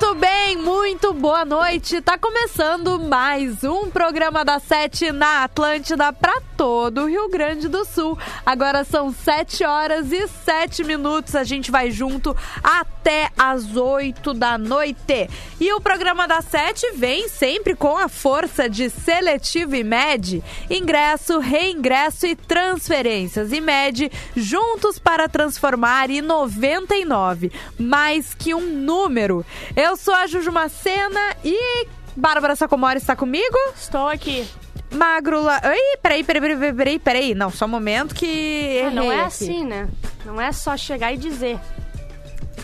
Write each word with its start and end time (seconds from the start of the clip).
Muito 0.00 0.14
bem, 0.14 0.56
muito 0.56 1.12
boa 1.12 1.44
noite. 1.44 2.00
Tá 2.00 2.16
começando 2.16 2.98
mais 2.98 3.62
um 3.62 3.90
programa 3.90 4.42
da 4.42 4.58
Sete 4.58 5.12
na 5.12 5.44
Atlântida 5.44 6.10
para 6.10 6.40
todo 6.56 7.02
o 7.02 7.06
Rio 7.06 7.28
Grande 7.28 7.68
do 7.68 7.84
Sul. 7.84 8.18
Agora 8.44 8.82
são 8.82 9.12
7 9.12 9.62
horas 9.64 10.10
e 10.10 10.26
7 10.26 10.84
minutos. 10.84 11.34
A 11.34 11.44
gente 11.44 11.70
vai 11.70 11.90
junto 11.90 12.36
até 12.62 13.30
as 13.38 13.76
8 13.76 14.34
da 14.34 14.58
noite. 14.58 15.28
E 15.58 15.72
o 15.72 15.80
programa 15.80 16.28
da 16.28 16.42
Sete 16.42 16.90
vem 16.92 17.28
sempre 17.28 17.74
com 17.74 17.96
a 17.96 18.08
força 18.08 18.68
de 18.68 18.90
Seletivo 18.90 19.74
e 19.74 19.84
Med, 19.84 20.42
ingresso, 20.68 21.38
reingresso 21.38 22.26
e 22.26 22.36
transferências. 22.36 23.52
E 23.52 23.60
Med 23.60 24.10
juntos 24.36 24.98
para 24.98 25.28
transformar 25.28 26.10
e 26.10 26.20
99, 26.20 27.50
mais 27.78 28.34
que 28.34 28.54
um 28.54 28.66
número. 28.66 29.44
Eu 29.74 29.89
sou 29.96 30.14
a 30.14 30.26
Juju 30.26 30.52
Macena 30.52 31.36
e 31.44 31.86
Bárbara 32.16 32.56
Sacomori 32.56 32.98
está 32.98 33.14
comigo? 33.16 33.56
Estou 33.74 34.08
aqui. 34.08 34.46
Magro 34.92 35.40
lá. 35.42 35.60
Oi, 35.64 35.98
peraí, 36.02 36.24
peraí, 36.24 36.40
peraí, 36.40 36.72
peraí, 36.74 36.98
peraí. 36.98 37.34
Não, 37.34 37.50
só 37.50 37.66
um 37.66 37.68
momento 37.68 38.14
que. 38.14 38.82
Ah, 38.86 38.90
não 38.90 39.10
é 39.10 39.16
aqui. 39.20 39.26
assim, 39.26 39.64
né? 39.64 39.88
Não 40.24 40.40
é 40.40 40.52
só 40.52 40.76
chegar 40.76 41.12
e 41.12 41.16
dizer. 41.16 41.58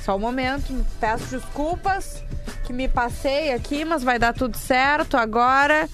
Só 0.05 0.17
um 0.17 0.21
momento, 0.21 0.85
peço 1.01 1.37
desculpas 1.37 2.23
que 2.65 2.73
me 2.73 2.89
passei 2.89 3.53
aqui, 3.53 3.85
mas 3.85 4.03
vai 4.03 4.19
dar 4.19 4.33
tudo 4.33 4.57
certo 4.57 5.17
agora. 5.17 5.89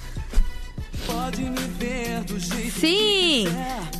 Sim, 2.78 3.46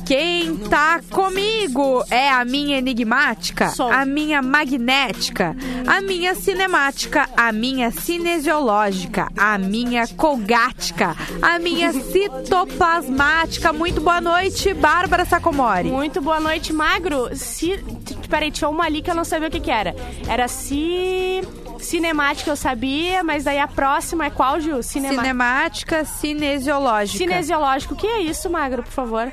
quem 0.05 0.57
tá 0.57 0.99
comigo 1.09 2.03
é 2.09 2.29
a 2.29 2.43
minha 2.43 2.77
enigmática, 2.77 3.69
a 3.89 4.05
minha 4.05 4.41
magnética, 4.41 5.55
a 5.87 6.01
minha 6.01 6.35
cinemática, 6.35 7.29
a 7.37 7.51
minha 7.51 7.91
cinesiológica, 7.91 9.29
a 9.37 9.57
minha 9.57 10.05
colgática, 10.07 11.15
a 11.41 11.59
minha 11.59 11.93
citoplasmática. 11.93 13.71
Muito 13.71 14.01
boa 14.01 14.19
noite, 14.19 14.73
Bárbara 14.73 15.23
Sacomori. 15.25 15.89
Muito 15.89 16.21
boa 16.21 16.39
noite, 16.39 16.73
Magro. 16.73 17.29
T- 17.29 18.15
Peraí, 18.29 18.51
tinha 18.51 18.69
uma 18.69 18.85
ali 18.85 19.01
que 19.01 19.09
eu 19.11 19.15
não 19.15 19.23
sabia 19.23 19.47
o 19.47 19.51
que 19.51 19.59
que 19.59 19.71
era. 19.71 19.95
Era 20.27 20.47
ci... 20.47 21.41
Cinemática 21.83 22.49
eu 22.49 22.55
sabia, 22.55 23.23
mas 23.23 23.43
daí 23.43 23.59
a 23.59 23.67
próxima 23.67 24.25
é 24.25 24.29
qual, 24.29 24.59
Ju? 24.59 24.81
Cinema... 24.81 25.21
Cinemática, 25.21 26.05
cinesiológica. 26.05 27.17
Cinesiológico. 27.17 27.93
O 27.93 27.97
que 27.97 28.07
é 28.07 28.21
isso, 28.21 28.49
Magro, 28.49 28.83
por 28.83 28.91
favor? 28.91 29.31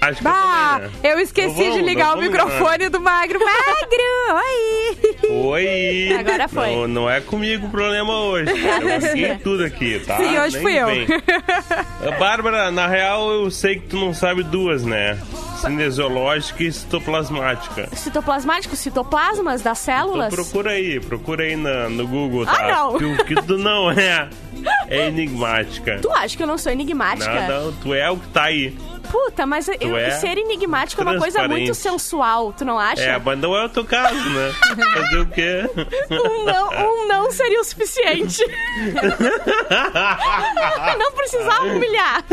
Acho 0.00 0.18
que 0.18 0.24
Bah, 0.24 0.32
eu 0.32 0.90
também, 0.90 0.90
né? 1.02 1.12
eu 1.12 1.20
esqueci 1.20 1.54
vamos, 1.56 1.74
de 1.74 1.82
ligar 1.82 2.16
o 2.16 2.20
microfone 2.20 2.88
do 2.88 3.00
Magro. 3.00 3.40
Magro, 3.40 4.36
oi! 4.36 5.28
Oi! 5.30 6.16
Agora 6.18 6.46
foi. 6.48 6.70
Não, 6.74 6.88
não 6.88 7.10
é 7.10 7.20
comigo 7.20 7.66
o 7.66 7.70
problema 7.70 8.12
hoje. 8.20 8.50
Eu 8.50 9.00
fiquei 9.00 9.34
tudo 9.38 9.64
aqui, 9.64 10.00
tá? 10.06 10.16
Sim, 10.18 10.38
hoje 10.38 10.54
Nem 10.58 10.62
fui 10.62 10.74
eu. 10.74 10.88
Bárbara, 12.18 12.70
na 12.70 12.86
real 12.86 13.30
eu 13.30 13.50
sei 13.50 13.76
que 13.76 13.88
tu 13.88 13.96
não 13.96 14.14
sabe 14.14 14.42
duas, 14.44 14.84
né? 14.84 15.18
Cinesiológica 15.60 16.62
e 16.62 16.72
citoplasmática. 16.72 17.88
Citoplasmático, 17.94 18.76
citoplasmas 18.76 19.62
das 19.62 19.80
Então 19.82 19.94
células? 19.96 20.34
procura 20.34 20.70
aí, 20.70 21.00
procura 21.00 21.44
aí 21.44 21.56
na- 21.56 21.88
no 21.88 22.06
Google, 22.06 22.44
tá? 22.46 22.56
Ah, 22.58 22.72
não. 22.76 22.98
Que 22.98 23.04
o 23.04 23.24
que 23.24 23.34
tu 23.42 23.58
não 23.58 23.90
é, 23.90 24.28
é 24.88 25.08
enigmática. 25.08 25.98
Tu 26.00 26.10
acha 26.12 26.36
que 26.36 26.42
eu 26.42 26.46
não 26.46 26.58
sou 26.58 26.72
enigmática? 26.72 27.48
Não, 27.48 27.72
tu 27.72 27.94
é 27.94 28.10
o 28.10 28.16
que 28.16 28.28
tá 28.28 28.44
aí. 28.44 28.76
Puta, 29.10 29.46
mas 29.46 29.68
eu- 29.80 29.96
é 29.96 30.10
ser 30.12 30.36
enigmático 30.38 31.00
é 31.00 31.04
uma 31.04 31.18
coisa 31.18 31.46
muito 31.48 31.74
sensual, 31.74 32.52
tu 32.52 32.64
não 32.64 32.78
acha? 32.78 33.02
É, 33.02 33.18
mas 33.18 33.38
não 33.38 33.56
é 33.56 33.64
o 33.64 33.68
teu 33.68 33.84
caso, 33.84 34.14
né? 34.30 34.52
Fazer 34.94 35.18
o 35.18 35.26
quê? 35.26 35.62
Um 36.10 36.44
não, 36.44 36.68
um 36.70 37.08
não 37.08 37.30
seria 37.30 37.60
o 37.60 37.64
suficiente. 37.64 38.42
não 40.98 41.12
precisava 41.12 41.64
humilhar. 41.66 42.24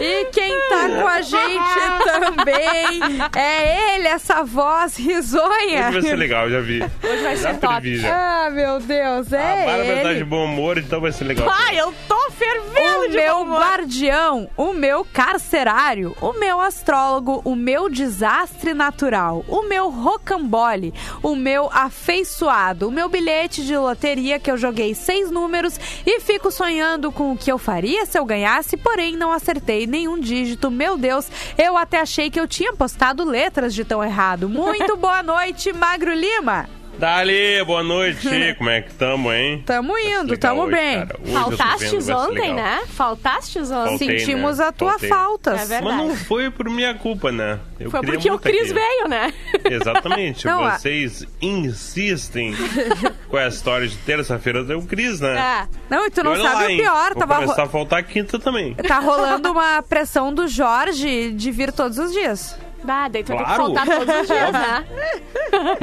E 0.00 0.24
quem 0.32 0.52
tá 0.68 0.88
com 0.88 1.06
a 1.06 1.20
gente 1.20 1.80
também 2.04 3.00
é 3.36 3.94
ele, 3.96 4.08
essa 4.08 4.42
voz 4.44 4.96
risonha. 4.96 5.88
Hoje 5.88 5.92
vai 5.92 6.02
ser 6.02 6.16
legal, 6.16 6.50
já 6.50 6.60
vi. 6.60 6.82
Hoje 7.02 7.22
vai 7.22 7.36
Já 7.36 7.52
ser 7.54 7.58
top. 7.60 7.80
previ, 7.80 7.98
já. 7.98 8.46
Ah, 8.46 8.50
meu 8.50 8.80
Deus, 8.80 9.32
A 9.32 9.38
é 9.38 9.66
Bárbara 9.66 9.96
tá 10.02 10.08
de 10.10 10.16
ele. 10.16 10.24
bom 10.24 10.44
humor, 10.44 10.78
então 10.78 11.00
vai 11.00 11.12
ser 11.12 11.24
legal. 11.24 11.48
Ai, 11.50 11.78
eu 11.80 11.92
tô 12.08 12.30
fervendo 12.30 13.00
O 13.04 13.08
de 13.08 13.16
meu 13.16 13.34
bom 13.36 13.42
humor. 13.42 13.60
guardião, 13.60 14.50
o 14.56 14.72
meu 14.72 15.01
carcerário, 15.04 16.16
o 16.20 16.32
meu 16.32 16.60
astrólogo, 16.60 17.40
o 17.44 17.54
meu 17.54 17.88
desastre 17.88 18.74
natural, 18.74 19.44
o 19.48 19.62
meu 19.62 19.88
rocambole, 19.88 20.92
o 21.22 21.34
meu 21.34 21.70
afeiçoado, 21.72 22.88
o 22.88 22.90
meu 22.90 23.08
bilhete 23.08 23.64
de 23.64 23.76
loteria 23.76 24.38
que 24.38 24.50
eu 24.50 24.56
joguei 24.56 24.94
seis 24.94 25.30
números 25.30 25.78
e 26.06 26.20
fico 26.20 26.50
sonhando 26.50 27.10
com 27.12 27.32
o 27.32 27.36
que 27.36 27.50
eu 27.50 27.58
faria 27.58 28.06
se 28.06 28.18
eu 28.18 28.24
ganhasse, 28.24 28.76
porém 28.76 29.16
não 29.16 29.32
acertei 29.32 29.86
nenhum 29.86 30.18
dígito. 30.18 30.70
Meu 30.70 30.96
Deus, 30.96 31.28
eu 31.56 31.76
até 31.76 32.00
achei 32.00 32.30
que 32.30 32.40
eu 32.40 32.48
tinha 32.48 32.72
postado 32.72 33.24
letras 33.24 33.74
de 33.74 33.84
tão 33.84 34.02
errado. 34.02 34.48
Muito 34.48 34.96
boa 34.98 35.22
noite, 35.22 35.72
Magro 35.72 36.12
Lima. 36.12 36.81
Dali, 36.98 37.64
boa 37.64 37.82
noite. 37.82 38.28
Como 38.58 38.70
é 38.70 38.80
que 38.82 38.92
tamo, 38.94 39.32
hein? 39.32 39.62
Tamo 39.66 39.96
ser 39.96 40.20
indo, 40.20 40.36
tamo 40.38 40.62
hoje, 40.62 40.74
bem. 40.76 40.98
cara. 41.06 41.18
Hoje 41.20 41.32
eu 41.34 41.40
tô 41.42 41.48
vendo, 41.50 41.56
Faltastes 41.56 42.08
ontem, 42.08 42.54
né? 42.54 42.82
Faltastes 42.88 43.70
ontem. 43.72 43.88
Faltei, 43.98 44.18
Sentimos 44.20 44.58
né? 44.58 44.64
a 44.66 44.72
tua 44.72 44.90
Faltei. 44.90 45.08
falta. 45.08 45.50
É 45.50 45.64
verdade. 45.64 45.84
Mas 45.84 45.96
não 45.96 46.14
foi 46.16 46.50
por 46.50 46.68
minha 46.70 46.94
culpa, 46.94 47.32
né? 47.32 47.58
Eu 47.80 47.90
Foi 47.90 48.00
porque 48.02 48.30
o 48.30 48.38
Cris 48.38 48.70
aqui. 48.70 48.74
veio, 48.74 49.08
né? 49.08 49.32
Exatamente. 49.64 50.46
Não, 50.46 50.62
a- 50.64 50.78
Vocês 50.78 51.26
insistem 51.40 52.54
com 53.28 53.36
a 53.36 53.48
história 53.48 53.88
de 53.88 53.96
terça-feira 53.96 54.62
do 54.62 54.82
Cris, 54.82 55.18
né? 55.18 55.38
É. 55.64 55.68
Não, 55.90 56.06
e 56.06 56.10
tu 56.10 56.22
não 56.22 56.34
E 56.36 56.38
olha 56.38 56.42
sabe 56.50 56.54
lá, 56.62 56.66
o 56.66 56.70
hein? 56.70 56.76
pior, 56.78 57.08
Vou 57.14 57.18
tava 57.20 57.34
ro- 57.34 57.40
começar 57.42 57.62
a 57.64 57.68
faltar 57.68 58.02
quinta 58.04 58.38
também. 58.38 58.74
Tá 58.74 59.00
rolando 59.00 59.50
uma 59.50 59.82
pressão 59.82 60.32
do 60.32 60.46
Jorge 60.46 61.32
de 61.32 61.50
vir 61.50 61.72
todos 61.72 61.98
os 61.98 62.12
dias. 62.12 62.56
Bah, 62.84 63.08
daí 63.08 63.22
tu 63.22 63.28
vai 63.28 63.38
ter 63.38 63.44
que 63.44 63.54
Claro. 63.54 63.74
faltar 63.74 63.86
todos 63.98 64.20
os 64.22 64.26
dias, 64.26 64.52
né? 64.52 64.84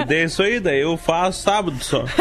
Daí 0.07 0.17
é 0.17 0.23
isso 0.25 0.43
aí, 0.43 0.59
daí 0.59 0.81
eu 0.81 0.97
faço 0.97 1.41
sábado 1.43 1.81
só. 1.83 2.03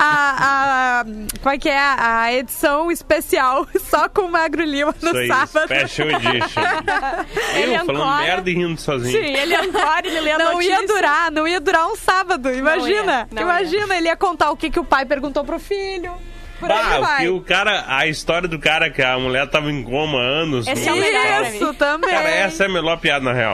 A, 0.00 1.00
a, 1.00 1.04
qual 1.42 1.54
é 1.54 1.58
que 1.58 1.68
é? 1.68 1.78
A 1.78 2.32
edição 2.32 2.90
especial 2.90 3.66
só 3.80 4.08
com 4.08 4.22
o 4.22 4.30
Magro 4.30 4.62
Lima 4.62 4.94
no 5.02 5.08
Isso 5.10 5.18
aí, 5.18 5.28
sábado. 5.28 5.66
Special 5.66 6.08
Edition. 6.10 6.60
Ele 7.54 7.74
eu 7.76 7.84
falando 7.84 8.02
ancora. 8.02 8.22
merda 8.22 8.50
e 8.50 8.54
rindo 8.54 8.80
sozinho. 8.80 9.18
Sim, 9.20 9.32
ele 9.34 9.54
ancora, 9.56 10.06
ele 10.06 10.20
lê 10.20 10.30
a 10.32 10.38
Não 10.38 10.52
notícia. 10.52 10.80
ia 10.80 10.86
durar, 10.86 11.30
não 11.32 11.48
ia 11.48 11.60
durar 11.60 11.86
um 11.88 11.96
sábado, 11.96 12.50
imagina. 12.52 13.12
ia, 13.12 13.28
não 13.32 13.42
imagina, 13.42 13.96
ele 13.96 14.06
ia 14.08 14.16
contar 14.16 14.50
o 14.50 14.56
que, 14.56 14.70
que 14.70 14.78
o 14.80 14.84
pai 14.84 15.04
perguntou 15.04 15.44
pro 15.44 15.58
filho. 15.58 16.12
Por 16.60 16.70
aí 16.72 17.00
Bah, 17.00 17.30
o 17.32 17.40
cara, 17.40 17.84
a 17.86 18.06
história 18.06 18.48
do 18.48 18.58
cara 18.58 18.90
que 18.90 19.00
a 19.02 19.18
mulher 19.18 19.46
tava 19.48 19.70
em 19.70 19.82
coma 19.82 20.18
há 20.18 20.22
anos. 20.24 20.66
Esse 20.66 20.88
é 20.88 20.92
o 20.92 20.96
melhor 20.96 21.22
pra 21.40 21.50
Isso 21.50 21.74
também. 21.74 22.10
Cara, 22.10 22.28
essa 22.30 22.64
é 22.64 22.66
a 22.66 22.70
melhor 22.70 22.96
piada, 22.98 23.24
na 23.24 23.32
real. 23.32 23.52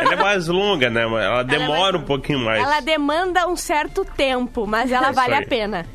Ela 0.00 0.12
é 0.12 0.16
mais 0.16 0.46
longa, 0.48 0.88
né? 0.88 1.02
Ela 1.02 1.42
demora 1.42 1.96
um 1.98 2.02
pouquinho 2.02 2.38
mais. 2.38 2.62
Ela 2.62 2.80
demanda 2.80 3.46
um 3.46 3.56
certo 3.56 4.04
tempo, 4.04 4.66
mas 4.66 4.90
ela 4.90 5.06
Isso 5.10 5.14
vale 5.14 5.34
aí. 5.34 5.44
a 5.44 5.46
pena. 5.46 5.86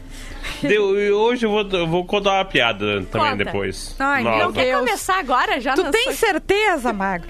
Deu- 0.61 0.99
e 0.99 1.11
hoje 1.11 1.45
eu 1.45 1.51
vou, 1.51 1.67
eu 1.71 1.87
vou 1.87 2.05
contar 2.05 2.33
uma 2.33 2.45
piada 2.45 3.01
também 3.11 3.31
Conta. 3.31 3.45
depois. 3.45 3.95
Ai, 3.99 4.23
meu 4.23 4.31
Nova. 4.31 4.51
Deus. 4.51 4.65
Quer 4.65 4.77
começar 4.77 5.19
agora? 5.19 5.59
Já 5.59 5.73
Tu 5.73 5.83
não 5.83 5.91
tem 5.91 6.03
sou- 6.05 6.13
certeza, 6.13 6.93
Magro? 6.93 7.27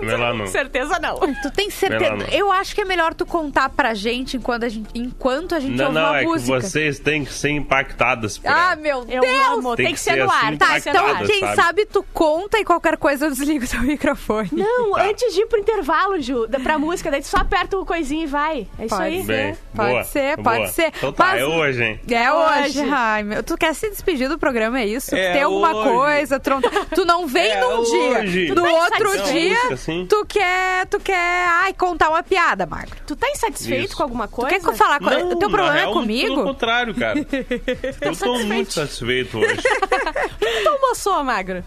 Não 0.00 0.10
é 0.10 0.16
lá, 0.16 0.34
não. 0.34 0.46
certeza 0.46 0.98
não. 1.00 1.16
Tu 1.18 1.50
tem 1.50 1.66
Não, 1.66 1.72
certeza? 1.72 2.16
não. 2.16 2.26
Eu 2.26 2.50
acho 2.52 2.74
que 2.74 2.80
é 2.80 2.84
melhor 2.84 3.14
tu 3.14 3.24
contar 3.26 3.68
pra 3.70 3.94
gente 3.94 4.36
enquanto 4.36 4.64
a 4.64 4.68
gente, 4.68 4.88
enquanto 4.94 5.54
a 5.54 5.60
gente 5.60 5.76
Não, 5.76 5.86
ouve 5.86 5.94
não, 5.98 6.08
uma 6.10 6.20
é 6.20 6.24
música. 6.24 6.58
que 6.60 6.66
vocês 6.66 6.98
têm 6.98 7.24
que 7.24 7.32
ser 7.32 7.50
impactadas 7.50 8.38
por 8.38 8.50
Ah, 8.50 8.72
ela. 8.72 8.76
meu 8.76 8.98
Eu 9.08 9.20
Deus! 9.22 9.48
amo, 9.48 9.76
tem, 9.76 9.86
Tem 9.86 9.94
que 9.94 10.00
que 10.00 10.04
ser 10.04 10.16
no 10.24 10.30
ar. 10.30 10.44
assim, 10.44 10.56
Tá, 10.56 10.78
então 10.78 11.26
quem 11.26 11.40
sabe? 11.40 11.54
sabe 11.56 11.86
tu 11.86 12.02
conta 12.12 12.58
e 12.58 12.64
qualquer 12.64 12.96
coisa 12.96 13.26
eu 13.26 13.30
desligo 13.30 13.66
teu 13.66 13.80
microfone. 13.82 14.48
Não, 14.52 14.92
Tá. 14.92 15.02
antes 15.04 15.34
de 15.34 15.40
ir 15.42 15.46
pro 15.46 15.58
intervalo, 15.58 16.20
Ju, 16.20 16.48
pra 16.62 16.78
música, 16.78 17.10
daí 17.10 17.20
tu 17.20 17.28
só 17.28 17.38
aperta 17.38 17.76
o 17.78 17.84
coisinho 17.86 18.22
e 18.24 18.26
vai. 18.26 18.66
É 18.78 18.86
isso 18.86 18.96
Pode 18.96 19.02
aí. 19.04 19.24
ser. 19.24 19.26
Bem, 19.44 19.56
Pode 19.74 19.90
boa, 19.90 20.04
ser, 20.04 20.36
boa. 20.36 20.56
pode 20.56 20.70
ser. 20.72 20.92
Então 20.96 21.12
tá, 21.12 21.24
Mas- 21.26 21.40
é 21.40 21.44
hoje, 21.46 21.82
hein? 21.84 22.00
É 22.10 22.32
hoje. 22.32 22.80
Hoje. 22.80 22.90
Ai, 22.90 23.22
meu, 23.22 23.42
tu 23.42 23.56
quer 23.56 23.74
se 23.74 23.88
despedir 23.90 24.28
do 24.28 24.38
programa, 24.38 24.80
é 24.80 24.86
isso? 24.86 25.14
É 25.14 25.32
Tem 25.32 25.42
alguma 25.42 25.74
hoje. 25.74 25.88
coisa? 25.90 26.40
Tu 26.40 26.50
não, 26.50 26.60
tu 26.60 27.04
não 27.04 27.26
vem 27.26 27.50
É 27.50 27.60
num 27.60 27.78
hoje. 27.80 28.28
dia. 28.30 28.54
No 28.54 28.64
outro 28.66 29.22
dia, 29.24 29.76
Assim. 29.96 30.06
tu 30.06 30.26
quer, 30.26 30.86
tu 30.86 31.00
quer, 31.00 31.46
ai, 31.48 31.72
contar 31.74 32.10
uma 32.10 32.22
piada, 32.22 32.66
Magro. 32.66 32.96
Tu 33.06 33.14
tá 33.16 33.28
insatisfeito 33.30 33.86
Isso. 33.86 33.96
com 33.96 34.02
alguma 34.02 34.26
Tu 34.28 34.32
coisa? 34.36 34.50
quer 34.50 34.60
que 34.60 34.68
eu 34.68 34.74
falar? 34.74 34.98
com- 34.98 35.06
Não, 35.06 35.30
o 35.32 35.38
teu 35.38 35.48
problema 35.50 35.74
é 35.76 35.80
real, 35.80 35.92
Pelo 35.92 36.00
comigo? 36.02 36.42
contrário, 36.44 36.94
cara. 36.94 37.18
Eu 38.00 38.16
tô 38.16 38.38
muito 38.40 38.72
satisfeito 38.72 39.38
hoje. 39.38 39.56
Tu 40.62 40.68
almoçou, 40.68 41.22
Magro? 41.24 41.64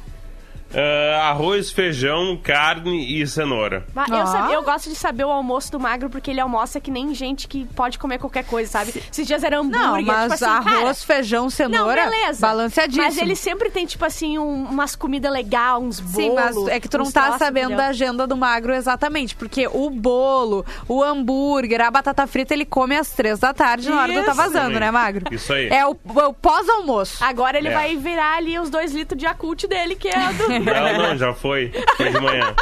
Ah, 0.73 1.29
arroz, 1.29 1.71
feijão, 1.71 2.37
carne 2.41 3.21
e 3.21 3.25
cenoura. 3.27 3.85
Mas 3.93 4.09
eu, 4.09 4.51
eu 4.51 4.63
gosto 4.63 4.89
de 4.89 4.95
saber 4.95 5.23
o 5.25 5.29
almoço 5.31 5.71
do 5.71 5.79
magro, 5.79 6.09
porque 6.09 6.31
ele 6.31 6.39
almoça 6.39 6.79
que 6.79 6.91
nem 6.91 7.13
gente 7.13 7.47
que 7.47 7.65
pode 7.75 7.97
comer 7.97 8.17
qualquer 8.19 8.43
coisa, 8.45 8.69
sabe? 8.71 8.93
Esses 9.11 9.25
dias 9.25 9.43
era 9.43 9.59
hambúrguer, 9.59 9.81
Não, 9.81 10.01
mas 10.03 10.33
tipo 10.33 10.33
assim, 10.33 10.45
arroz, 10.45 10.81
cara, 10.81 10.93
feijão, 10.93 11.49
cenoura, 11.49 12.03
não, 12.05 12.11
beleza. 12.11 12.41
balanceadíssimo. 12.41 13.05
Mas 13.05 13.17
ele 13.17 13.35
sempre 13.35 13.69
tem, 13.69 13.85
tipo 13.85 14.03
assim, 14.05 14.37
um- 14.37 14.65
umas 14.65 14.95
comidas 14.95 15.31
legais, 15.31 15.77
uns 15.81 15.99
bolos. 15.99 16.15
Sim, 16.15 16.33
mas 16.33 16.67
é 16.67 16.79
que 16.79 16.87
tu 16.89 16.97
não 16.97 17.11
tá 17.11 17.23
troços, 17.23 17.39
sabendo 17.39 17.75
da 17.75 17.87
agenda 17.87 18.27
do 18.27 18.35
magro 18.37 18.73
exatamente. 18.73 19.35
Porque 19.35 19.67
o 19.67 19.89
bolo, 19.89 20.65
o 20.87 21.03
hambúrguer, 21.03 21.81
a 21.81 21.89
batata 21.91 22.25
frita, 22.27 22.53
ele 22.53 22.65
come 22.65 22.95
às 22.95 23.09
três 23.11 23.39
da 23.39 23.53
tarde 23.53 23.89
na 23.89 24.01
hora 24.01 24.13
do 24.13 24.23
tá 24.23 24.33
vazando, 24.33 24.79
né, 24.79 24.91
magro? 24.91 25.25
Isso 25.33 25.53
aí. 25.53 25.67
É 25.69 25.85
o, 25.85 25.91
o 25.91 26.33
pós-almoço. 26.33 27.23
Agora 27.23 27.57
ele 27.57 27.69
É. 27.69 27.73
vai 27.73 27.95
virar 27.95 28.37
ali 28.37 28.59
os 28.59 28.69
dois 28.69 28.91
litros 28.93 29.17
de 29.19 29.25
Yakult 29.25 29.65
dele, 29.67 29.95
que 29.95 30.07
é 30.07 30.33
do... 30.33 30.57
Não, 30.73 30.97
não, 31.09 31.17
já 31.17 31.33
foi. 31.33 31.71
Foi 31.95 32.09
de 32.11 32.19
manhã. 32.19 32.53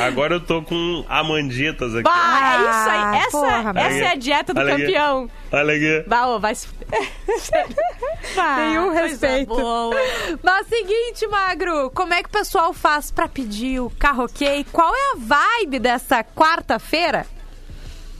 Agora 0.00 0.34
eu 0.34 0.40
tô 0.40 0.62
com 0.62 1.04
amanditas 1.08 1.94
aqui. 1.94 2.04
Bah, 2.04 2.54
é 2.54 2.70
isso 2.70 2.90
aí. 2.90 3.18
Essa, 3.18 3.30
porra, 3.30 3.72
essa 3.76 4.04
é 4.04 4.08
a 4.08 4.14
dieta 4.14 4.54
do 4.54 4.60
Olha 4.60 4.74
aqui. 4.74 4.82
campeão. 4.84 5.30
Olha 5.52 5.74
aqui. 5.74 6.08
Bah, 6.08 6.26
ô, 6.28 6.38
vai 6.40 6.54
se... 6.54 6.68
Nenhum 8.56 8.92
respeito. 8.92 9.48
boa. 9.48 9.94
Mas 10.42 10.66
seguinte, 10.66 11.26
Magro, 11.28 11.90
como 11.90 12.14
é 12.14 12.22
que 12.22 12.28
o 12.28 12.32
pessoal 12.32 12.72
faz 12.72 13.10
pra 13.10 13.28
pedir 13.28 13.80
o 13.80 13.90
carro 13.90 14.24
ok? 14.24 14.66
Qual 14.72 14.94
é 14.94 15.12
a 15.12 15.16
vibe 15.18 15.78
dessa 15.78 16.22
quarta-feira? 16.22 17.26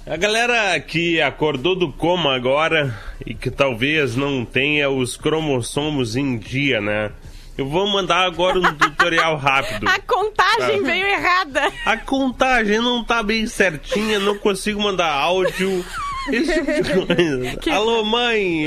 A 0.06 0.16
galera 0.16 0.78
que 0.80 1.20
acordou 1.20 1.76
do 1.76 1.92
coma 1.92 2.34
agora 2.34 2.98
e 3.24 3.34
que 3.34 3.50
talvez 3.50 4.16
não 4.16 4.44
tenha 4.44 4.90
os 4.90 5.16
cromossomos 5.16 6.16
em 6.16 6.36
dia, 6.38 6.80
né? 6.80 7.12
Eu 7.60 7.68
vou 7.68 7.86
mandar 7.88 8.24
agora 8.24 8.58
um 8.58 8.74
tutorial 8.74 9.36
rápido. 9.36 9.86
A 9.88 9.98
contagem 10.00 10.80
Ah. 10.80 10.82
veio 10.82 11.06
errada. 11.06 11.70
A 11.84 11.96
contagem 11.96 12.78
não 12.78 13.04
tá 13.04 13.22
bem 13.22 13.46
certinha, 13.46 14.18
não 14.18 14.38
consigo 14.38 14.80
mandar 14.82 15.10
áudio. 15.12 15.84
Esse 16.32 16.54
tipo 16.54 16.72
de 16.72 17.06
coisa. 17.14 17.60
Alô, 17.76 18.02
mãe! 18.04 18.66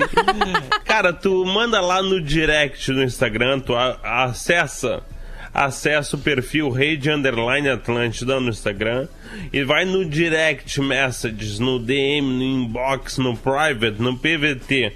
Cara, 0.85 1.11
tu 1.11 1.43
manda 1.45 1.81
lá 1.81 2.01
no 2.03 2.21
direct 2.21 2.91
no 2.91 3.03
Instagram, 3.03 3.59
tu 3.61 3.73
a- 3.75 3.97
acessa, 4.25 5.01
acessa 5.53 6.15
o 6.15 6.19
perfil 6.19 6.69
Rede 6.69 7.09
Underline 7.09 7.69
Atlântida 7.69 8.39
no 8.39 8.49
Instagram 8.49 9.07
e 9.51 9.63
vai 9.63 9.85
no 9.85 10.03
direct 10.05 10.79
messages, 10.81 11.57
no 11.59 11.79
DM, 11.79 12.21
no 12.21 12.43
inbox, 12.43 13.17
no 13.17 13.35
private, 13.37 13.99
no 14.01 14.17
PVT. 14.17 14.93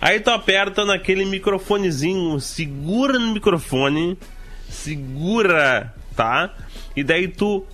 Aí 0.00 0.20
tu 0.20 0.30
aperta 0.30 0.84
naquele 0.84 1.24
microfonezinho, 1.24 2.40
segura 2.40 3.18
no 3.18 3.32
microfone, 3.32 4.16
segura, 4.68 5.92
tá? 6.14 6.54
E 6.94 7.02
daí 7.02 7.26
tu 7.26 7.66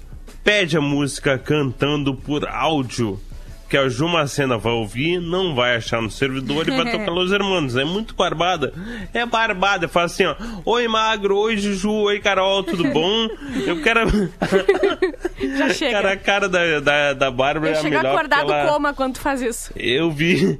pede 0.42 0.76
a 0.76 0.80
música 0.80 1.38
cantando 1.38 2.14
por 2.14 2.48
áudio. 2.48 3.20
Que 3.68 3.76
a 3.76 3.88
Jumacena 3.88 4.56
vai 4.58 4.72
ouvir, 4.72 5.18
não 5.20 5.54
vai 5.54 5.76
achar 5.76 6.00
no 6.00 6.10
servidor 6.10 6.68
e 6.68 6.70
vai 6.70 6.90
tocar 6.92 7.10
Los 7.10 7.32
Hermanos. 7.32 7.76
É 7.76 7.84
muito 7.84 8.14
barbada. 8.14 8.72
É 9.12 9.24
barbada. 9.26 9.88
Fala 9.88 10.06
assim, 10.06 10.24
ó. 10.24 10.34
Oi, 10.64 10.86
Magro. 10.86 11.36
Oi, 11.36 11.56
Juju. 11.56 11.90
Oi, 11.90 12.20
Carol. 12.20 12.62
Tudo 12.62 12.84
bom? 12.90 13.28
Eu 13.66 13.80
quero... 13.82 14.08
Já 15.56 15.70
chega. 15.70 15.92
Cara, 15.92 16.12
a 16.12 16.16
cara 16.16 16.48
da, 16.48 16.80
da, 16.80 17.12
da 17.12 17.30
Bárbara 17.30 17.72
Eu 17.72 17.76
é 17.76 17.80
a 17.80 17.82
melhor 17.82 18.06
acordar 18.06 18.40
porque 18.40 18.52
ela... 18.52 18.72
coma 18.72 18.94
quando 18.94 19.14
tu 19.14 19.20
faz 19.20 19.42
isso. 19.42 19.72
Eu 19.76 20.10
vi. 20.10 20.58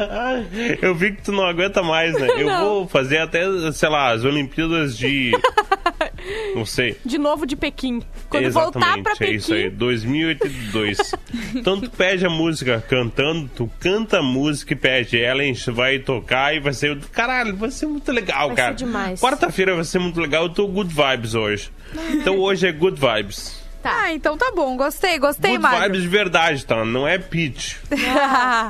eu 0.82 0.94
vi 0.94 1.12
que 1.12 1.22
tu 1.22 1.32
não 1.32 1.44
aguenta 1.46 1.82
mais, 1.82 2.12
né? 2.14 2.28
Eu 2.36 2.46
Não. 2.46 2.64
vou 2.64 2.88
fazer 2.88 3.18
até, 3.18 3.44
sei 3.72 3.88
lá, 3.88 4.12
as 4.12 4.24
Olimpíadas 4.24 4.96
de. 4.96 5.32
Não 6.54 6.64
sei. 6.64 6.96
De 7.04 7.18
novo 7.18 7.46
de 7.46 7.56
Pequim. 7.56 8.02
Quando 8.28 8.44
Exatamente, 8.44 8.72
voltar 8.74 9.02
pra 9.02 9.12
é 9.12 9.16
Pequim. 9.16 9.34
isso 9.34 9.54
aí, 9.54 9.70
2082. 9.70 11.12
então 11.54 11.80
tu 11.80 11.90
pede 12.16 12.26
a 12.26 12.30
música 12.30 12.82
cantando, 12.88 13.48
tu 13.54 13.70
canta 13.78 14.18
a 14.20 14.22
música 14.22 14.72
e 14.72 14.76
pede, 14.76 15.20
ela 15.20 15.42
a 15.42 15.44
gente 15.44 15.70
vai 15.70 15.98
tocar 15.98 16.54
e 16.54 16.60
vai 16.60 16.72
ser. 16.72 16.98
Caralho, 17.12 17.54
vai 17.56 17.70
ser 17.70 17.86
muito 17.86 18.10
legal, 18.10 18.48
Vai 18.48 18.56
cara. 18.56 18.78
ser 18.78 18.84
demais. 18.84 19.20
Quarta-feira 19.20 19.74
vai 19.74 19.84
ser 19.84 19.98
muito 19.98 20.18
legal, 20.18 20.44
eu 20.44 20.48
tô 20.48 20.66
good 20.66 20.92
vibes 20.92 21.34
hoje. 21.34 21.70
Então 22.12 22.38
hoje 22.38 22.66
é 22.66 22.72
good 22.72 22.98
vibes. 22.98 23.64
Tá. 23.82 24.02
Ah, 24.02 24.12
então 24.12 24.36
tá 24.36 24.50
bom. 24.56 24.76
Gostei, 24.76 25.16
gostei, 25.16 25.56
Good 25.56 25.68
vibes 25.82 26.02
de 26.02 26.08
verdade, 26.08 26.66
tá? 26.66 26.84
Não 26.84 27.06
é 27.06 27.18
pitch. 27.18 27.76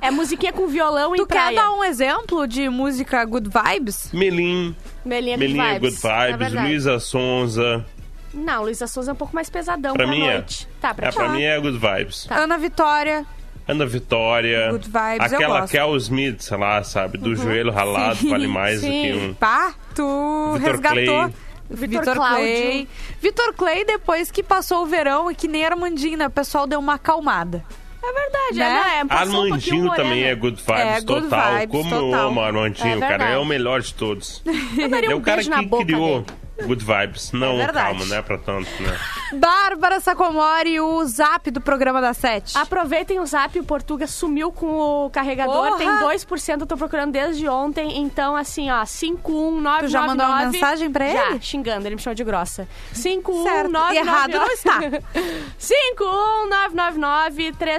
É 0.03 0.11
musiquinha 0.11 0.53
com 0.53 0.67
violão 0.67 1.15
Tu 1.15 1.23
em 1.23 1.27
quer 1.27 1.35
praia. 1.35 1.57
dar 1.57 1.73
um 1.73 1.83
exemplo 1.83 2.47
de 2.47 2.69
música 2.69 3.25
good 3.25 3.49
vibes? 3.49 4.11
Melim, 4.13 4.75
Melinha, 5.05 5.39
Melinha 5.39 5.79
good 5.79 5.95
Good 5.97 6.03
vibes. 6.03 6.41
É 6.41 6.51
Vibes. 6.51 6.63
Luísa 6.63 6.99
Sonza. 6.99 7.87
Não, 8.37 8.63
Luísa 8.63 8.87
Souza 8.87 9.11
é 9.11 9.15
um 9.15 9.17
pouco 9.17 9.35
mais 9.35 9.49
pesadão 9.51 9.95
Pra 9.95 10.05
pra, 10.07 10.15
mim 10.15 10.27
é. 10.27 10.35
noite. 10.35 10.69
Tá, 10.81 10.93
pra 10.95 11.09
É, 11.09 11.13
pra 11.13 11.29
mim 11.31 11.43
é 11.43 11.59
Good 11.59 11.79
Vibes. 11.79 12.27
Ana 12.31 12.59
Vitória. 12.59 13.25
Ana 13.69 13.85
Vitória. 13.87 14.71
Good 14.71 14.89
vibes, 14.89 15.33
eu 15.33 15.39
Aquela. 15.39 15.67
Kel 15.67 15.97
Smith, 15.97 16.41
sei 16.43 16.57
lá, 16.57 16.85
sabe? 16.85 17.19
Do 17.19 17.35
joelho 17.35 17.73
ralado 17.73 18.15
Sim, 18.17 18.31
vale 18.31 18.47
mais 18.47 18.81
do 18.81 18.87
sim. 18.87 19.03
que 19.03 19.13
um. 19.15 19.35
Pá, 19.35 19.75
tu 19.95 20.53
Vitor 20.59 20.71
resgatou. 20.73 21.05
Clay. 21.05 21.33
Vitor. 21.69 22.15
Clay. 22.15 22.89
Vitor 23.21 23.53
Clay, 23.55 23.85
depois 23.85 24.31
que 24.31 24.41
passou 24.41 24.83
o 24.85 24.87
verão 24.87 25.29
e 25.33 25.35
que 25.35 25.49
nem 25.49 25.65
Armandinho, 25.65 26.17
né? 26.17 26.29
O 26.29 26.31
pessoal 26.31 26.65
deu 26.65 26.79
uma 26.79 26.95
acalmada. 26.95 27.65
É 28.01 28.13
verdade, 28.13 28.55
Né? 28.55 28.83
é, 28.99 29.01
é, 29.01 29.05
passou 29.05 29.41
um 29.41 29.43
Armandinho 29.47 29.91
também 29.97 30.23
é 30.23 30.35
good 30.37 30.63
vibes 30.63 30.81
É, 30.81 31.01
good 31.01 31.23
total. 31.23 31.53
vibes 31.59 31.71
Como 31.83 31.93
eu 31.95 32.01
total. 32.03 32.29
amo 32.29 32.41
Armandinho, 32.41 33.03
É 33.03 33.09
cara. 33.09 33.25
É 33.31 33.37
o 33.39 33.45
melhor 33.45 33.81
de 33.81 33.93
todos. 33.95 34.45
Eu 34.79 34.89
daria 34.89 35.11
é 35.11 35.15
um 35.15 35.19
o 35.19 35.23
cara 35.23 35.43
que 35.43 35.67
boca 35.67 35.85
criou 35.85 36.21
dele. 36.21 36.39
Good 36.65 36.85
vibes. 36.85 37.33
Não, 37.33 37.55
É 37.55 37.57
verdade. 37.67 37.89
calma, 37.99 38.05
não 38.07 38.17
é 38.17 38.23
pra 38.23 38.39
tanto, 38.39 38.69
né? 38.83 38.99
Bárbara 39.35 40.01
Sacomori, 40.01 40.81
o 40.81 41.05
zap 41.05 41.51
do 41.51 41.61
programa 41.61 42.01
da 42.01 42.15
Sete. 42.15 42.57
Aproveitem 42.57 43.21
o 43.21 43.27
zap, 43.27 43.59
o 43.59 43.65
Portuga 43.65 44.07
sumiu 44.07 44.51
com 44.53 44.67
o 45.07 45.11
carregador, 45.11 45.67
Porra! 45.73 45.79
tem 45.79 45.89
2%, 45.89 46.61
eu 46.61 46.67
tô 46.67 46.77
procurando 46.77 47.13
desde 47.13 47.49
ontem, 47.49 47.99
então 47.99 48.35
assim, 48.37 48.71
ó, 48.71 48.85
51999... 48.85 49.81
Tu 49.87 49.89
já 49.89 50.03
mandou 50.03 50.27
uma 50.27 50.47
mensagem 50.47 50.91
pra 50.91 51.09
Já, 51.09 51.31
ele? 51.31 51.41
xingando, 51.43 51.87
ele 51.87 51.97
me 51.97 52.01
chamou 52.01 52.15
de 52.15 52.25
grossa. 52.25 52.69
Certo. 52.93 53.23
51999... 53.33 53.97
Errado 53.97 54.31
não 54.33 54.51
está. 54.51 54.81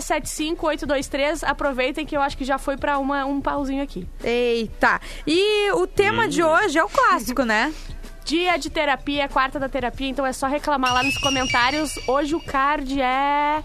51999-375-823, 0.07 1.43
aproveitem 1.47 2.05
que 2.05 2.15
eu 2.15 2.21
acho 2.21 2.37
que 2.37 2.45
já 2.45 2.57
foi 2.57 2.77
pra 2.77 2.97
uma, 2.99 3.25
um 3.25 3.41
pauzinho 3.41 3.83
aqui. 3.83 4.07
Eita. 4.23 4.99
E 5.25 5.71
o 5.71 5.85
tema 5.87 6.25
Hum. 6.25 6.29
de 6.29 6.43
hoje 6.43 6.77
é 6.77 6.83
o 6.83 6.89
clássico, 6.89 7.43
né? 7.43 7.73
Dia 8.27 8.57
de 8.57 8.69
terapia, 8.69 9.27
quarta 9.29 9.57
da 9.57 9.69
terapia, 9.69 10.09
então 10.09 10.25
é 10.25 10.33
só 10.33 10.47
reclamar 10.47 10.93
lá 10.93 11.01
nos 11.01 11.17
comentários. 11.17 11.97
Hoje 12.07 12.35
o 12.35 12.41
card 12.41 13.01
é... 13.01 13.63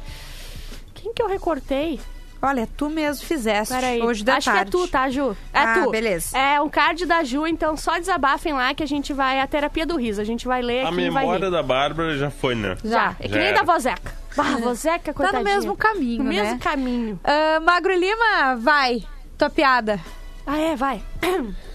Quem 0.95 1.13
que 1.13 1.21
eu 1.21 1.27
recortei? 1.29 1.99
Olha, 2.41 2.69
tu 2.77 2.89
mesmo 2.89 3.25
fizeste 3.27 3.75
Peraí. 3.75 4.01
hoje 4.01 4.23
de 4.23 4.31
Acho 4.31 4.51
tarde. 4.53 4.71
que 4.71 4.77
é 4.77 4.81
tu, 4.81 4.89
tá, 4.89 5.09
Ju? 5.11 5.37
É 5.53 5.59
Ah, 5.61 5.75
tu. 5.83 5.91
beleza. 5.91 6.37
É 6.39 6.61
um 6.61 6.69
card 6.69 7.07
da 7.07 7.25
Ju, 7.25 7.45
então 7.47 7.77
só 7.77 7.99
desabafem 7.99 8.53
lá 8.53 8.73
que 8.73 8.83
a 8.85 8.87
gente 8.87 9.13
vai. 9.13 9.41
A 9.41 9.47
terapia 9.49 9.85
do 9.87 9.97
riso. 9.97 10.21
A 10.21 10.25
gente 10.25 10.47
vai 10.47 10.61
ler 10.63 10.85
A 10.87 10.91
memória 10.93 11.47
rir. 11.47 11.51
da 11.51 11.63
Bárbara 11.63 12.17
já 12.17 12.31
foi, 12.31 12.55
né? 12.55 12.77
Já. 12.85 13.17
É 13.19 13.25
que 13.25 13.35
Já 13.35 13.39
nem 13.39 13.49
era. 13.49 13.59
da 13.59 13.73
vozeca. 13.73 14.13
Bah, 14.37 14.57
vozeca, 14.61 15.13
Tá 15.13 15.13
coitadinha. 15.13 15.39
no 15.43 15.45
mesmo 15.45 15.77
caminho, 15.77 16.23
No 16.23 16.29
mesmo 16.31 16.53
né? 16.55 16.59
caminho. 16.61 17.21
Ah, 17.25 17.59
Magro 17.61 17.95
Lima, 17.97 18.57
vai. 18.57 19.03
Tua 19.39 19.51
piada. 19.51 20.01
Ah, 20.47 20.59
é, 20.59 20.77
vai. 20.77 21.03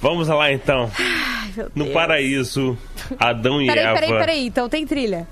Vamos 0.00 0.28
lá 0.28 0.52
então. 0.52 0.90
meu 1.56 1.70
No 1.74 1.84
Deus. 1.84 1.94
paraíso, 1.94 2.78
Adão 3.18 3.60
e 3.60 3.66
Peraí, 3.66 3.84
Eva. 3.84 3.94
peraí, 3.94 4.10
peraí. 4.18 4.46
Então 4.46 4.68
tem 4.68 4.86
trilha. 4.86 5.26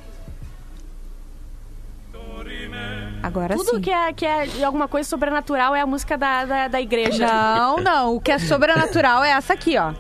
Agora 3.23 3.57
Tudo 3.57 3.77
sim. 3.77 3.81
que 3.81 3.91
é, 3.91 4.13
que 4.13 4.25
é 4.25 4.47
de 4.47 4.63
alguma 4.63 4.87
coisa 4.87 5.09
sobrenatural 5.09 5.75
é 5.75 5.81
a 5.81 5.87
música 5.87 6.17
da, 6.17 6.45
da, 6.45 6.69
da 6.69 6.81
igreja. 6.81 7.27
Não, 7.27 7.79
não. 7.79 8.15
O 8.15 8.21
que 8.21 8.31
é 8.31 8.39
sobrenatural 8.39 9.25
é 9.25 9.31
essa 9.31 9.53
aqui, 9.55 9.77
ó. 9.77 9.93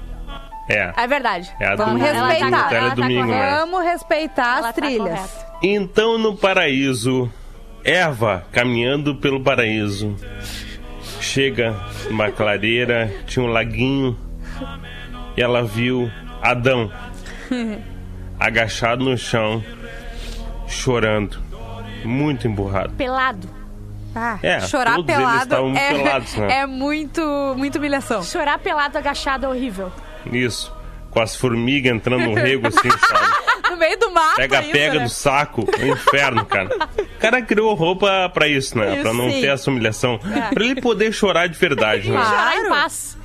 É. 0.68 0.92
É 0.96 1.06
verdade. 1.06 1.52
É 1.61 1.66
a 1.66 1.76
Vamos 1.76 2.00
domingo, 2.00 2.25
respeitar. 2.26 2.50
domingo, 2.68 2.75
Ela 2.75 2.88
tá 2.90 2.94
domingo, 2.94 3.26
né? 3.26 3.56
Vamos 3.61 3.85
respeitar 3.85 4.58
Ela 4.58 4.68
as 4.68 4.75
tá 4.75 4.80
trilhas. 4.82 4.99
correta. 5.20 5.46
Então 5.62 6.18
no 6.18 6.37
paraíso, 6.37 7.32
Eva 7.85 8.44
caminhando 8.52 9.16
pelo 9.16 9.42
paraíso. 9.42 10.14
Chega 11.20 11.75
numa 12.08 12.30
clareira, 12.30 13.12
tinha 13.26 13.44
um 13.44 13.49
laguinho. 13.49 14.16
E 15.36 15.42
ela 15.42 15.62
viu 15.62 16.10
Adão 16.42 16.90
agachado 18.38 19.04
no 19.04 19.16
chão, 19.16 19.62
chorando, 20.68 21.38
muito 22.04 22.46
emburrado. 22.46 22.92
Pelado. 22.94 23.48
Ah, 24.14 24.38
É, 24.42 24.60
chorar 24.60 25.02
pelado 25.02 25.76
é, 25.76 25.92
pelados, 25.92 26.34
né? 26.36 26.60
é 26.62 26.66
muito, 26.66 27.20
muito 27.58 27.76
humilhação. 27.76 28.22
Chorar 28.22 28.58
pelado 28.58 28.96
agachado 28.96 29.44
é 29.44 29.48
horrível. 29.48 29.92
Isso, 30.32 30.72
com 31.10 31.20
as 31.20 31.36
formigas 31.36 31.92
entrando 31.94 32.24
no 32.24 32.34
rego 32.34 32.66
assim, 32.66 32.88
sabe? 33.08 33.46
No 33.70 33.76
meio 33.76 33.98
do 33.98 34.10
mato 34.10 34.36
Pega, 34.36 34.60
ainda, 34.60 34.72
pega 34.72 34.94
né? 35.00 35.04
do 35.04 35.10
saco, 35.10 35.68
é 35.78 35.84
um 35.84 35.88
inferno, 35.92 36.46
cara. 36.46 36.70
O 36.98 37.18
cara 37.18 37.42
criou 37.42 37.74
roupa 37.74 38.30
pra 38.32 38.48
isso, 38.48 38.78
né? 38.78 38.94
Isso, 38.94 39.02
pra 39.02 39.12
não 39.12 39.28
sim. 39.30 39.40
ter 39.42 39.48
essa 39.48 39.70
humilhação. 39.70 40.18
Pra 40.54 40.64
ele 40.64 40.80
poder 40.80 41.12
chorar 41.12 41.46
de 41.48 41.58
verdade, 41.58 42.10
né? 42.10 42.16
Claro. 42.16 42.30
Chorar 42.30 42.56
em 42.56 42.68
paz. 42.70 43.18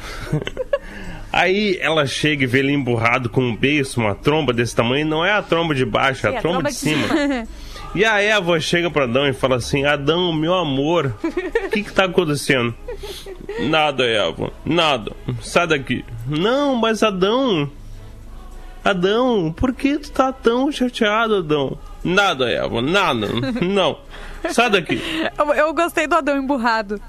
Aí 1.31 1.77
ela 1.81 2.05
chega 2.05 2.43
e 2.43 2.47
vê 2.47 2.59
ele 2.59 2.73
emburrado 2.73 3.29
com 3.29 3.41
um 3.41 3.55
beiço, 3.55 4.00
uma 4.01 4.13
tromba 4.13 4.51
desse 4.51 4.75
tamanho. 4.75 5.05
Não 5.05 5.25
é 5.25 5.31
a 5.31 5.41
tromba 5.41 5.73
de 5.73 5.85
baixo, 5.85 6.27
é 6.27 6.38
a, 6.38 6.41
tromba, 6.41 6.69
de 6.69 6.75
cima. 6.75 7.07
E 7.93 8.05
a 8.05 8.21
Eva 8.21 8.57
chega 8.57 8.89
para 8.89 9.03
Adão 9.03 9.27
e 9.27 9.33
fala 9.33 9.57
assim: 9.57 9.83
Adão, 9.83 10.31
meu 10.31 10.53
amor, 10.53 11.13
o 11.21 11.69
que 11.69 11.83
que 11.83 11.91
tá 11.91 12.05
acontecendo? 12.05 12.73
Nada, 13.69 14.05
Eva, 14.05 14.53
nada. 14.63 15.11
Sai 15.41 15.67
daqui. 15.67 16.05
Não, 16.25 16.75
mas 16.75 17.03
Adão. 17.03 17.69
Adão, 18.83 19.51
por 19.51 19.73
que 19.73 19.97
tu 19.97 20.09
tá 20.11 20.31
tão 20.31 20.71
chateado, 20.71 21.38
Adão? 21.38 21.77
Nada, 22.03 22.50
Eva, 22.50 22.81
nada. 22.81 23.27
Não. 23.61 24.00
Sai 24.50 24.69
daqui. 24.69 25.00
Eu, 25.38 25.53
eu 25.53 25.73
gostei 25.73 26.07
do 26.07 26.15
Adão 26.15 26.38
emburrado. 26.38 27.00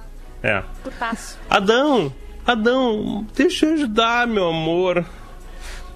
É. 0.42 0.62
Putaço. 0.82 1.38
Adão, 1.48 2.12
Adão, 2.46 3.26
deixa 3.34 3.66
eu 3.66 3.74
ajudar, 3.74 4.26
meu 4.26 4.48
amor. 4.48 5.04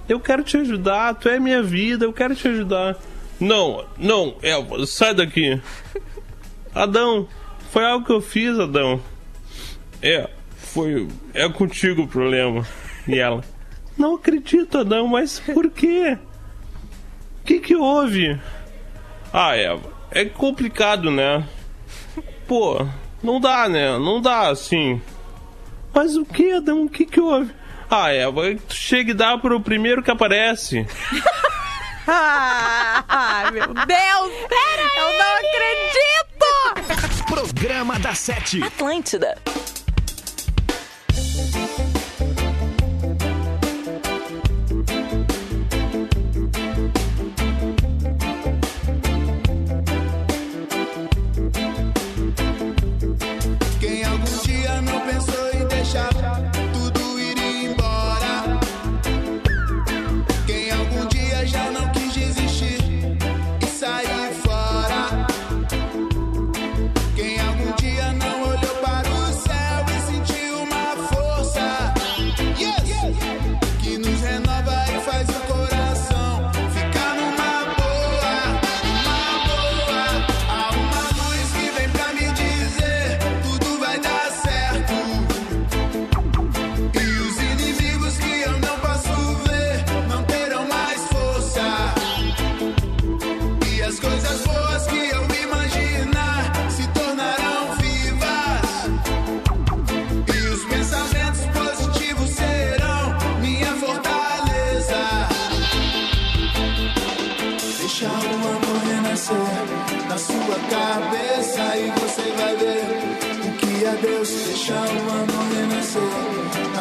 Eu 0.09 0.21
quero 0.21 0.45
te 0.45 0.57
ajudar, 0.57 1.15
tu 1.15 1.29
é 1.29 1.41
minha 1.41 1.63
vida, 1.63 2.05
eu 2.05 2.13
quero 2.13 2.35
te 2.37 2.47
ajudar. 2.47 2.97
Não, 3.41 3.85
não, 3.99 4.37
Elva, 4.41 4.87
sai 4.87 5.13
daqui. 5.13 5.61
Adão, 6.75 7.29
foi 7.71 7.85
algo 7.85 8.07
que 8.07 8.13
eu 8.13 8.21
fiz, 8.21 8.59
Adão. 8.59 9.01
É, 10.01 10.31
foi. 10.57 11.09
É 11.35 11.49
contigo 11.49 12.03
o 12.03 12.09
problema. 12.09 12.67
E 13.09 13.19
ela, 13.19 13.43
não 13.99 14.15
acredito, 14.15 14.79
Adão, 14.79 15.09
mas 15.09 15.41
por 15.41 15.71
quê? 15.71 16.19
O 17.41 17.45
que 17.45 17.59
que 17.59 17.75
houve? 17.75 18.39
Ah, 19.33 19.57
Eva, 19.57 19.93
é 20.11 20.25
complicado, 20.25 21.11
né? 21.11 21.47
Pô, 22.47 22.87
não 23.23 23.41
dá, 23.41 23.69
né? 23.69 23.99
Não 23.99 24.21
dá 24.21 24.49
assim. 24.49 25.01
Mas 25.97 26.15
o 26.15 26.27
que, 26.27 26.53
Adão? 26.53 26.83
O 26.85 26.91
que 26.91 27.07
que 27.07 27.19
houve? 27.19 27.51
Ah, 27.91 28.13
Eva, 28.13 28.55
tu 28.69 28.75
chega 28.75 29.13
e 29.13 29.15
dá 29.15 29.39
pro 29.39 29.59
primeiro 29.63 30.03
que 30.03 30.11
aparece. 30.11 30.87
Ah, 32.09 33.51
meu 33.53 33.67
Deus! 33.67 34.33
eu 34.97 35.19
não 35.19 35.33
acredito! 35.41 37.25
Programa 37.27 37.99
da 37.99 38.15
Sete. 38.15 38.63
Atlântida. 38.63 39.37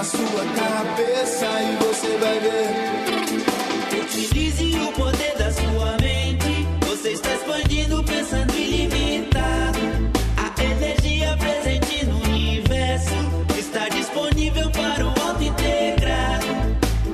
Sua 0.06 0.46
cabeça 0.56 1.48
e 1.62 1.84
você 1.84 2.18
vai 2.18 2.40
ver. 2.40 4.02
Utilize 4.02 4.80
o 4.80 4.92
poder 4.92 5.36
da 5.36 5.52
sua 5.52 5.98
mente. 6.00 6.68
Você 6.88 7.14
está 7.14 7.34
expandindo, 7.34 8.04
pensando 8.04 8.54
ilimitado. 8.56 9.80
A 10.38 10.64
energia 10.64 11.36
presente 11.38 12.06
no 12.06 12.22
universo 12.22 13.16
está 13.58 13.90
disponível 13.90 14.70
para 14.70 15.06
o 15.06 15.28
auto 15.28 15.44
integrado. 15.44 16.46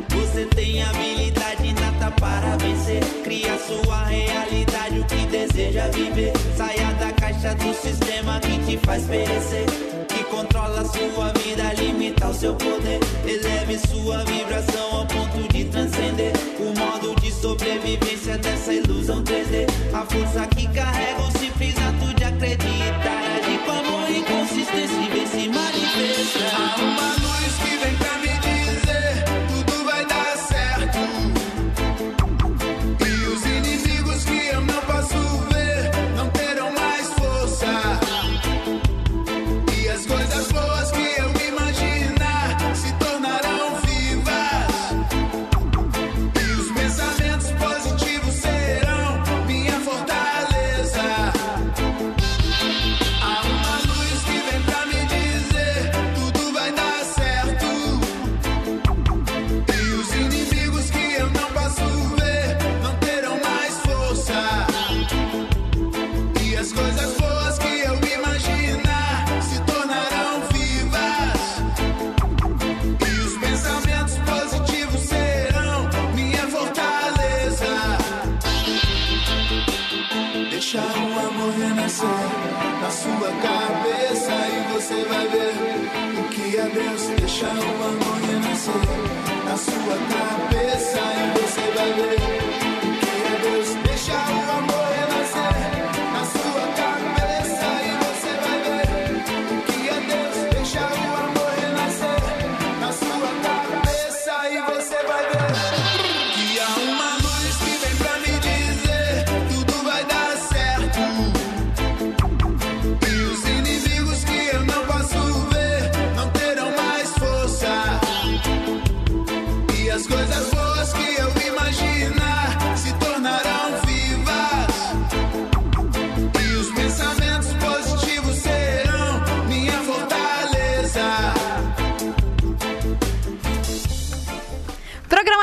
Você 0.09 0.45
tem 0.47 0.83
habilidade 0.83 1.67
inata 1.67 2.11
para 2.19 2.57
vencer. 2.57 3.03
Cria 3.23 3.57
sua 3.57 4.03
realidade, 4.03 4.99
o 4.99 5.05
que 5.05 5.25
deseja 5.27 5.87
viver. 5.87 6.33
Saia 6.57 6.91
da 6.99 7.11
caixa 7.13 7.55
do 7.55 7.73
sistema 7.73 8.40
te 8.71 8.77
faz 8.85 9.03
perecer. 9.03 9.65
Que 10.07 10.23
controla 10.25 10.85
sua 10.85 11.33
vida, 11.39 11.73
limita 11.73 12.27
o 12.27 12.33
seu 12.33 12.55
poder. 12.55 12.99
Eleve 13.25 13.77
sua 13.87 14.23
vibração 14.23 14.99
ao 14.99 15.05
ponto 15.05 15.53
de 15.53 15.65
transcender. 15.65 16.33
O 16.59 16.79
modo 16.79 17.19
de 17.19 17.31
sobrevivência 17.31 18.37
dessa 18.37 18.73
ilusão 18.73 19.23
3D. 19.23 19.67
A 19.93 20.05
força 20.05 20.47
que 20.47 20.67
carrega 20.67 21.21
o 21.21 21.31
simples 21.37 21.75
ato 21.77 22.13
de 22.15 22.23
acreditar. 22.23 23.21
Agir 23.37 23.59
com 23.65 23.71
amor 23.71 24.09
e 24.09 24.21
consistência 24.23 25.01
e 25.01 25.09
vem 25.09 25.27
se 25.27 25.49
manifestar. 25.49 26.55
Há 26.55 26.81
uma 26.81 27.09
luz 27.15 27.53
que 27.63 27.80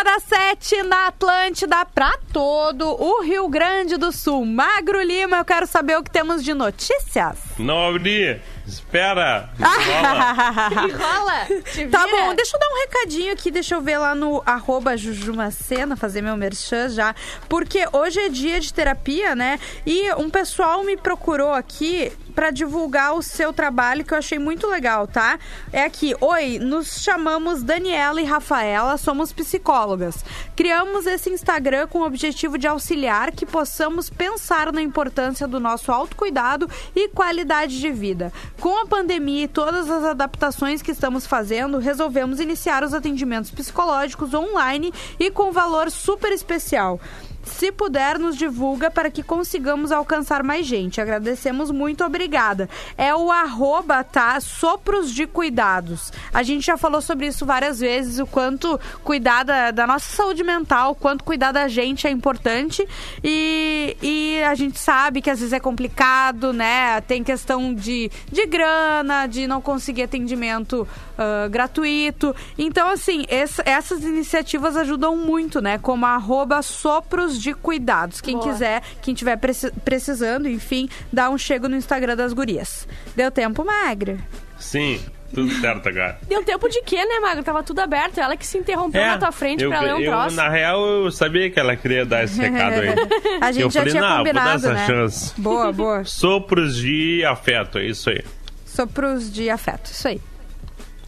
da 0.08 0.20
Sete 0.20 0.82
na 0.84 1.08
Atlântida 1.08 1.84
pra 1.84 2.16
todo 2.32 2.86
o 2.98 3.20
Rio 3.20 3.46
Grande 3.46 3.98
do 3.98 4.10
Sul. 4.10 4.46
Magro 4.46 5.02
Lima, 5.02 5.36
eu 5.36 5.44
quero 5.44 5.66
saber 5.66 5.98
o 5.98 6.02
que 6.02 6.10
temos 6.10 6.42
de 6.42 6.54
notícias. 6.54 7.36
Não 7.58 7.88
abri. 7.88 8.40
Espera. 8.66 9.50
Rola. 9.60 10.86
Enrola. 10.88 11.62
Te 11.72 11.86
Tá 11.88 12.06
bom, 12.06 12.34
deixa 12.34 12.56
eu 12.56 12.60
dar 12.60 12.68
um 12.68 12.78
recadinho 12.80 13.32
aqui, 13.34 13.50
deixa 13.50 13.74
eu 13.74 13.82
ver 13.82 13.98
lá 13.98 14.14
no 14.14 14.42
arroba 14.46 14.96
Jujumacena, 14.96 15.94
fazer 15.94 16.22
meu 16.22 16.36
merchan 16.38 16.88
já, 16.88 17.14
porque 17.48 17.86
hoje 17.92 18.18
é 18.18 18.28
dia 18.30 18.60
de 18.60 18.72
terapia, 18.72 19.34
né? 19.34 19.60
E 19.84 20.10
um 20.14 20.30
pessoal 20.30 20.84
me 20.84 20.96
procurou 20.96 21.52
aqui 21.52 22.12
pra 22.38 22.52
divulgar 22.52 23.14
o 23.14 23.20
seu 23.20 23.52
trabalho, 23.52 24.04
que 24.04 24.14
eu 24.14 24.18
achei 24.18 24.38
muito 24.38 24.68
legal, 24.68 25.08
tá? 25.08 25.40
É 25.72 25.82
aqui, 25.82 26.14
oi, 26.20 26.60
nos 26.60 27.02
chamamos 27.02 27.64
Daniela 27.64 28.20
e 28.20 28.24
Rafaela, 28.24 28.96
somos 28.96 29.32
psicólogas. 29.32 30.24
Criamos 30.54 31.04
esse 31.04 31.30
Instagram 31.30 31.88
com 31.88 31.98
o 31.98 32.06
objetivo 32.06 32.56
de 32.56 32.68
auxiliar 32.68 33.32
que 33.32 33.44
possamos 33.44 34.08
pensar 34.08 34.72
na 34.72 34.80
importância 34.80 35.48
do 35.48 35.58
nosso 35.58 35.90
autocuidado 35.90 36.70
e 36.94 37.08
qualidade 37.08 37.80
de 37.80 37.90
vida. 37.90 38.32
Com 38.60 38.82
a 38.82 38.86
pandemia 38.86 39.42
e 39.42 39.48
todas 39.48 39.90
as 39.90 40.04
adaptações 40.04 40.80
que 40.80 40.92
estamos 40.92 41.26
fazendo, 41.26 41.78
resolvemos 41.78 42.38
iniciar 42.38 42.84
os 42.84 42.94
atendimentos 42.94 43.50
psicológicos 43.50 44.32
online 44.32 44.94
e 45.18 45.28
com 45.28 45.50
valor 45.50 45.90
super 45.90 46.30
especial. 46.30 47.00
Se 47.48 47.72
puder, 47.72 48.18
nos 48.18 48.36
divulga 48.36 48.90
para 48.90 49.10
que 49.10 49.22
consigamos 49.22 49.90
alcançar 49.90 50.42
mais 50.42 50.66
gente. 50.66 51.00
Agradecemos 51.00 51.70
muito, 51.70 52.04
obrigada. 52.04 52.68
É 52.96 53.14
o 53.14 53.32
arroba, 53.32 54.04
tá? 54.04 54.38
Sopros 54.40 55.12
de 55.12 55.26
cuidados. 55.26 56.12
A 56.32 56.42
gente 56.42 56.66
já 56.66 56.76
falou 56.76 57.00
sobre 57.00 57.26
isso 57.26 57.44
várias 57.44 57.80
vezes, 57.80 58.18
o 58.18 58.26
quanto 58.26 58.78
cuidar 59.02 59.44
da, 59.44 59.70
da 59.70 59.86
nossa 59.86 60.14
saúde 60.14 60.44
mental, 60.44 60.92
o 60.92 60.94
quanto 60.94 61.24
cuidar 61.24 61.52
da 61.52 61.68
gente 61.68 62.06
é 62.06 62.10
importante. 62.10 62.86
E, 63.24 63.96
e 64.02 64.42
a 64.44 64.54
gente 64.54 64.78
sabe 64.78 65.20
que 65.20 65.30
às 65.30 65.38
vezes 65.40 65.52
é 65.52 65.60
complicado, 65.60 66.52
né? 66.52 67.00
Tem 67.02 67.24
questão 67.24 67.74
de, 67.74 68.10
de 68.30 68.46
grana, 68.46 69.26
de 69.26 69.46
não 69.46 69.60
conseguir 69.60 70.02
atendimento 70.02 70.86
ah, 71.18 71.48
gratuito. 71.48 72.34
Então, 72.56 72.88
assim, 72.88 73.24
essa- 73.28 73.62
essas 73.66 74.02
iniciativas 74.04 74.76
ajudam 74.76 75.16
muito, 75.16 75.60
né? 75.60 75.76
Como 75.78 76.06
a 76.06 76.10
arroba 76.10 76.62
sopros 76.62 77.40
de 77.40 77.52
cuidados. 77.54 78.20
Quem 78.20 78.36
Boa. 78.38 78.48
quiser, 78.52 78.82
quem 79.02 79.12
tiver 79.14 79.36
preci- 79.36 79.72
precisando, 79.84 80.48
enfim, 80.48 80.88
dá 81.12 81.28
um 81.28 81.36
chego 81.36 81.68
no 81.68 81.76
Instagram 81.76 82.16
das 82.16 82.32
gurias. 82.32 82.86
Deu 83.16 83.30
tempo, 83.30 83.64
Magro? 83.64 84.18
Sim, 84.58 85.00
tudo 85.34 85.50
certo 85.60 85.88
agora. 85.88 86.18
Deu 86.28 86.42
tempo 86.42 86.68
de 86.68 86.82
quê, 86.82 87.04
né, 87.04 87.20
Magro? 87.20 87.44
Tava 87.44 87.62
tudo 87.62 87.78
aberto. 87.80 88.18
Ela 88.18 88.36
que 88.36 88.46
se 88.46 88.58
interrompeu 88.58 89.00
na 89.04 89.18
tua 89.18 89.30
frente 89.32 89.62
É, 89.62 89.66
eu, 89.66 89.70
pra 89.70 89.80
ler 89.80 89.94
um 89.94 90.00
eu, 90.00 90.10
troço. 90.10 90.36
Na 90.36 90.48
real, 90.48 90.84
eu 90.84 91.10
sabia 91.12 91.50
que 91.50 91.60
ela 91.60 91.76
queria 91.76 92.04
dar 92.04 92.24
esse 92.24 92.40
recado 92.40 92.74
aí. 92.80 92.88
A 93.40 93.52
gente 93.52 93.62
Eu 93.62 93.70
já 93.70 93.80
falei, 93.80 93.92
tinha 93.92 94.02
não, 94.02 94.16
vou 94.16 94.24
dar 94.24 94.32
combinado, 94.32 94.56
essa 94.66 94.72
né? 94.74 94.86
chance. 94.86 95.40
Boa, 95.40 95.72
boa. 95.72 96.04
Sopros 96.04 96.76
de 96.76 97.24
afeto, 97.24 97.78
é 97.78 97.86
isso 97.86 98.10
aí. 98.10 98.24
Sopros 98.66 99.32
de 99.32 99.48
afeto, 99.50 99.86
isso 99.90 100.08
aí. 100.08 100.20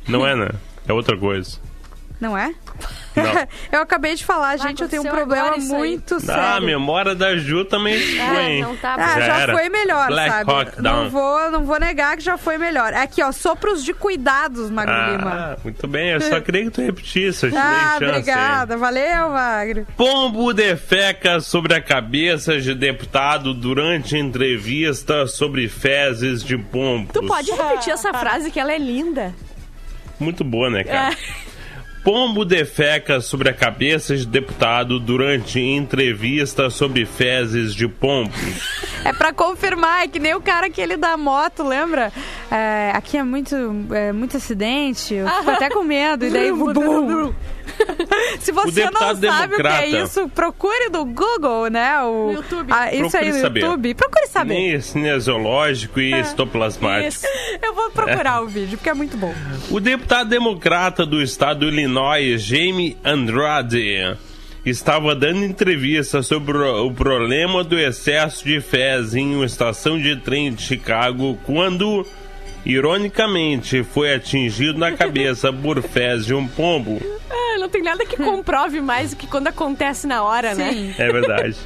Não 0.09 0.27
é, 0.27 0.35
né? 0.35 0.49
É 0.89 0.93
outra 0.93 1.17
coisa. 1.17 1.59
Não 2.21 2.37
é? 2.37 2.53
Não. 3.17 3.25
eu 3.73 3.81
acabei 3.81 4.15
de 4.15 4.23
falar, 4.27 4.55
gente, 4.59 4.83
eu 4.83 4.89
tenho 4.91 5.01
um 5.01 5.07
problema 5.07 5.57
isso 5.57 5.73
aí. 5.75 5.79
muito 5.79 6.15
Ah, 6.15 6.17
a 6.17 6.21
sério. 6.53 6.67
memória 6.67 7.15
da 7.15 7.35
Ju 7.35 7.65
também 7.65 7.99
foi, 7.99 8.43
hein? 8.45 8.61
não 8.63 8.77
tá 8.77 8.95
Ah, 8.99 9.21
Já 9.21 9.49
foi 9.55 9.71
melhor, 9.71 10.07
Black 10.09 10.31
sabe? 10.31 10.53
Hawk 10.53 10.83
não 10.83 11.09
vou, 11.09 11.51
não 11.51 11.65
vou 11.65 11.81
negar 11.81 12.19
que 12.19 12.23
já 12.23 12.37
foi 12.37 12.59
melhor. 12.59 12.93
Aqui, 12.93 13.23
ó, 13.23 13.33
sopros 13.33 13.83
de 13.83 13.95
cuidados, 13.95 14.69
Magro 14.71 14.93
Lima. 15.13 15.31
Ah, 15.33 15.57
muito 15.65 15.89
bem. 15.89 16.11
Eu 16.11 16.21
só 16.21 16.39
queria 16.43 16.65
que 16.65 16.71
tu 16.71 16.83
repetisse. 16.83 17.47
Eu 17.47 17.53
te 17.53 17.57
Ah, 17.57 17.97
dei 17.99 18.09
chance. 18.09 18.21
obrigada. 18.21 18.77
Valeu, 18.77 19.31
Magro. 19.31 19.87
Pombo 19.97 20.53
defeca 20.53 21.41
sobre 21.41 21.75
a 21.75 21.81
cabeça 21.81 22.61
de 22.61 22.75
deputado 22.75 23.55
durante 23.55 24.15
entrevista 24.19 25.27
sobre 25.27 25.69
fezes 25.69 26.45
de 26.45 26.59
pombos. 26.59 27.13
Tu 27.15 27.27
pode 27.27 27.51
repetir 27.51 27.95
essa 27.95 28.13
frase 28.13 28.51
que 28.51 28.61
ela 28.61 28.73
é 28.73 28.79
linda. 28.79 29.35
Muito 30.21 30.45
boa, 30.45 30.71
né, 30.71 30.85
cara? 30.85 31.15
É. 31.15 31.51
Pombo 32.05 32.47
defeca 32.47 33.21
sobre 33.21 33.51
a 33.51 33.53
cabeça 33.53 34.17
de 34.17 34.27
deputado 34.27 34.99
durante 34.99 35.61
entrevista 35.61 36.71
sobre 36.71 37.05
fezes 37.05 37.75
de 37.75 37.89
pombos. 37.89 38.35
É 39.03 39.15
pra 39.15 39.33
confirmar, 39.33 40.05
é 40.05 40.09
que 40.09 40.19
nem 40.19 40.35
o 40.35 40.43
cara 40.43 40.67
aquele 40.67 40.95
da 40.95 41.17
moto, 41.17 41.63
lembra? 41.63 42.13
É, 42.51 42.93
aqui 42.95 43.17
é 43.17 43.23
muito, 43.23 43.57
é, 43.93 44.13
muito 44.13 44.37
acidente, 44.37 45.15
eu 45.15 45.27
fico 45.27 45.51
até 45.51 45.71
com 45.71 45.83
medo. 45.83 46.27
E 46.27 46.31
daí, 46.31 46.53
bum, 46.53 46.75
bum. 46.75 47.35
Se 48.41 48.53
você 48.53 48.91
não 48.91 49.01
sabe 49.01 49.15
o 49.15 49.21
que 49.21 49.27
é 49.27 49.47
democrata. 49.47 49.87
isso, 49.87 50.29
procure 50.29 50.89
no 50.91 51.05
Google, 51.05 51.69
né? 51.69 52.01
O, 52.03 52.27
No 52.29 52.33
YouTube. 52.35 52.73
Ah, 52.73 52.93
isso 52.93 53.11
Procure 53.11 53.25
aí 53.25 53.33
no 53.33 53.41
saber. 53.41 53.61
YouTube. 53.61 53.95
Procure 53.95 54.27
saber. 54.27 54.55
Nem 54.55 54.81
cinesiológico 54.81 56.01
e 56.01 56.13
estoplasmático. 56.21 57.09
Isso. 57.09 57.27
Eu 57.63 57.75
vou 57.75 57.91
procurar 57.91 58.43
o 58.43 58.47
vídeo, 58.47 58.79
porque 58.79 58.91
é 58.91 58.95
muito 58.95 59.17
bom. 59.17 59.35
O 59.71 59.81
deputado 59.81 60.29
democrata 60.31 61.05
do 61.07 61.23
estado 61.23 61.61
do 61.61 61.69
Illinois, 61.69 62.43
Jamie 62.43 62.97
Andrade, 63.05 64.17
estava 64.65 65.15
dando 65.15 65.45
entrevista 65.45 66.23
sobre 66.23 66.57
o 66.57 66.87
o 66.87 66.95
problema 66.95 67.63
do 67.65 67.79
excesso 67.79 68.45
de 68.45 68.61
fezes 68.61 69.15
em 69.15 69.35
uma 69.35 69.47
estação 69.47 69.99
de 70.01 70.17
trem 70.17 70.53
de 70.53 70.63
Chicago 70.63 71.39
quando, 71.45 72.07
ironicamente, 72.65 73.83
foi 73.83 74.15
atingido 74.15 74.79
na 74.79 74.93
cabeça 74.93 75.53
por 75.53 75.83
fezes 75.83 76.27
de 76.27 76.35
um 76.35 76.47
pombo. 76.47 77.01
Não 77.61 77.69
tem 77.69 77.83
nada 77.83 78.07
que 78.07 78.17
comprove 78.17 78.81
mais 78.81 79.11
do 79.11 79.17
que 79.17 79.27
quando 79.27 79.49
acontece 79.49 80.07
na 80.07 80.23
hora, 80.23 80.55
né? 80.55 80.73
Sim. 80.73 80.95
É 80.99 81.13
verdade. 81.13 81.57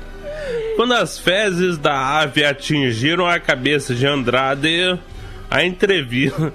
Quando 0.77 0.93
as 0.93 1.19
fezes 1.19 1.79
da 1.79 2.19
ave 2.19 2.45
atingiram 2.45 3.27
a 3.27 3.39
cabeça 3.39 3.95
de 3.95 4.05
Andrade, 4.05 4.99
a 5.49 5.65
entrevista 5.65 6.53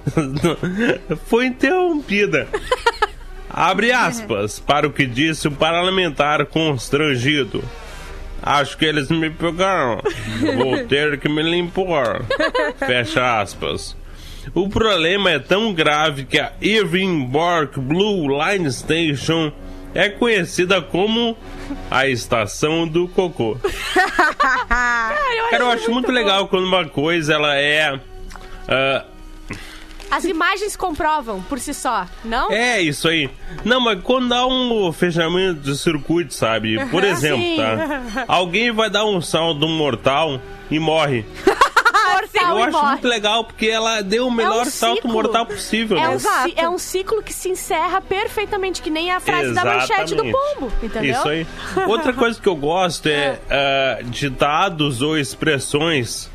foi 1.26 1.46
interrompida. 1.46 2.46
Abre 3.48 3.90
aspas 3.90 4.60
para 4.60 4.86
o 4.86 4.92
que 4.92 5.06
disse 5.06 5.48
o 5.48 5.52
parlamentar 5.52 6.44
constrangido. 6.46 7.64
Acho 8.42 8.76
que 8.76 8.84
eles 8.84 9.08
me 9.10 9.30
pegaram. 9.30 10.00
Vou 10.56 10.84
ter 10.86 11.18
que 11.18 11.28
me 11.28 11.42
limpar. 11.42 12.22
Fecha 12.78 13.40
aspas. 13.40 13.96
O 14.54 14.68
problema 14.68 15.30
é 15.30 15.38
tão 15.38 15.72
grave 15.72 16.24
que 16.24 16.38
a 16.38 16.52
Irving 16.60 17.26
Bark 17.26 17.78
Blue 17.78 18.26
Line 18.28 18.70
Station 18.72 19.52
é 19.94 20.08
conhecida 20.08 20.80
como 20.80 21.36
a 21.90 22.06
estação 22.06 22.86
do 22.86 23.08
cocô. 23.08 23.56
Cara, 24.68 25.64
eu 25.64 25.70
acho 25.70 25.90
muito 25.90 26.10
legal 26.10 26.48
quando 26.48 26.64
uma 26.66 26.86
coisa 26.86 27.34
ela 27.34 27.56
é 27.56 28.00
ah, 28.68 29.04
As 30.10 30.24
imagens 30.24 30.76
comprovam 30.76 31.42
por 31.42 31.58
si 31.58 31.74
só, 31.74 32.06
não? 32.24 32.50
É 32.52 32.80
isso 32.80 33.08
aí. 33.08 33.28
Não, 33.64 33.80
mas 33.80 34.00
quando 34.02 34.28
dá 34.28 34.46
um 34.46 34.92
fechamento 34.92 35.60
de 35.60 35.76
circuito, 35.76 36.32
sabe? 36.34 36.84
Por 36.86 37.02
exemplo, 37.04 37.42
Sim. 37.42 37.56
tá? 37.56 38.24
Alguém 38.28 38.70
vai 38.72 38.88
dar 38.88 39.04
um 39.04 39.20
salto 39.20 39.66
mortal 39.66 40.40
e 40.70 40.78
morre. 40.78 41.24
Mortal 42.12 42.50
Eu 42.50 42.58
e 42.58 42.62
acho 42.62 42.72
morre. 42.72 42.90
muito 42.92 43.08
legal 43.08 43.44
porque 43.44 43.66
ela 43.66 44.02
deu 44.02 44.26
o 44.26 44.30
melhor 44.30 44.66
um 44.66 44.70
salto 44.70 44.96
ciclo. 44.96 45.12
mortal 45.12 45.46
possível. 45.46 45.96
É 45.98 46.08
né? 46.08 46.16
um, 46.16 46.52
é 46.56 46.68
um 46.68 46.78
ciclo 46.78 47.22
que 47.22 47.32
se 47.32 47.48
encerra 47.48 48.00
perfeitamente, 48.00 48.82
que 48.82 48.90
nem 48.90 49.10
a 49.10 49.20
frase 49.20 49.52
da 49.52 49.64
manchete 49.64 50.14
do 50.14 50.24
Exatamente. 50.24 50.36
pombo, 50.58 50.72
entendeu? 50.82 51.12
Isso 51.12 51.28
aí. 51.28 51.46
Outra 51.86 52.12
coisa 52.12 52.40
que 52.40 52.48
eu 52.48 52.56
gosto 52.56 53.06
é 53.08 53.38
ah, 53.50 53.98
ditados 54.04 55.02
ou 55.02 55.16
expressões 55.18 56.30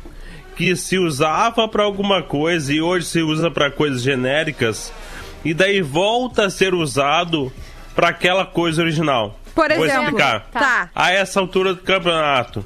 que 0.56 0.74
se 0.74 0.98
usava 0.98 1.68
pra 1.68 1.82
alguma 1.84 2.22
coisa 2.22 2.72
e 2.72 2.80
hoje 2.80 3.06
se 3.06 3.20
usa 3.22 3.50
pra 3.50 3.70
coisas 3.70 4.02
genéricas 4.02 4.92
e 5.44 5.52
daí 5.52 5.82
volta 5.82 6.46
a 6.46 6.50
ser 6.50 6.74
usado 6.74 7.52
pra 7.94 8.08
aquela 8.08 8.44
coisa 8.46 8.82
original. 8.82 9.38
Por 9.54 9.68
Vou 9.72 9.84
exemplo. 9.84 10.02
explicar. 10.04 10.46
Tá. 10.52 10.90
A 10.94 11.12
essa 11.12 11.40
altura 11.40 11.74
do 11.74 11.82
campeonato 11.82 12.64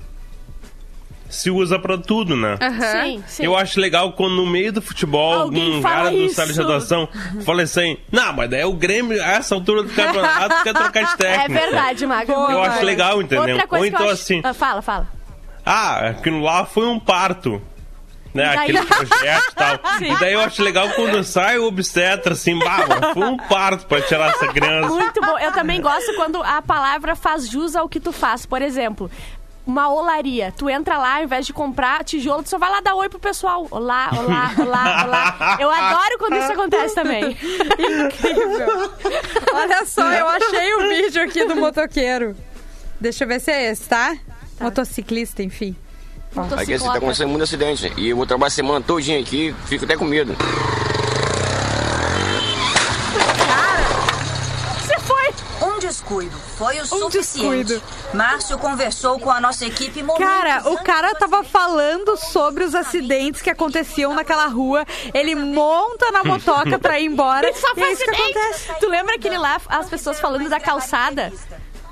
se 1.30 1.50
usa 1.50 1.78
pra 1.78 1.96
tudo, 1.96 2.36
né? 2.36 2.56
Aham. 2.60 3.02
Sim, 3.04 3.24
sim. 3.26 3.44
Eu 3.44 3.56
acho 3.56 3.80
legal 3.80 4.12
quando 4.12 4.34
no 4.36 4.46
meio 4.46 4.72
do 4.72 4.82
futebol 4.82 5.32
Alguém 5.32 5.76
um 5.78 5.80
fala 5.82 5.94
cara 5.96 6.10
do 6.10 6.16
isso. 6.16 6.34
sala 6.34 6.52
de 6.52 6.58
redação 6.58 7.08
fala 7.46 7.62
assim: 7.62 7.96
Não, 8.12 8.32
mas 8.32 8.50
daí 8.50 8.64
o 8.64 8.72
Grêmio, 8.74 9.22
a 9.22 9.26
essa 9.28 9.54
altura 9.54 9.82
do 9.84 9.90
campeonato, 9.94 10.62
quer 10.62 10.74
trocar 10.74 11.04
de 11.04 11.12
É 11.24 11.38
técnico. 11.38 11.60
verdade, 11.64 12.06
Magro. 12.06 12.34
Boa, 12.34 12.50
Eu 12.52 12.62
acho 12.62 12.84
legal, 12.84 13.22
entendeu? 13.22 13.54
Outra 13.54 13.66
coisa 13.66 13.84
Ou 13.84 13.90
que 13.90 13.94
então 13.96 14.06
eu 14.06 14.12
acho... 14.12 14.22
assim, 14.22 14.40
Ah, 14.44 14.52
fala, 14.52 14.82
fala. 14.82 15.08
ah, 15.64 16.08
aquilo 16.10 16.40
lá 16.40 16.64
foi 16.66 16.86
um 16.86 16.98
parto. 16.98 17.62
Né, 18.32 18.44
daí- 18.44 18.58
aquele 18.58 18.82
projeto 18.84 19.50
e 19.50 19.54
tal. 19.56 19.80
Sim. 19.98 20.12
E 20.12 20.16
daí 20.20 20.32
eu 20.34 20.40
acho 20.40 20.62
legal 20.62 20.88
quando 20.90 21.24
sai 21.24 21.58
o 21.58 21.66
obstetra 21.66 22.34
assim, 22.34 22.54
mano, 22.54 23.12
foi 23.12 23.24
um 23.26 23.36
parto 23.36 23.86
pra 23.88 24.00
tirar 24.02 24.30
essa 24.30 24.46
criança. 24.46 24.86
Muito 24.88 25.20
bom. 25.20 25.36
Eu 25.36 25.50
também 25.50 25.80
gosto 25.80 26.14
quando 26.14 26.40
a 26.40 26.62
palavra 26.62 27.16
faz 27.16 27.48
jus 27.48 27.74
ao 27.74 27.88
que 27.88 27.98
tu 27.98 28.12
faz. 28.12 28.46
Por 28.46 28.62
exemplo, 28.62 29.10
uma 29.70 29.88
olaria. 29.88 30.52
Tu 30.56 30.68
entra 30.68 30.98
lá, 30.98 31.18
ao 31.18 31.22
invés 31.22 31.46
de 31.46 31.52
comprar 31.52 32.02
tijolo, 32.04 32.42
tu 32.42 32.50
só 32.50 32.58
vai 32.58 32.68
lá 32.68 32.80
dar 32.80 32.96
oi 32.96 33.08
pro 33.08 33.20
pessoal. 33.20 33.68
Olá, 33.70 34.10
olá, 34.12 34.52
olá, 34.58 35.04
olá. 35.06 35.56
Eu 35.60 35.70
adoro 35.70 36.18
quando 36.18 36.36
isso 36.36 36.52
acontece 36.52 36.94
também. 36.94 37.30
Incrível. 37.78 38.92
Olha 39.54 39.86
só, 39.86 40.10
eu 40.12 40.26
achei 40.28 40.74
o 40.74 40.88
vídeo 40.88 41.22
aqui 41.22 41.44
do 41.44 41.54
motoqueiro. 41.54 42.36
Deixa 43.00 43.24
eu 43.24 43.28
ver 43.28 43.40
se 43.40 43.50
é 43.52 43.70
esse, 43.70 43.88
tá? 43.88 44.16
Motociclista, 44.60 45.42
enfim. 45.42 45.76
Aqui 46.56 46.74
assim, 46.74 46.84
tá 46.84 46.94
acontecendo 46.94 47.28
muito 47.28 47.42
acidente. 47.42 47.92
E 47.96 48.08
eu 48.08 48.16
vou 48.16 48.26
trabalhar 48.26 48.48
a 48.48 48.50
semana 48.50 48.84
todinha 48.84 49.20
aqui, 49.20 49.54
fico 49.66 49.84
até 49.84 49.96
com 49.96 50.04
medo. 50.04 50.36
Você 54.80 54.98
foi! 54.98 55.68
Um 55.68 55.78
descuido. 56.10 56.36
Foi 56.58 56.78
o 56.78 56.82
Um 56.82 56.86
suficiente. 56.86 57.64
descuido. 57.64 57.82
Márcio 58.12 58.58
conversou 58.58 59.18
com 59.20 59.30
a 59.30 59.40
nossa 59.40 59.64
equipe 59.64 60.04
Cara, 60.18 60.68
o 60.70 60.82
cara 60.82 61.14
tava 61.14 61.44
falando 61.44 62.16
sobre 62.16 62.64
os 62.64 62.74
acidentes 62.74 63.40
que 63.40 63.50
aconteciam 63.50 64.14
naquela 64.14 64.46
rua. 64.46 64.84
Ele 65.14 65.34
monta 65.34 66.10
na 66.10 66.24
motoca 66.24 66.78
pra 66.78 66.98
ir 66.98 67.06
embora. 67.06 67.46
Ele 67.46 67.56
só 67.56 67.68
e 67.76 67.82
é 67.82 67.92
isso 67.92 68.02
que 68.04 68.10
acontece. 68.10 68.74
Tu 68.80 68.88
lembra 68.88 69.14
aquele 69.14 69.38
lá, 69.38 69.60
as 69.68 69.88
pessoas 69.88 70.18
falando 70.18 70.48
da 70.48 70.58
calçada? 70.58 71.32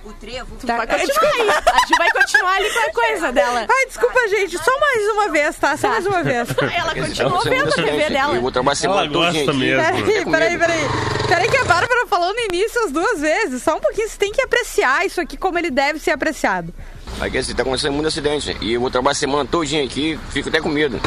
O 0.08 0.12
trevo 0.14 0.56
Tá, 0.66 0.76
Vai 0.78 0.86
continuar 0.86 1.32
aí. 1.32 1.50
A 1.50 1.78
gente 1.86 1.98
vai 1.98 2.10
continuar 2.10 2.54
ali 2.56 2.70
com 2.70 2.78
a 2.78 2.92
coisa 2.92 3.32
dela. 3.32 3.66
Ai, 3.68 3.86
desculpa, 3.86 4.28
gente. 4.28 4.56
Só 4.56 4.80
mais 4.80 5.08
uma 5.08 5.28
vez, 5.28 5.56
tá? 5.56 5.76
Só 5.76 5.88
mais 5.88 6.06
uma 6.06 6.22
vez. 6.22 6.48
Ela 6.74 6.94
tá 6.94 7.00
continuou 7.02 7.42
vendo 7.42 7.68
a 7.68 7.72
TV 7.72 8.08
dela. 8.10 8.34
Eu 8.34 8.40
vou 8.40 8.50
trabalhar 8.50 8.78
a 8.80 8.84
Ela 8.84 9.06
gosta 9.06 9.52
mesmo. 9.52 9.82
Peraí, 9.82 10.24
peraí, 10.24 10.58
peraí. 10.58 10.80
Peraí 11.28 11.50
que 11.50 11.56
a 11.58 11.64
Bárbara 11.64 12.06
falou 12.06 12.32
no 12.32 12.40
início 12.40 12.82
as 12.84 12.90
duas 12.90 13.20
vezes. 13.20 13.62
Só 13.62 13.76
um 13.76 13.80
pouquinho, 13.80 14.08
você 14.08 14.16
tem 14.16 14.32
que 14.32 14.40
apreciar 14.40 15.04
isso 15.04 15.20
aqui 15.20 15.36
como 15.36 15.58
ele 15.58 15.70
deve 15.70 15.98
ser 15.98 16.12
apreciado. 16.12 16.72
Aqui 17.20 17.36
assim, 17.36 17.54
tá 17.54 17.60
acontecendo 17.62 17.92
muito 17.92 18.06
acidente. 18.06 18.56
E 18.62 18.72
eu 18.72 18.80
vou 18.80 18.90
trabalhar 18.90 19.12
a 19.12 19.14
semana 19.14 19.44
todinha 19.44 19.84
aqui, 19.84 20.18
fico 20.30 20.48
até 20.48 20.58
com 20.58 20.70
medo. 20.70 20.98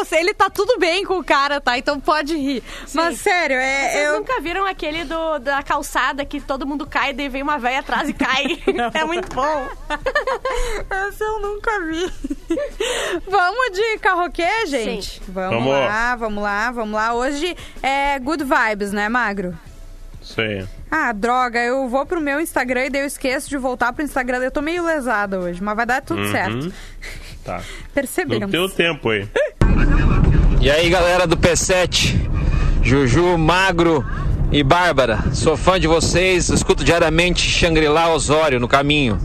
Horrível. 0.00 0.18
Ele 0.18 0.34
tá 0.34 0.48
tudo 0.50 0.78
bem 0.78 1.04
com 1.04 1.18
o 1.18 1.24
cara, 1.24 1.60
tá? 1.60 1.76
Então 1.78 1.98
pode 2.00 2.36
rir. 2.36 2.62
Mas 2.94 3.18
sério, 3.18 3.56
é. 3.56 3.90
Vocês 3.90 4.06
eu... 4.08 4.18
nunca 4.18 4.40
viram 4.40 4.64
aquele 4.66 5.04
do, 5.04 5.38
da 5.38 5.62
calçada 5.62 6.24
que 6.24 6.40
todo 6.40 6.66
mundo 6.66 6.86
cai, 6.86 7.12
daí 7.12 7.28
vem 7.28 7.42
uma 7.42 7.58
velha 7.58 7.80
atrás 7.80 8.08
e 8.08 8.12
cai? 8.12 8.44
é 8.94 9.04
muito 9.04 9.34
bom. 9.34 9.68
Essa 10.90 11.24
eu 11.24 11.40
nunca 11.40 11.80
vi. 11.86 12.12
vamos 13.26 13.70
de 13.76 13.98
carroquê, 13.98 14.66
gente? 14.66 15.20
Sim. 15.20 15.20
Vamos, 15.28 15.64
Vamos. 15.64 15.70
lá, 15.86 16.16
vamos 16.16 16.42
lá, 16.42 16.70
vamos 16.70 16.94
lá. 16.94 17.14
Hoje 17.14 17.56
é 17.82 18.18
good 18.18 18.44
vibes, 18.44 18.92
né, 18.92 19.08
Magro? 19.08 19.56
Sei. 20.22 20.66
Ah, 20.90 21.12
droga, 21.12 21.58
eu 21.60 21.88
vou 21.88 22.04
pro 22.06 22.20
meu 22.20 22.40
Instagram 22.40 22.86
e 22.86 22.90
daí 22.90 23.02
eu 23.02 23.06
esqueço 23.06 23.48
de 23.48 23.56
voltar 23.56 23.92
pro 23.92 24.02
Instagram. 24.04 24.38
Eu 24.38 24.50
tô 24.50 24.60
meio 24.62 24.84
lesada 24.84 25.38
hoje, 25.38 25.62
mas 25.62 25.76
vai 25.76 25.86
dar 25.86 26.02
tudo 26.02 26.20
Uhum. 26.22 26.32
certo. 26.32 26.72
Tá. 27.44 27.60
Percebemos. 27.94 28.46
No 28.46 28.48
teu 28.48 28.68
tempo 28.68 29.10
aí. 29.10 29.26
E 30.60 30.68
aí 30.68 30.90
galera 30.90 31.24
do 31.24 31.36
P7, 31.36 32.16
Juju, 32.82 33.38
Magro 33.38 34.04
e 34.50 34.60
Bárbara, 34.64 35.20
sou 35.32 35.56
fã 35.56 35.78
de 35.78 35.86
vocês, 35.86 36.48
escuto 36.48 36.82
diariamente 36.82 37.48
Shangri-La 37.48 38.12
Osório 38.12 38.58
no 38.58 38.66
caminho. 38.66 39.16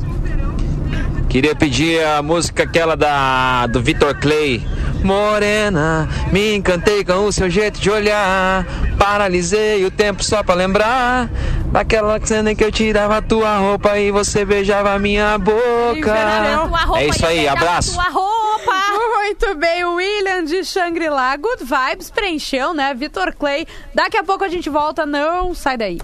Queria 1.28 1.56
pedir 1.56 2.06
a 2.06 2.22
música 2.22 2.62
aquela 2.62 2.96
da 2.96 3.66
do 3.66 3.82
Vitor 3.82 4.14
Clay. 4.20 4.62
Morena, 5.04 6.08
me 6.32 6.56
encantei 6.56 7.04
com 7.04 7.26
o 7.26 7.32
seu 7.32 7.50
jeito 7.50 7.80
de 7.80 7.90
olhar. 7.90 8.66
Paralisei 8.98 9.86
o 9.86 9.92
tempo 9.92 10.24
só 10.24 10.42
pra 10.44 10.56
lembrar 10.56 11.30
daquela 11.72 12.20
cena 12.26 12.52
em 12.52 12.56
que 12.56 12.64
eu 12.64 12.72
tirava 12.72 13.18
a 13.18 13.22
tua 13.22 13.58
roupa 13.58 13.98
e 13.98 14.12
você 14.12 14.46
beijava 14.46 14.94
a 14.94 15.00
minha 15.00 15.38
boca. 15.38 16.14
Roupa 16.86 17.00
É 17.00 17.08
isso 17.08 17.26
aí, 17.26 17.48
abraço. 17.48 17.98
Muito 18.94 19.56
bem, 19.56 19.84
o 19.84 19.96
William 19.96 20.44
de 20.44 20.64
Shangri-La. 20.64 21.36
Good 21.38 21.64
vibes, 21.64 22.12
preencheu, 22.12 22.74
né? 22.74 22.94
Vitor 22.94 23.34
Clay. 23.34 23.66
Daqui 23.94 24.18
a 24.18 24.24
pouco 24.24 24.44
a 24.44 24.50
gente 24.50 24.70
volta, 24.70 25.06
não 25.06 25.56
sai 25.56 25.78
daí. 25.78 26.00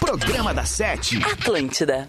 Programa 0.00 0.54
da 0.54 0.64
Sete. 0.64 1.22
Atlântida. 1.24 2.08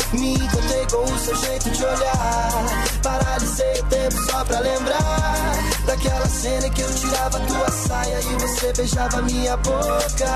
Me 0.13 0.33
encantei 0.33 0.85
com 0.91 1.03
o 1.03 1.19
seu 1.19 1.35
jeito 1.37 1.69
de 1.69 1.83
olhar. 1.83 2.51
Paralisei 3.01 3.79
o 3.79 3.83
tempo 3.85 4.15
só 4.29 4.43
pra 4.43 4.59
lembrar 4.59 5.53
daquela 5.85 6.27
cena 6.27 6.69
que 6.69 6.81
eu 6.81 6.95
tirava 6.95 7.39
tua 7.39 7.69
saia 7.71 8.19
e 8.19 8.35
você 8.41 8.73
beijava 8.73 9.21
minha 9.21 9.57
boca. 9.57 10.35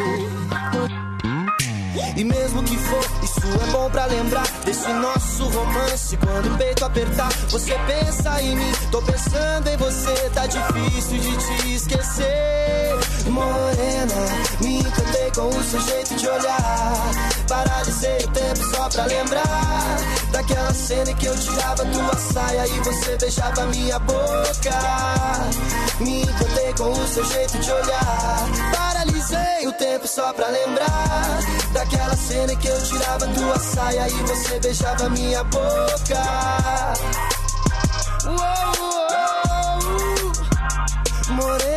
E 2.21 2.23
mesmo 2.23 2.61
que 2.61 2.77
for, 2.77 3.03
isso 3.23 3.39
é 3.39 3.71
bom 3.71 3.89
pra 3.89 4.05
lembrar 4.05 4.47
desse 4.63 4.87
nosso 4.93 5.43
romance. 5.45 6.15
Quando 6.17 6.53
o 6.53 6.57
peito 6.59 6.85
apertar, 6.85 7.33
você 7.49 7.73
pensa 7.87 8.39
em 8.43 8.55
mim. 8.57 8.71
Tô 8.91 9.01
pensando 9.01 9.67
em 9.67 9.75
você, 9.77 10.29
tá 10.31 10.45
difícil 10.45 11.17
de 11.17 11.37
te 11.37 11.73
esquecer. 11.73 12.99
Morena, 13.25 14.13
me 14.61 14.81
encantei 14.81 15.31
com 15.35 15.49
o 15.49 15.63
seu 15.63 15.81
jeito 15.81 16.13
de 16.13 16.27
olhar. 16.27 17.11
Paralisei 17.47 18.17
o 18.17 18.27
tempo 18.27 18.75
só 18.75 18.87
pra 18.87 19.05
lembrar 19.05 19.97
daquela 20.31 20.73
cena 20.75 21.11
que 21.13 21.25
eu 21.25 21.35
tirava 21.35 21.83
tua 21.85 22.15
saia 22.17 22.67
e 22.67 22.79
você 22.81 23.17
beijava 23.17 23.65
minha 23.65 23.97
boca. 23.97 24.79
Me 25.99 26.21
encantei 26.21 26.71
com 26.77 26.91
o 26.91 27.07
seu 27.07 27.25
jeito 27.25 27.57
de 27.57 27.71
olhar. 27.71 28.71
Paralisei 29.31 29.67
o 29.67 29.73
tempo 29.73 30.07
só 30.07 30.33
pra 30.33 30.47
lembrar 30.47 31.39
daquela 31.73 32.15
cena 32.15 32.55
que 32.55 32.67
eu 32.67 32.83
tirava 32.83 33.27
tua 33.27 33.57
saia 33.59 34.07
e 34.07 34.23
você 34.23 34.59
beijava 34.59 35.09
minha 35.09 35.43
boca. 35.45 36.21
Uou, 38.25 38.35
uou, 38.89 40.31
morena. 41.35 41.70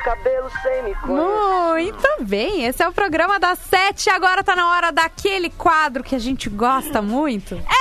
Cabelo 0.00 0.50
você 0.50 0.82
me 0.82 0.94
conhece. 0.94 1.06
Muito 1.06 2.08
bem, 2.24 2.64
esse 2.64 2.82
é 2.82 2.88
o 2.88 2.92
programa 2.92 3.38
das 3.38 3.58
sete. 3.58 4.10
Agora 4.10 4.42
tá 4.42 4.56
na 4.56 4.68
hora 4.70 4.90
daquele 4.90 5.50
quadro 5.50 6.02
que 6.02 6.14
a 6.14 6.18
gente 6.18 6.48
gosta 6.48 7.00
muito. 7.00 7.54
É 7.54 7.79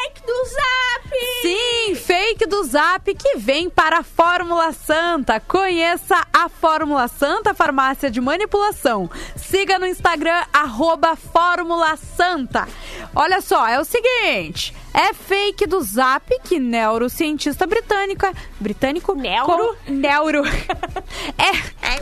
fake 0.00 0.22
do 0.26 0.44
Zap! 0.46 1.10
Sim, 1.42 1.94
fake 1.94 2.46
do 2.46 2.64
Zap 2.64 3.14
que 3.14 3.36
vem 3.36 3.68
para 3.68 3.98
a 3.98 4.02
Fórmula 4.02 4.72
Santa. 4.72 5.38
Conheça 5.40 6.26
a 6.32 6.48
Fórmula 6.48 7.06
Santa 7.08 7.52
Farmácia 7.52 8.10
de 8.10 8.20
Manipulação. 8.20 9.10
Siga 9.36 9.78
no 9.78 9.86
Instagram, 9.86 10.44
arroba 10.52 11.16
Fórmula 11.16 11.96
Santa. 11.96 12.66
Olha 13.14 13.40
só, 13.40 13.66
é 13.66 13.78
o 13.78 13.84
seguinte. 13.84 14.74
É 14.94 15.12
fake 15.12 15.66
do 15.66 15.82
Zap 15.82 16.26
que 16.44 16.58
neurocientista 16.58 17.66
britânica... 17.66 18.32
Britânico? 18.58 19.14
Neuro? 19.14 19.76
Com, 19.86 19.92
neuro. 19.92 20.42
é... 21.36 21.96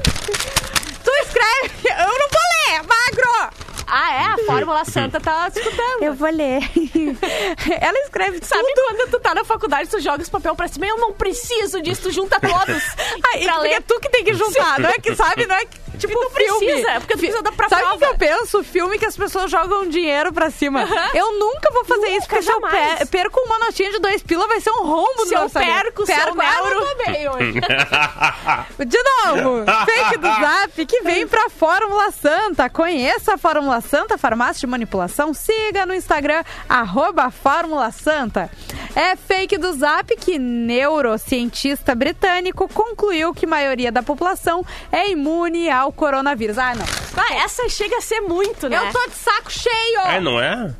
Tu 1.05 1.11
escreve... 1.23 1.89
Eu 1.89 2.19
não 2.19 2.29
vou 2.29 2.47
ler, 2.67 2.83
magro! 2.83 3.78
Ah, 3.91 4.13
é? 4.15 4.25
A 4.25 4.37
Fórmula 4.47 4.85
Santa 4.85 5.19
tá 5.21 5.49
escutando. 5.49 6.03
Eu 6.03 6.15
vou 6.15 6.31
ler. 6.31 6.61
Ela 7.81 7.99
escreve 8.01 8.39
Sabe 8.45 8.63
tudo. 8.75 8.85
quando 8.97 9.11
tu 9.11 9.21
tá 9.21 9.35
na 9.35 9.45
faculdade, 9.45 9.89
tu 9.89 10.01
joga 10.01 10.23
os 10.23 10.29
papel 10.29 10.55
pra 10.55 10.69
cima? 10.69 10.87
Eu 10.87 10.99
não 10.99 11.13
preciso 11.13 11.81
disso, 11.81 12.03
tu 12.03 12.11
junta 12.13 12.39
todos. 12.41 12.83
Aí, 13.33 13.45
pra 13.45 13.59
ler. 13.59 13.73
é 13.73 13.81
tu 13.81 13.99
que 14.01 14.09
tem 14.11 14.25
que 14.25 14.35
juntar, 14.35 14.79
não 14.79 14.91
é 14.91 14.99
que 14.99 15.15
sabe, 15.15 15.47
não 15.47 15.57
é 15.57 15.65
que, 15.65 15.79
tipo 15.99 16.15
tu 16.19 16.31
filme. 16.31 16.67
precisa, 16.67 16.91
é 16.93 17.01
porque 17.01 17.15
tu 17.15 17.19
precisa 17.19 17.43
dar 17.43 17.53
pra 17.53 17.69
Sabe 17.69 17.83
o 17.85 17.99
que 17.99 18.05
eu 18.05 18.15
penso? 18.17 18.63
Filme 18.65 18.99
que 18.99 19.05
as 19.07 19.17
pessoas 19.17 19.51
jogam 19.51 19.87
dinheiro 19.89 20.33
pra 20.33 20.51
cima. 20.51 20.87
Eu 21.15 21.39
nunca 21.39 21.71
vou 21.73 21.85
fazer 21.85 22.09
isso, 22.17 22.27
porque 22.29 22.43
se 22.43 22.51
eu 22.51 22.61
jamais. 22.61 22.99
pe- 23.01 23.07
perco 23.07 23.41
uma 23.41 23.59
notinha 23.59 23.91
de 23.91 23.99
dois 23.99 24.23
pila, 24.23 24.47
vai 24.47 24.61
ser 24.61 24.71
um 24.71 24.85
rombo 24.87 25.27
Se 25.27 25.33
no 25.35 25.41
eu 25.41 25.43
orçamento. 25.45 25.83
perco, 25.83 26.07
seu 26.07 26.15
perco 26.35 26.43
eu 26.69 26.81
tô 26.87 27.05
bem 27.13 27.29
hoje. 27.29 27.61
De 28.87 28.99
novo, 29.25 29.65
fake 29.85 30.19
do 30.19 30.29
Zap 30.29 30.87
que 30.87 31.03
vem 31.03 31.27
pra 31.27 31.51
Fórmula 31.51 32.11
Santa. 32.11 32.71
Conheça 32.71 33.35
a 33.35 33.39
Fórmula 33.39 33.81
Santa, 33.81 34.17
farmácia 34.17 34.61
de 34.61 34.67
manipulação. 34.67 35.35
Siga 35.35 35.85
no 35.85 35.95
Instagram, 35.95 36.43
arroba 36.69 37.31
Fórmula 37.31 37.91
Santa. 37.91 38.51
É 38.95 39.15
fake 39.17 39.59
do 39.59 39.73
Zap 39.75 40.15
que 40.17 40.39
neurocientista 40.39 41.95
britânico 41.95 42.69
concluiu 42.69 43.33
que 43.35 43.45
a 43.47 43.49
maioria 43.49 43.93
da 43.93 44.03
população 44.03 44.65
é 44.91 45.11
imune 45.11 45.69
ao 45.71 45.88
coronavírus. 45.93 46.59
Ah, 46.59 46.75
não. 46.75 46.85
Ah, 47.17 47.35
essa 47.35 47.69
chega 47.69 47.97
a 47.97 48.01
ser 48.01 48.21
muito, 48.21 48.69
né? 48.69 48.77
Eu 48.77 48.93
tô 48.93 49.09
de 49.09 49.15
saco 49.15 49.51
cheio! 49.51 50.01
É, 50.07 50.21
não 50.21 50.41
é? 50.41 50.75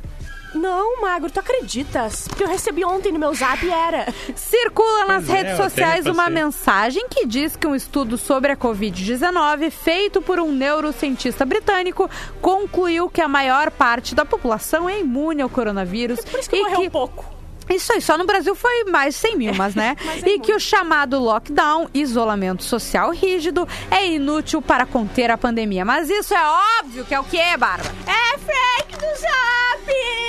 Não, 0.53 1.01
Magro, 1.01 1.29
tu 1.29 1.39
acreditas? 1.39 2.27
Porque 2.27 2.43
eu 2.43 2.47
recebi 2.47 2.83
ontem 2.83 3.11
no 3.11 3.19
meu 3.19 3.33
zap 3.33 3.63
e 3.63 3.69
era. 3.69 4.11
Circula 4.35 5.05
nas 5.05 5.25
Pois 5.25 5.29
é, 5.29 5.33
redes 5.33 5.53
até 5.53 5.63
sociais 5.63 6.05
uma 6.07 6.29
mensagem 6.29 7.07
que 7.09 7.25
diz 7.25 7.55
que 7.55 7.67
um 7.67 7.75
estudo 7.75 8.17
sobre 8.17 8.51
a 8.51 8.57
Covid-19, 8.57 9.69
feito 9.69 10.21
por 10.21 10.39
um 10.39 10.51
neurocientista 10.51 11.45
britânico, 11.45 12.09
concluiu 12.41 13.09
que 13.09 13.21
a 13.21 13.27
maior 13.27 13.69
parte 13.69 14.15
da 14.15 14.25
população 14.25 14.89
é 14.89 14.99
imune 14.99 15.41
ao 15.41 15.49
coronavírus. 15.49 16.19
Por 16.21 16.39
isso 16.39 16.49
que 16.49 16.55
e 16.55 16.63
morreu 16.63 16.81
que 16.81 16.89
pouco. 16.89 17.38
Isso 17.69 17.93
aí, 17.93 18.01
só 18.01 18.17
no 18.17 18.25
Brasil 18.25 18.55
foi 18.55 18.85
mais 18.85 19.15
de 19.15 19.21
100 19.21 19.37
mil, 19.37 19.53
mas 19.53 19.75
né? 19.75 19.95
Mas 20.03 20.23
é 20.23 20.29
e 20.29 20.39
que 20.39 20.53
o 20.53 20.59
chamado 20.59 21.19
lockdown, 21.19 21.87
isolamento 21.93 22.63
social 22.63 23.11
rígido, 23.11 23.67
é 23.91 24.07
inútil 24.07 24.61
para 24.61 24.85
conter 24.85 25.29
a 25.29 25.37
pandemia. 25.37 25.85
Mas 25.85 26.09
isso 26.09 26.33
é 26.33 26.43
óbvio 26.81 27.05
que 27.05 27.13
é 27.13 27.19
o 27.19 27.23
quê, 27.23 27.57
Bárbara? 27.57 27.93
É 28.07 28.37
fake 28.37 28.97
do 28.97 29.19
zap! 29.19 29.59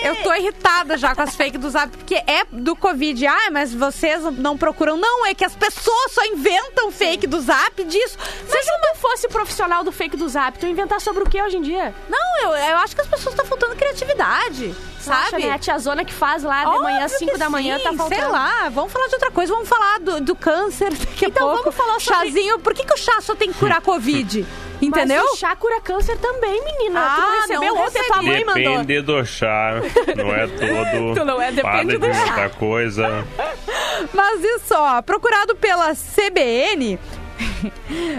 Eu 0.03 0.17
tô 0.23 0.33
irritada 0.35 0.97
já 0.97 1.15
com 1.15 1.21
as 1.21 1.37
fake 1.37 1.59
do 1.59 1.69
Zap, 1.69 1.95
porque 1.95 2.15
é 2.15 2.45
do 2.51 2.75
Covid. 2.75 3.27
Ah, 3.27 3.51
mas 3.53 3.75
vocês 3.75 4.23
não 4.39 4.57
procuram. 4.57 4.97
Não, 4.97 5.27
é 5.27 5.35
que 5.35 5.45
as 5.45 5.55
pessoas 5.55 6.13
só 6.13 6.25
inventam 6.25 6.91
fake 6.91 7.27
do 7.27 7.39
Zap 7.41 7.85
disso. 7.85 8.17
Mas 8.49 8.65
se 8.65 8.71
tu 8.81 8.99
fosse 8.99 9.29
profissional 9.29 9.85
do 9.85 9.93
fake 9.93 10.17
do 10.17 10.29
zap, 10.29 10.59
tu 10.59 10.67
inventar 10.67 11.01
sobre 11.01 11.23
o 11.23 11.29
que 11.29 11.41
hoje 11.41 11.57
em 11.57 11.63
dia? 11.63 11.95
Não, 12.09 12.43
eu, 12.43 12.51
eu 12.51 12.77
acho 12.79 12.95
que 12.95 13.01
as 13.01 13.09
pessoas 13.09 13.35
estão 13.35 13.47
faltando 13.47 13.77
criatividade, 13.77 14.75
Sabe? 15.01 15.47
né? 15.47 15.53
A 15.53 15.59
tiazona 15.59 16.05
que 16.05 16.13
faz 16.13 16.43
lá 16.43 16.61
de 16.61 16.67
Óbvio 16.69 16.83
manhã, 16.83 17.03
que 17.07 17.09
5 17.19 17.39
da 17.39 17.49
manhã, 17.51 17.79
sim, 17.79 17.85
tá 17.85 17.93
faltando. 17.95 18.21
Sei 18.21 18.31
lá, 18.31 18.69
vamos 18.69 18.93
falar 18.93 19.07
de 19.09 19.15
outra 19.15 19.31
coisa. 19.31 19.53
Vamos 19.53 19.69
falar 19.69 19.99
do, 20.01 20.21
do 20.21 20.37
câncer 20.37 20.93
daqui 20.95 21.27
Então 21.27 21.49
a 21.49 21.55
pouco. 21.57 21.71
vamos 21.71 21.75
falar 21.77 22.01
sobre- 22.01 22.27
Chazinho. 22.31 22.59
Por 22.59 22.75
que, 22.75 22.85
que 22.85 22.93
o 22.93 22.97
chá 22.97 23.21
só 23.21 23.35
tem 23.35 23.53
que 23.53 23.59
curar 23.59 23.81
Covid? 23.81 24.47
Entendeu? 24.83 25.23
Mas 25.25 25.33
o 25.33 25.37
chá 25.37 25.55
cura 25.57 25.81
câncer 25.81 26.17
também, 26.19 26.63
menina. 26.65 27.01
tu 27.01 27.07
Ah, 27.07 27.17
não 27.21 27.41
recebeu 27.41 27.75
não 27.75 27.83
ontem, 27.87 28.03
tua 28.05 28.23
mãe 28.23 28.45
mandou. 28.45 28.63
Depende 28.85 29.01
do 29.03 29.25
chá. 29.27 29.73
Não 30.17 30.35
é 30.35 30.47
todo. 30.49 31.15
Tu 31.15 31.25
não 31.25 31.41
é, 31.43 31.53
depende 31.53 31.97
do 31.99 32.07
de 32.07 32.15
chá. 32.15 32.27
muita 32.27 32.49
coisa. 32.51 33.25
Mas 34.15 34.43
isso, 34.45 34.75
ó, 34.75 35.01
procurado 35.03 35.55
pela 35.57 35.95
CBN, 35.95 36.99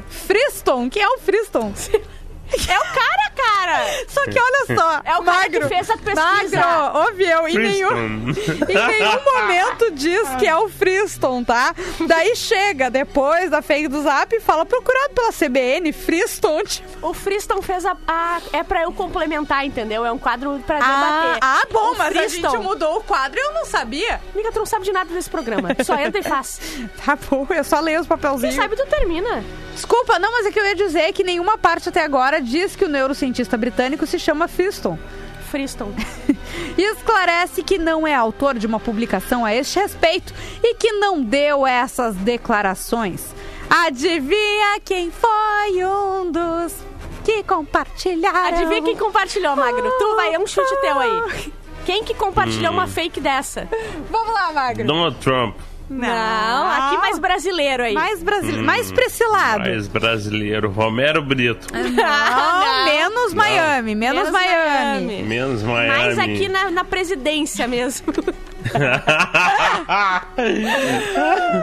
Friston, 0.09 0.89
quem 0.89 1.01
é 1.01 1.07
o 1.07 1.17
Friston? 1.19 1.73
É 2.53 2.77
o 2.79 2.83
cara, 2.93 3.31
cara! 3.35 3.85
Só 4.07 4.23
que 4.25 4.37
olha 4.39 4.65
só, 4.79 5.01
É 5.05 5.17
o 5.17 5.23
cara 5.23 5.37
magro, 5.39 5.61
que 5.61 5.67
fez 5.67 5.89
a 5.89 5.97
pesquisa. 5.97 6.59
Magro, 6.59 6.99
ouve 6.99 7.23
eu, 7.23 7.47
em 7.47 7.55
nenhum, 7.57 8.29
em 8.29 8.87
nenhum 8.87 9.23
momento 9.23 9.91
diz 9.91 10.27
que 10.37 10.47
é 10.47 10.55
o 10.55 10.67
Friston, 10.69 11.43
tá? 11.43 11.73
Daí 12.07 12.35
chega 12.35 12.89
depois 12.89 13.49
da 13.49 13.61
fake 13.61 13.87
do 13.87 14.01
Zap 14.03 14.35
e 14.35 14.39
fala 14.39 14.65
procurado 14.65 15.13
pela 15.13 15.31
CBN, 15.31 15.91
Friston. 15.93 16.63
Tipo, 16.63 17.07
O 17.09 17.13
Friston 17.13 17.61
fez 17.61 17.85
a, 17.85 17.95
a- 18.07 18.41
É 18.53 18.63
pra 18.63 18.83
eu 18.83 18.91
complementar, 18.91 19.65
entendeu? 19.65 20.05
É 20.05 20.11
um 20.11 20.17
quadro 20.17 20.61
pra 20.65 20.77
ah, 20.77 20.79
debater. 20.81 21.39
ah, 21.41 21.61
bom, 21.71 21.91
O 21.93 21.97
mas 21.97 22.15
a 22.15 22.19
Friston- 22.19 22.49
gente 22.51 22.61
mudou 22.63 22.97
o 22.97 23.03
quadro 23.03 23.39
e 23.39 23.43
eu 23.43 23.53
não 23.53 23.65
sabia. 23.65 24.19
Amiga, 24.33 24.51
tu 24.51 24.59
não 24.59 24.65
sabe 24.65 24.85
de 24.85 24.91
nada 24.91 25.13
desse 25.13 25.29
programa. 25.29 25.69
Só 25.85 25.95
entra 25.95 26.19
e 26.19 26.23
faz. 26.23 26.59
Tá 27.05 27.17
bom, 27.29 27.47
eu 27.49 27.63
só 27.63 27.79
leio 27.79 27.99
os 28.01 28.07
Quem 28.07 28.17
papelzinhos. 28.17 28.55
sabe 28.55 28.75
tu 28.75 28.85
termina. 28.87 29.43
Desculpa, 29.73 30.19
não, 30.19 30.31
mas 30.31 30.45
é 30.45 30.51
que 30.51 30.59
eu 30.59 30.65
ia 30.65 30.75
dizer 30.75 31.11
que 31.13 31.23
nenhuma 31.23 31.57
parte 31.57 31.89
até 31.89 32.03
agora 32.03 32.41
diz 32.41 32.75
que 32.75 32.85
o 32.85 32.89
neurocientista 32.89 33.57
britânico 33.57 34.05
se 34.05 34.19
chama 34.19 34.47
Friston. 34.47 34.97
Friston. 35.49 35.91
E 36.77 36.81
esclarece 36.81 37.63
que 37.63 37.77
não 37.77 38.07
é 38.07 38.15
autor 38.15 38.57
de 38.57 38.65
uma 38.65 38.79
publicação 38.79 39.43
a 39.43 39.53
este 39.53 39.79
respeito 39.79 40.33
e 40.63 40.75
que 40.75 40.93
não 40.93 41.21
deu 41.21 41.67
essas 41.67 42.15
declarações. 42.15 43.23
Adivinha 43.69 44.79
quem 44.83 45.11
foi 45.11 45.85
um 45.85 46.31
dos 46.31 46.73
que 47.23 47.43
compartilharam? 47.43 48.47
Adivinha 48.47 48.81
quem 48.81 48.97
compartilhou, 48.97 49.55
Magro? 49.55 49.91
Tu 49.97 50.15
vai, 50.15 50.33
é 50.33 50.39
um 50.39 50.47
chute 50.47 50.75
teu 50.81 50.99
aí. 50.99 51.53
Quem 51.85 52.03
que 52.03 52.13
compartilhou 52.13 52.71
uma 52.71 52.85
fake 52.85 53.19
dessa? 53.19 53.67
Vamos 54.11 54.33
lá, 54.33 54.51
Magro. 54.51 54.85
Donald 54.85 55.17
Trump. 55.17 55.55
Não, 55.91 56.67
aqui 56.67 56.97
mais 56.97 57.19
brasileiro 57.19 57.83
aí. 57.83 57.93
Mais 57.93 58.23
brasileiro, 58.23 58.65
mais 58.65 58.91
priscilado. 58.91 59.59
Mais 59.59 59.87
brasileiro. 59.87 60.69
Romero 60.71 61.21
Brito. 61.21 61.67
Não, 61.73 61.81
não. 61.81 62.85
menos 62.85 63.33
Miami, 63.33 63.95
menos, 63.95 64.23
Menos 64.23 64.31
Miami. 64.31 65.05
Miami. 65.05 65.23
Menos 65.23 65.63
Miami. 65.63 65.87
Mais 65.87 66.17
aqui 66.19 66.47
na, 66.47 66.71
na 66.71 66.83
presidência 66.85 67.67
mesmo. 67.67 68.13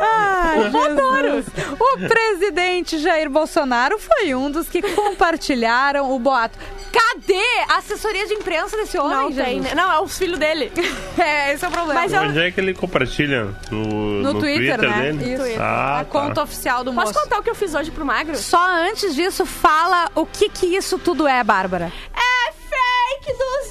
Ai, 0.00 0.66
adoro. 0.90 1.44
O 1.78 2.08
presidente 2.08 2.98
Jair 2.98 3.28
Bolsonaro 3.30 3.98
foi 3.98 4.34
um 4.34 4.50
dos 4.50 4.68
que 4.68 4.82
compartilharam 4.82 6.10
o 6.12 6.18
boato. 6.18 6.58
Cadê 6.90 7.42
a 7.68 7.76
assessoria 7.78 8.26
de 8.26 8.34
imprensa 8.34 8.76
desse 8.76 8.98
homem, 8.98 9.16
Não 9.16 9.32
tem, 9.32 9.60
né? 9.60 9.74
Não, 9.74 9.92
é 9.92 10.00
os 10.00 10.16
filhos 10.16 10.38
dele. 10.38 10.72
É, 11.18 11.52
esse 11.52 11.64
é 11.64 11.68
o 11.68 11.70
problema. 11.72 12.00
Mas 12.00 12.12
eu- 12.12 12.22
Onde 12.22 12.38
é 12.38 12.48
que 12.52 12.60
ele 12.60 12.72
compartilha? 12.72 13.46
No, 13.72 13.84
No, 14.22 14.32
no 14.34 14.38
Twitter, 14.40 14.80
né? 14.80 15.12
dele? 15.12 15.34
Isso. 15.34 15.60
Ah, 15.60 15.98
a 16.00 16.04
tá. 16.04 16.10
conta 16.10 16.42
oficial 16.44 16.84
do 16.84 16.92
Posso 16.92 17.08
moço. 17.08 17.20
contar 17.24 17.40
o 17.40 17.42
que 17.42 17.50
eu 17.50 17.56
fiz 17.56 17.74
hoje 17.74 17.90
pro 17.90 18.04
Magro? 18.06 18.36
Só 18.36 18.64
antes 18.70 19.16
disso, 19.16 19.44
fala 19.44 20.08
o 20.14 20.24
que 20.24 20.48
que 20.48 20.66
isso 20.76 20.96
tudo 20.96 21.26
é, 21.26 21.42
Bárbara. 21.42 21.92
É 22.14 22.52
fake 22.52 23.36
do 23.36 23.64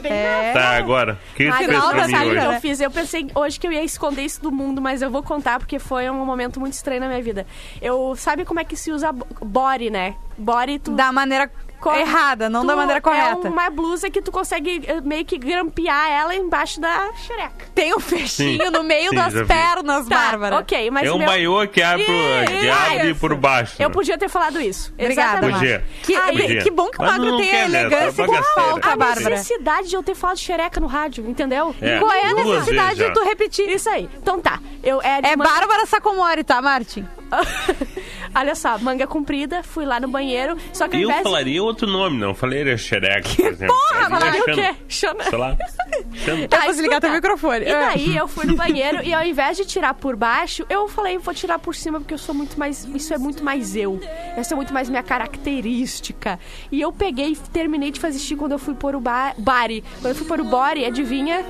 Bem 0.00 0.12
É. 0.12 0.52
Tá, 0.52 0.76
agora. 0.76 1.18
O 1.32 1.34
que 1.36 1.44
tu 1.44 1.50
Magro, 1.50 1.66
fez 1.66 1.78
Final 1.78 1.90
pra 1.90 2.00
da 2.00 2.06
mim 2.06 2.12
sabe 2.14 2.30
o 2.30 2.40
que 2.40 2.46
eu 2.46 2.60
fiz? 2.60 2.80
Eu 2.80 2.90
pensei 2.90 3.30
hoje 3.34 3.60
que 3.60 3.66
eu 3.66 3.72
ia 3.72 3.82
esconder 3.84 4.22
isso 4.22 4.40
do 4.42 4.50
mundo, 4.52 4.80
mas 4.80 5.02
eu 5.02 5.10
vou 5.10 5.22
contar 5.22 5.58
porque 5.58 5.78
foi 5.78 6.08
um 6.08 6.24
momento 6.24 6.58
muito 6.60 6.72
estranho 6.74 7.00
na 7.00 7.08
minha 7.08 7.22
vida. 7.22 7.46
Eu 7.82 8.14
sabe 8.16 8.44
como 8.44 8.60
é 8.60 8.64
que 8.64 8.76
se 8.76 8.90
usa 8.92 9.12
bo- 9.12 9.26
body, 9.42 9.90
né? 9.90 10.14
Body 10.38 10.78
tu 10.78 10.92
Da 10.92 11.12
maneira 11.12 11.50
co- 11.80 11.92
errada, 11.94 12.48
não 12.50 12.60
tu- 12.62 12.66
da 12.68 12.76
maneira 12.76 13.00
correta. 13.00 13.48
É 13.48 13.50
uma 13.50 13.70
blusa 13.70 14.10
que 14.10 14.20
tu 14.22 14.30
consegue 14.30 14.82
eh, 14.86 15.00
meio 15.00 15.24
que 15.24 15.38
grampear 15.38 16.10
ela 16.10 16.34
embaixo 16.34 16.80
da 16.80 17.10
xereca. 17.26 17.66
Tem 17.74 17.94
um 17.94 18.00
fechinho 18.00 18.64
Sim. 18.66 18.70
no 18.70 18.82
meio 18.82 19.10
Sim, 19.10 19.16
das 19.16 19.46
pernas, 19.46 20.08
Bárbara. 20.08 20.56
ok, 20.58 20.90
mas 20.90 21.06
É 21.08 21.12
um 21.12 21.18
meu... 21.18 21.26
baiô 21.26 21.66
que 21.68 21.82
abre, 21.82 22.04
que 22.04 22.68
abre 22.70 23.14
por 23.14 23.34
baixo. 23.34 23.74
Eu 23.78 23.90
podia 23.90 24.16
ter 24.18 24.28
falado 24.28 24.60
isso. 24.60 24.92
Obrigada, 24.98 25.46
Exatamente. 25.46 25.58
Podia. 25.58 25.84
Que, 26.02 26.14
Aí- 26.16 26.36
que- 26.46 26.62
que 26.64 26.70
bom 26.70 26.90
que 26.90 26.98
o 26.98 27.02
Mas 27.02 27.10
Magro 27.12 27.30
não 27.30 27.38
tem 27.38 27.50
a 27.62 27.68
né? 27.68 27.80
elegância 27.82 28.26
Só 28.26 28.32
que 28.32 28.42
falta, 28.54 28.88
A 28.92 28.96
Bárbara. 28.96 29.30
necessidade 29.30 29.88
de 29.88 29.96
eu 29.96 30.02
ter 30.02 30.14
falado 30.14 30.38
xereca 30.38 30.80
no 30.80 30.86
rádio, 30.86 31.26
entendeu? 31.28 31.74
É, 31.80 31.98
Qual 31.98 32.12
é 32.12 32.26
a 32.26 32.34
necessidade 32.34 32.96
de 32.96 33.12
tu 33.12 33.22
repetir? 33.24 33.68
Isso 33.68 33.88
aí. 33.88 34.08
Então 34.16 34.40
tá. 34.40 34.58
Eu, 34.82 35.00
é 35.02 35.20
É 35.22 35.36
Bárbara 35.36 35.86
Sacomori, 35.86 36.42
tá, 36.44 36.60
Martin? 36.62 37.06
Olha 38.34 38.54
só, 38.54 38.78
manga 38.78 39.06
comprida, 39.06 39.62
fui 39.62 39.84
lá 39.84 39.98
no 39.98 40.06
banheiro, 40.08 40.56
só 40.72 40.86
que 40.86 40.96
Eu 40.96 41.02
invés 41.02 41.18
de- 41.18 41.22
falaria 41.24 41.62
outro 41.62 41.86
nome, 41.88 42.16
não. 42.18 42.34
Falaria 42.34 42.76
xereca, 42.76 43.28
por 43.34 43.46
exemplo. 43.46 43.76
Porra, 43.76 44.08
Falaria 44.10 44.40
o 44.40 44.44
quê? 44.44 44.74
Xana. 44.88 45.24
Sei 45.24 45.38
lá. 45.38 45.56
Xana. 46.24 46.48
Tá, 46.48 46.56
Eu 46.58 46.62
vou 46.62 46.70
desligar 46.72 47.00
teu 47.00 47.10
microfone. 47.12 47.64
E 47.64 47.68
É. 47.68 47.80
daí 47.86 48.16
eu 48.16 48.28
fui 48.28 48.46
no 48.46 48.54
banheiro 48.56 49.02
e 49.02 49.12
ao 49.12 49.24
invés 49.24 49.56
de 49.56 49.64
tirar 49.64 49.94
por 49.94 50.14
baixo, 50.16 50.64
eu 50.70 50.86
falei, 50.88 51.18
vou 51.18 51.34
tirar 51.34 51.58
por 51.58 51.74
cima 51.74 51.98
porque 52.00 52.14
eu 52.14 52.18
sou 52.18 52.34
muito 52.34 52.58
mais. 52.58 52.84
Isso 52.94 53.12
é 53.12 53.18
muito 53.18 53.42
mais 53.44 53.74
eu. 53.74 54.00
Essa 54.36 54.54
é 54.54 54.56
muito 54.56 54.72
mais 54.72 54.88
minha 54.88 55.02
característica. 55.02 56.38
E 56.70 56.80
eu 56.80 56.92
peguei 56.92 57.32
e 57.32 57.36
terminei 57.36 57.90
de 57.90 57.98
fazer 58.00 58.18
xixi 58.18 58.36
quando 58.36 58.52
eu 58.52 58.58
fui 58.58 58.74
pôr 58.74 58.94
o 58.94 59.00
ba 59.00 59.34
bari. 59.36 59.82
Quando 60.00 60.08
eu 60.10 60.14
fui 60.14 60.26
pôr 60.26 60.40
o 60.40 60.44
body, 60.44 60.84
adivinha? 60.84 61.44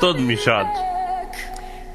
Todo 0.00 0.20
michado. 0.22 0.70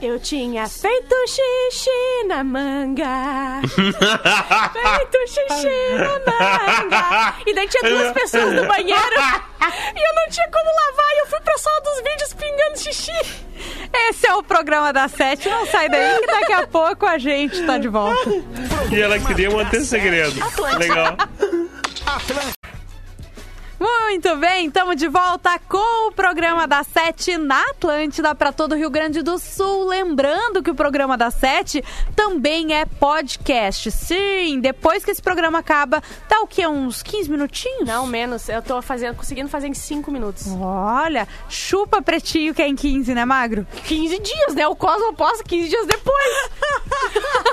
Eu 0.06 0.20
tinha 0.20 0.68
feito 0.68 1.16
xixi 1.28 2.28
na 2.28 2.44
manga. 2.44 3.62
feito 3.72 5.18
xixi 5.28 5.94
na 5.94 6.20
manga. 6.20 7.36
E 7.48 7.54
daí 7.56 7.66
tinha 7.70 7.90
duas 7.90 8.12
pessoas 8.20 8.54
no 8.54 8.68
banheiro. 8.68 9.16
E 9.96 10.10
eu 10.10 10.16
não 10.16 10.30
tinha 10.30 10.46
como 10.52 10.66
lavar. 10.66 11.10
E 11.16 11.20
eu 11.22 11.28
fui 11.28 11.40
pra 11.40 11.58
sala 11.58 11.80
dos 11.80 12.04
vídeos 12.04 12.34
pingando 12.34 12.80
xixi. 12.80 13.46
Esse 14.10 14.28
é 14.28 14.36
o 14.36 14.44
programa 14.44 14.92
da 14.92 15.08
Sete. 15.08 15.48
Não 15.48 15.66
sai 15.68 15.88
daí 15.88 16.20
que 16.20 16.28
daqui 16.28 16.52
a 16.52 16.68
pouco 16.68 17.06
a 17.06 17.18
gente 17.18 17.66
tá 17.66 17.78
de 17.78 17.88
volta. 17.88 18.30
E 18.92 19.00
ela 19.02 19.18
queria 19.20 19.50
manter 19.52 19.86
segredo. 19.86 20.36
Legal. 20.78 21.16
Muito 23.84 24.38
bem, 24.38 24.68
estamos 24.68 24.96
de 24.96 25.10
volta 25.10 25.60
com 25.68 26.08
o 26.08 26.12
programa 26.14 26.66
da 26.66 26.86
Sete 26.86 27.36
na 27.36 27.62
Atlântida 27.72 28.34
para 28.34 28.54
todo 28.54 28.72
o 28.72 28.76
Rio 28.78 28.90
Grande 28.90 29.22
do 29.22 29.38
Sul. 29.38 29.88
Lembrando 29.90 30.64
que 30.64 30.72
o 30.72 30.76
programa 30.76 31.18
da 31.18 31.30
Sete 31.30 31.84
também 32.16 32.74
é 32.74 32.86
podcast. 32.86 33.92
Sim, 33.92 34.62
depois 34.62 35.04
que 35.04 35.12
esse 35.12 35.22
programa 35.22 35.60
acaba, 35.60 36.02
dá 36.30 36.40
o 36.40 36.48
quê? 36.48 36.66
Uns 36.66 37.04
15 37.04 37.30
minutinhos? 37.30 37.86
Não, 37.86 38.08
menos. 38.08 38.48
Eu 38.48 38.62
tô 38.62 38.82
fazendo, 38.82 39.18
conseguindo 39.18 39.50
fazer 39.50 39.68
em 39.68 39.74
5 39.74 40.10
minutos. 40.10 40.48
Olha, 40.62 41.28
chupa 41.50 42.02
pretinho 42.02 42.54
que 42.54 42.62
é 42.62 42.68
em 42.70 42.78
15, 42.78 43.14
né, 43.14 43.26
Magro? 43.26 43.68
15 43.84 44.18
dias, 44.20 44.56
né? 44.56 44.66
O 44.66 44.78
Cosmo 44.78 45.14
posta 45.14 45.44
15 45.44 45.68
dias 45.68 45.86
depois. 45.88 46.50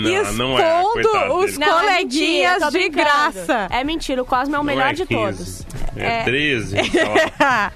Não, 0.00 0.32
não 0.32 0.58
é. 0.58 0.80
Expondo 0.80 1.08
Coitado 1.08 1.34
os 1.34 1.52
dele. 1.52 1.58
Não, 1.58 1.78
é 1.78 1.82
coleguinhas 1.82 2.52
mentira, 2.52 2.70
de 2.70 2.78
brincando. 2.78 2.96
graça. 2.96 3.68
É 3.70 3.84
mentira, 3.84 4.22
o 4.22 4.24
Cosmo 4.24 4.54
é 4.54 4.58
o 4.58 4.62
Não 4.62 4.64
melhor 4.64 4.90
é 4.90 4.92
de 4.92 5.06
15, 5.06 5.14
todos. 5.14 5.63
É 5.96 6.24
13. 6.24 6.90
sei 6.90 7.04
lá. 7.04 7.72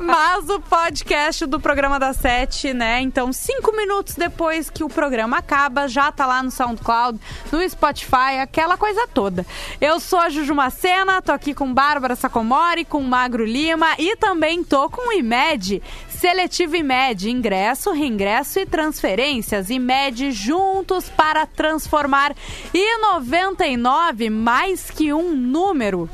Mas 0.00 0.48
o 0.48 0.60
podcast 0.60 1.46
do 1.46 1.60
programa 1.60 1.98
da 1.98 2.12
Sete, 2.12 2.72
né? 2.72 3.00
Então, 3.00 3.32
cinco 3.32 3.76
minutos 3.76 4.14
depois 4.14 4.70
que 4.70 4.84
o 4.84 4.88
programa 4.88 5.38
acaba, 5.38 5.88
já 5.88 6.10
tá 6.10 6.26
lá 6.26 6.42
no 6.42 6.50
SoundCloud, 6.50 7.18
no 7.52 7.68
Spotify, 7.68 8.38
aquela 8.40 8.76
coisa 8.76 9.06
toda. 9.12 9.46
Eu 9.80 10.00
sou 10.00 10.18
a 10.18 10.28
Juju 10.28 10.54
Macena, 10.54 11.20
tô 11.20 11.32
aqui 11.32 11.54
com 11.54 11.72
Bárbara 11.72 12.16
Sacomori, 12.16 12.84
com 12.84 13.02
Magro 13.02 13.44
Lima 13.44 13.94
e 13.98 14.16
também 14.16 14.64
tô 14.64 14.88
com 14.88 15.08
o 15.08 15.12
IMED. 15.12 15.82
Seletivo 16.08 16.76
IMED, 16.76 17.30
ingresso, 17.30 17.92
reingresso 17.92 18.58
e 18.58 18.64
transferências. 18.64 19.68
IMED 19.68 20.32
juntos 20.32 21.08
para 21.10 21.44
transformar. 21.44 22.34
E 22.72 22.98
99, 22.98 24.30
mais 24.30 24.90
que 24.90 25.12
um 25.12 25.34
número. 25.34 26.08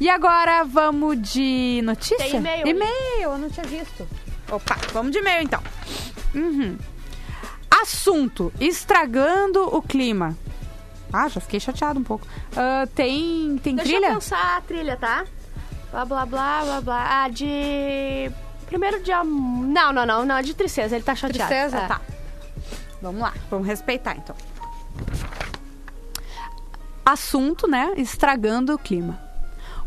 E 0.00 0.08
agora 0.08 0.64
vamos 0.64 1.20
de 1.20 1.80
notícia? 1.84 2.16
Tem 2.18 2.36
e-mail. 2.36 2.66
E-mail, 2.66 3.22
eu 3.22 3.38
não 3.38 3.50
tinha 3.50 3.66
visto. 3.66 4.06
Opa, 4.50 4.76
vamos 4.92 5.12
de 5.12 5.18
e-mail 5.18 5.42
então. 5.42 5.62
Uhum. 6.34 6.78
Assunto: 7.82 8.52
estragando 8.60 9.62
o 9.74 9.82
clima. 9.82 10.36
Ah, 11.12 11.28
já 11.28 11.40
fiquei 11.40 11.58
chateado 11.58 11.98
um 11.98 12.04
pouco. 12.04 12.26
Ah, 12.56 12.86
tem 12.94 13.58
tem 13.62 13.74
Deixa 13.74 13.90
trilha? 13.90 14.06
eu 14.08 14.14
pensar 14.14 14.58
a 14.58 14.60
trilha, 14.60 14.96
tá? 14.96 15.24
Blá, 15.90 16.04
blá, 16.04 16.26
blá, 16.26 16.64
blá, 16.64 16.80
blá. 16.80 17.24
Ah, 17.24 17.28
de... 17.28 18.30
Primeiro 18.66 19.02
de... 19.02 19.10
Não, 19.10 19.92
não, 19.92 20.04
não, 20.04 20.24
não, 20.26 20.42
de 20.42 20.52
tristeza, 20.52 20.94
ele 20.94 21.04
tá 21.04 21.14
chateado. 21.14 21.48
Tristeza? 21.48 21.78
É. 21.78 21.88
Tá. 21.88 22.00
Vamos 23.00 23.22
lá, 23.22 23.32
vamos 23.50 23.66
respeitar 23.66 24.16
então. 24.16 24.36
Assunto, 27.04 27.66
né? 27.66 27.94
Estragando 27.96 28.74
o 28.74 28.78
clima. 28.78 29.27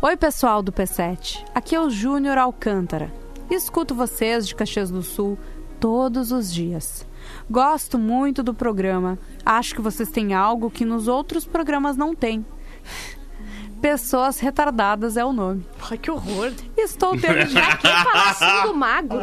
Oi, 0.03 0.17
pessoal 0.17 0.63
do 0.63 0.71
P7. 0.71 1.45
Aqui 1.53 1.75
é 1.75 1.79
o 1.79 1.89
Júnior 1.89 2.35
Alcântara. 2.35 3.13
Escuto 3.51 3.93
vocês 3.93 4.47
de 4.47 4.55
Caxias 4.55 4.89
do 4.89 5.03
Sul 5.03 5.37
todos 5.79 6.31
os 6.31 6.51
dias. 6.51 7.05
Gosto 7.47 7.99
muito 7.99 8.41
do 8.41 8.51
programa. 8.51 9.19
Acho 9.45 9.75
que 9.75 9.81
vocês 9.81 10.09
têm 10.09 10.33
algo 10.33 10.71
que 10.71 10.83
nos 10.85 11.07
outros 11.07 11.45
programas 11.45 11.95
não 11.95 12.15
tem. 12.15 12.43
Pessoas 13.79 14.39
retardadas 14.39 15.17
é 15.17 15.25
o 15.25 15.31
nome. 15.31 15.65
Ai, 15.89 15.99
que 15.99 16.09
horror. 16.09 16.51
Estou 16.75 17.11
tendo 17.19 17.47
Já 17.47 17.77
quem 17.77 17.91
fala 18.03 18.29
assim 18.31 18.67
do 18.67 18.73
mago? 18.75 19.17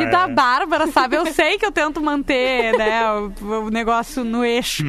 e 0.00 0.06
da 0.12 0.28
Bárbara, 0.28 0.86
sabe? 0.88 1.16
Eu 1.16 1.26
sei 1.26 1.58
que 1.58 1.66
eu 1.66 1.72
tento 1.72 2.00
manter 2.00 2.76
né, 2.78 3.04
o, 3.10 3.66
o 3.66 3.70
negócio 3.70 4.22
no 4.22 4.44
eixo. 4.44 4.84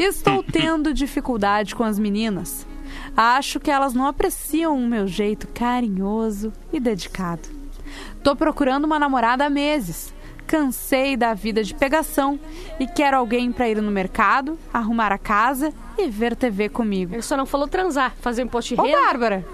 Estou 0.00 0.42
tendo 0.42 0.92
dificuldade 0.92 1.76
com 1.76 1.84
as 1.84 1.96
meninas. 1.96 2.66
Acho 3.16 3.60
que 3.60 3.70
elas 3.70 3.94
não 3.94 4.06
apreciam 4.06 4.76
o 4.76 4.86
meu 4.86 5.06
jeito 5.06 5.46
carinhoso 5.48 6.52
e 6.72 6.80
dedicado. 6.80 7.48
Tô 8.22 8.34
procurando 8.34 8.84
uma 8.84 8.98
namorada 8.98 9.44
há 9.46 9.50
meses. 9.50 10.12
Cansei 10.46 11.16
da 11.16 11.32
vida 11.32 11.62
de 11.64 11.72
pegação 11.74 12.38
e 12.78 12.86
quero 12.86 13.16
alguém 13.16 13.50
para 13.50 13.68
ir 13.68 13.80
no 13.80 13.90
mercado, 13.90 14.58
arrumar 14.72 15.10
a 15.10 15.16
casa 15.18 15.72
e 15.96 16.08
ver 16.08 16.36
TV 16.36 16.68
comigo. 16.68 17.14
Ele 17.14 17.22
só 17.22 17.36
não 17.36 17.46
falou 17.46 17.66
transar, 17.66 18.12
fazer 18.20 18.42
um 18.42 18.46
imposto 18.46 18.74
de 18.74 18.80
Ô, 18.80 18.84
renda. 18.84 18.98
Bárbara! 19.00 19.46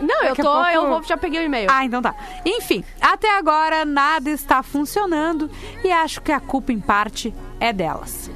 Não, 0.00 0.22
eu 0.22 0.28
Daqui 0.30 0.40
a 0.40 0.44
tô, 0.44 0.52
pouco- 0.52 0.68
eu 0.70 0.88
vou, 0.88 1.02
já 1.02 1.16
peguei 1.16 1.40
o 1.40 1.44
e-mail. 1.44 1.68
Ah, 1.70 1.84
então 1.84 2.00
tá. 2.00 2.14
Enfim, 2.44 2.84
até 3.00 3.36
agora 3.36 3.84
nada 3.84 4.30
está 4.30 4.62
funcionando 4.62 5.50
e 5.84 5.90
acho 5.90 6.20
que 6.22 6.30
a 6.32 6.40
culpa 6.40 6.72
em 6.72 6.80
parte 6.80 7.34
é 7.60 7.72
delas. 7.72 8.30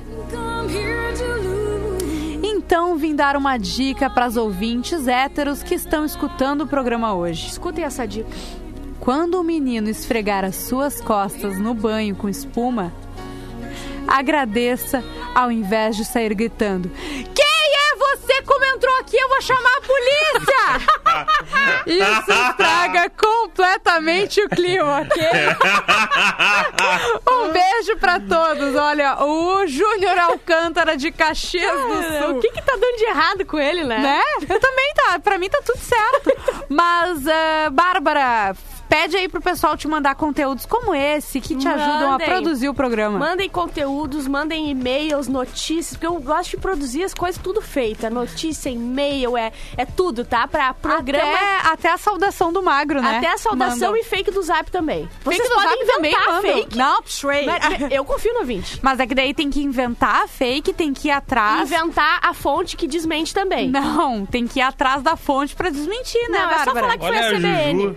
Então 2.65 2.97
vim 2.97 3.15
dar 3.15 3.37
uma 3.37 3.59
dica 3.59 4.09
para 4.09 4.25
as 4.25 4.37
ouvintes 4.37 5.07
héteros 5.07 5.63
que 5.63 5.75
estão 5.75 6.05
escutando 6.05 6.63
o 6.63 6.67
programa 6.67 7.15
hoje. 7.15 7.49
Escutem 7.49 7.85
essa 7.85 8.07
dica. 8.07 8.31
Quando 8.99 9.41
o 9.41 9.43
menino 9.43 9.91
esfregar 9.91 10.45
as 10.45 10.57
suas 10.57 11.01
costas 11.01 11.59
no 11.59 11.75
banho 11.75 12.15
com 12.15 12.29
espuma, 12.29 12.93
agradeça 14.07 15.03
ao 15.35 15.51
invés 15.51 15.97
de 15.97 16.05
sair 16.05 16.33
gritando: 16.35 16.89
Quem 17.35 17.45
é 17.45 17.97
você 17.97 18.43
como 18.43 18.65
entrou 18.65 18.95
aqui? 19.01 19.17
Eu 19.17 19.29
vou 19.29 19.43
chamar 19.43 19.77
a 19.77 19.81
polícia! 19.81 20.93
Isso 21.87 22.33
estraga 22.33 23.11
completamente 23.11 24.41
o 24.43 24.49
clima, 24.49 25.01
ok? 25.01 25.23
Um 27.31 27.53
beijo 27.53 27.97
pra 27.99 28.21
todos. 28.21 28.75
Olha, 28.77 29.23
o 29.23 29.67
Júnior 29.67 30.19
Alcântara 30.19 30.97
de 30.97 31.11
Caxias 31.11 31.73
do 31.73 32.03
Sul. 32.03 32.37
O 32.37 32.41
que 32.41 32.51
que 32.51 32.63
tá 32.63 32.73
dando 32.73 32.97
de 32.97 33.05
errado 33.05 33.47
com 33.47 33.59
ele, 33.59 33.85
né? 33.85 33.99
Né? 33.99 34.23
Eu 34.41 34.61
também 34.61 34.93
tá. 34.95 35.19
Pra 35.19 35.39
mim 35.39 35.49
tá 35.49 35.61
tudo 35.65 35.79
certo. 35.79 36.33
Mas, 36.69 37.27
ah, 37.27 37.71
Bárbara, 37.71 38.55
pede 38.93 39.17
aí 39.17 39.27
pro 39.27 39.41
pessoal 39.41 39.75
te 39.75 39.89
mandar 39.89 40.15
conteúdos 40.15 40.67
como 40.67 40.95
esse 40.95 41.41
que 41.41 41.57
te 41.57 41.67
ajudam 41.67 42.09
a 42.09 42.11
Mandem. 42.13 42.27
produzir 42.29 42.69
o 42.69 42.75
programa. 42.75 43.19
Mandem 43.19 43.49
conteúdos, 43.49 44.29
mandem 44.29 44.69
e-mails, 44.71 45.29
notícias, 45.29 45.93
porque 45.95 46.07
eu 46.07 46.21
gosto 46.21 46.51
de 46.51 46.57
produzir 46.59 47.03
as 47.03 47.15
coisas 47.15 47.41
tudo 47.43 47.63
feita. 47.63 48.11
Notícia, 48.11 48.69
e-mail, 48.69 49.35
é, 49.35 49.51
é 49.79 49.87
tudo, 49.87 50.27
tá? 50.27 50.47
Pra 50.47 50.75
programa. 50.75 51.25
Até, 51.33 51.69
até 51.73 51.91
a 51.93 51.97
saudação 51.97 52.53
do 52.53 52.63
magro, 52.63 53.01
né? 53.01 53.17
Até 53.17 53.33
a 53.33 53.39
saudação 53.39 53.93
Mandam. 53.93 53.97
e 53.97 54.05
fake 54.05 54.31
do 54.31 54.43
zap 54.43 54.71
também. 54.71 55.09
Fake 55.25 55.37
Vocês 55.37 55.49
do 55.49 55.55
podem 55.55 55.71
Zap 55.71 55.87
também 55.87 56.13
inventar 56.13 56.35
mandam. 56.35 56.53
fake. 56.53 56.77
Não. 56.77 57.03
Mas 57.47 57.93
Eu 57.93 58.05
confio 58.05 58.35
no 58.35 58.45
20. 58.45 58.81
Mas 58.83 59.01
é 59.01 59.07
que 59.07 59.15
daí 59.15 59.33
tem 59.33 59.49
que 59.49 59.63
inventar 59.63 60.25
a 60.25 60.29
fake, 60.29 60.75
tem 60.75 60.93
que 60.93 61.09
ir 61.09 61.13
atrás. 61.13 61.63
Inventar 61.63 62.19
a 62.23 62.35
fonte 62.35 62.77
que 62.77 62.87
desmente 62.87 63.33
também. 63.33 63.71
Não, 63.71 64.27
tem 64.27 64.47
que 64.47 64.59
ir 64.59 64.63
atrás 64.63 65.03
da 65.03 65.17
fonte 65.17 65.55
pra 65.57 65.71
desmentir, 65.71 66.21
né, 66.29 66.41
Não, 66.41 66.51
é 66.51 66.59
só 66.59 66.65
Bárbara? 66.67 66.81
falar 66.81 66.99
que- 66.99 67.07
foi 67.07 67.17
Olha 67.17 67.21
a 67.21 67.31
a 67.31 67.35
CBN. 67.35 67.83
Juju, 67.83 67.97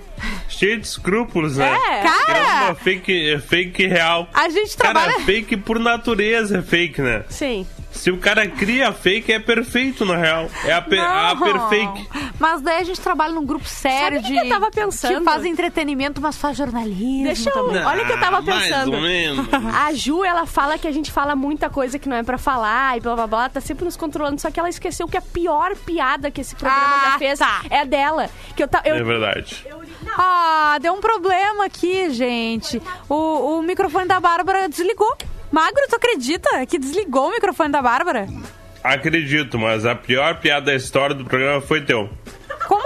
cheia 0.50 0.78
de 0.78 0.86
escrúpulos, 0.88 1.58
né? 1.58 1.72
É. 1.72 2.02
Cara, 2.04 2.66
uma 2.66 2.76
fake, 2.76 3.40
fake 3.48 3.88
real. 3.88 4.28
a 4.34 4.50
gente 4.50 4.76
Cara, 4.78 4.94
trabalha... 5.00 5.20
fake 5.26 5.58
por 5.58 5.80
natureza 5.80 6.60
é 6.60 6.62
fake, 6.62 7.02
né? 7.02 7.24
Sim. 7.30 7.66
Se 7.92 8.12
o 8.12 8.18
cara 8.18 8.46
cria 8.46 8.92
fake, 8.92 9.32
é 9.32 9.40
perfeito, 9.40 10.04
na 10.06 10.18
real. 10.18 10.50
É 10.66 10.74
a, 10.74 10.82
pe 10.82 11.00
a 11.00 11.34
Não. 11.34 11.40
perfake. 11.40 12.06
Mas 12.38 12.62
daí 12.62 12.82
a 12.82 12.84
gente 12.84 13.00
trabalha 13.00 13.32
num 13.34 13.46
grupo 13.46 13.66
sério 13.66 14.18
Sabe 14.18 14.18
o 14.20 14.22
que 14.22 14.34
de... 14.34 14.40
que 14.42 14.46
eu 14.46 14.50
tava 14.50 14.70
pensando? 14.70 15.18
Que 15.20 15.24
faz 15.24 15.46
entretenimento, 15.46 16.20
mas 16.20 16.36
faz 16.36 16.58
jornalismo 16.58 17.24
Deixa 17.24 17.50
eu- 17.50 17.54
também. 17.54 17.86
Olha 17.86 18.04
o 18.04 18.06
que 18.06 18.12
eu 18.12 18.20
tava 18.20 18.38
Ah, 18.40 18.42
mais 18.42 18.64
pensando. 18.68 18.96
ou 18.98 19.02
menos. 19.02 19.48
A 19.74 19.94
Ju, 19.94 20.26
ela 20.26 20.46
fala 20.46 20.78
que 20.78 20.86
a 20.90 20.92
gente 20.92 21.10
fala 21.10 21.38
muita 21.38 21.70
coisa 21.70 21.98
que 21.98 22.10
não 22.10 22.18
é 22.18 22.24
pra 22.24 22.38
falar 22.38 22.98
e 22.98 23.00
blá 23.00 23.16
blá 23.16 23.28
blá, 23.28 23.40
ela 23.44 23.50
tá 23.50 23.62
sempre 23.62 23.86
nos 23.86 23.96
controlando, 23.96 24.42
só 24.42 24.52
que 24.52 24.60
ela 24.60 24.68
esqueceu 24.68 25.08
que 25.08 25.16
a 25.16 25.22
pior 25.22 25.74
piada 25.78 26.30
que 26.30 26.42
esse 26.42 26.54
programa 26.54 26.84
Ah, 26.86 27.10
já 27.14 27.18
fez 27.18 27.40
tá. 27.40 27.62
é 27.70 27.86
dela. 27.86 28.30
Que 28.58 28.64
eu, 28.64 28.68
ta- 28.68 28.82
eu, 28.84 28.96
É 28.96 29.04
verdade. 29.04 29.66
Ah, 30.18 30.78
deu 30.82 30.94
um 30.94 31.02
problema 31.02 31.66
aqui, 31.66 32.10
gente. 32.10 32.82
O, 33.10 33.58
o 33.58 33.62
microfone 33.62 34.08
da 34.08 34.20
Bárbara 34.20 34.70
desligou. 34.70 35.16
Magro, 35.52 35.84
tu 35.90 35.96
acredita 35.96 36.66
que 36.66 36.80
desligou 36.80 37.30
o 37.30 37.32
microfone 37.32 37.72
da 37.72 37.82
Bárbara? 37.82 38.28
Acredito, 38.84 39.58
mas 39.58 39.86
a 39.86 39.96
pior 39.96 40.40
piada 40.40 40.68
da 40.68 40.76
história 40.76 41.16
do 41.16 41.26
programa 41.26 41.60
foi 41.60 41.82
teu. 41.82 42.10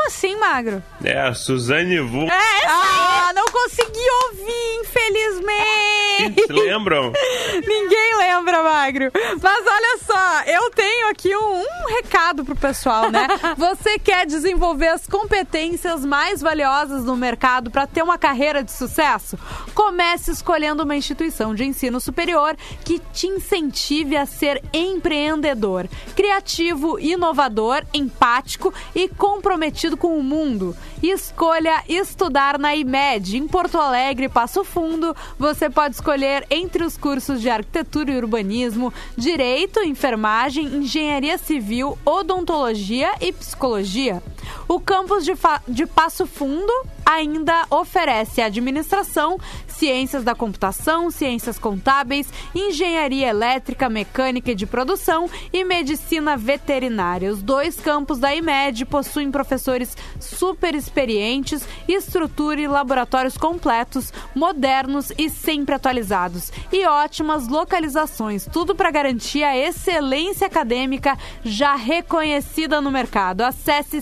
Assim, 0.10 0.36
Magro? 0.38 0.84
É, 1.04 1.20
a 1.20 1.36
Suzane 1.36 2.00
Vu. 2.00 2.24
É, 2.24 2.66
ah, 2.66 3.32
não 3.36 3.46
consegui 3.46 4.10
ouvir, 4.24 4.82
infelizmente. 4.82 6.48
Se 6.48 6.52
lembram? 6.52 7.14
Ninguém 7.64 8.18
lembra, 8.18 8.64
Magro. 8.64 9.12
Mas 9.40 9.68
olha 9.68 10.00
só, 10.04 10.42
eu 10.48 10.72
tenho 10.72 11.10
aqui 11.10 11.36
um, 11.36 11.62
um 11.62 11.96
recado 11.96 12.44
pro 12.44 12.56
pessoal, 12.56 13.12
né? 13.12 13.28
Você 13.56 14.00
quer 14.00 14.26
desenvolver 14.26 14.88
as 14.88 15.06
competências 15.06 16.04
mais 16.04 16.42
valiosas 16.42 17.06
no 17.06 17.16
mercado 17.16 17.70
para 17.70 17.86
ter 17.86 18.02
uma 18.02 18.18
carreira 18.18 18.64
de 18.64 18.72
sucesso? 18.72 19.38
Comece 19.76 20.32
escolhendo 20.32 20.84
uma 20.84 20.96
instituição 20.96 21.54
de 21.54 21.66
ensino 21.66 22.02
superior 22.02 22.58
que 22.84 22.98
te 23.14 23.28
incentive 23.28 24.18
a 24.18 24.26
ser 24.26 24.60
empreendedor, 24.74 25.88
criativo, 26.16 26.98
inovador, 27.00 27.84
empático 27.94 28.74
e 28.96 29.08
comprometido 29.08 29.99
com 30.00 30.18
o 30.18 30.24
mundo. 30.24 30.76
Escolha 31.04 31.84
estudar 31.88 32.58
na 32.58 32.76
IMED, 32.76 33.38
em 33.38 33.48
Porto 33.48 33.78
Alegre, 33.78 34.30
Passo 34.30 34.64
Fundo. 34.64 35.16
Você 35.38 35.70
pode 35.70 35.96
escolher 35.96 36.48
entre 36.50 36.84
os 36.84 36.98
cursos 36.98 37.42
de 37.42 37.50
arquitetura 37.50 38.12
e 38.12 38.18
urbanismo, 38.18 38.94
direito, 39.16 39.82
enfermagem, 39.82 40.66
engenharia 40.66 41.38
civil, 41.38 41.98
odontologia 42.06 43.12
e 43.22 43.32
psicologia. 43.32 44.24
O 44.68 44.80
campus 44.80 45.26
de, 45.26 45.34
de 45.68 45.86
Passo 45.86 46.26
Fundo 46.26 46.74
ainda 47.10 47.66
oferece 47.72 48.40
administração, 48.40 49.40
ciências 49.68 50.24
da 50.24 50.36
computação, 50.36 51.10
ciências 51.10 51.58
contábeis, 51.58 52.32
engenharia 52.54 53.28
elétrica, 53.30 53.90
mecânica 53.90 54.52
e 54.52 54.56
de 54.56 54.68
produção 54.68 55.28
e 55.52 55.64
medicina 55.64 56.38
veterinária. 56.38 57.32
Os 57.32 57.42
dois 57.42 57.80
campos 57.80 58.20
da 58.20 58.36
IMED 58.36 58.86
possuem 58.86 59.32
professores 59.32 59.98
super 60.20 60.76
experientes, 60.76 61.68
estrutura 61.88 62.62
e 62.62 62.68
laboratórios 62.68 63.38
completos, 63.38 64.14
modernos 64.36 65.12
e 65.18 65.32
sempre 65.32 65.74
atualizados 65.74 66.52
e 66.72 66.86
ótimas 66.86 67.48
localizações, 67.48 68.48
tudo 68.52 68.76
para 68.76 68.92
garantir 68.92 69.44
a 69.44 69.58
excelência 69.58 70.46
acadêmica 70.46 71.18
já 71.44 71.76
reconhecida 71.76 72.80
no 72.80 72.92
mercado. 72.92 73.42
Acesse 73.42 74.00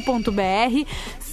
seletivo.imed.edu.br 0.00 0.86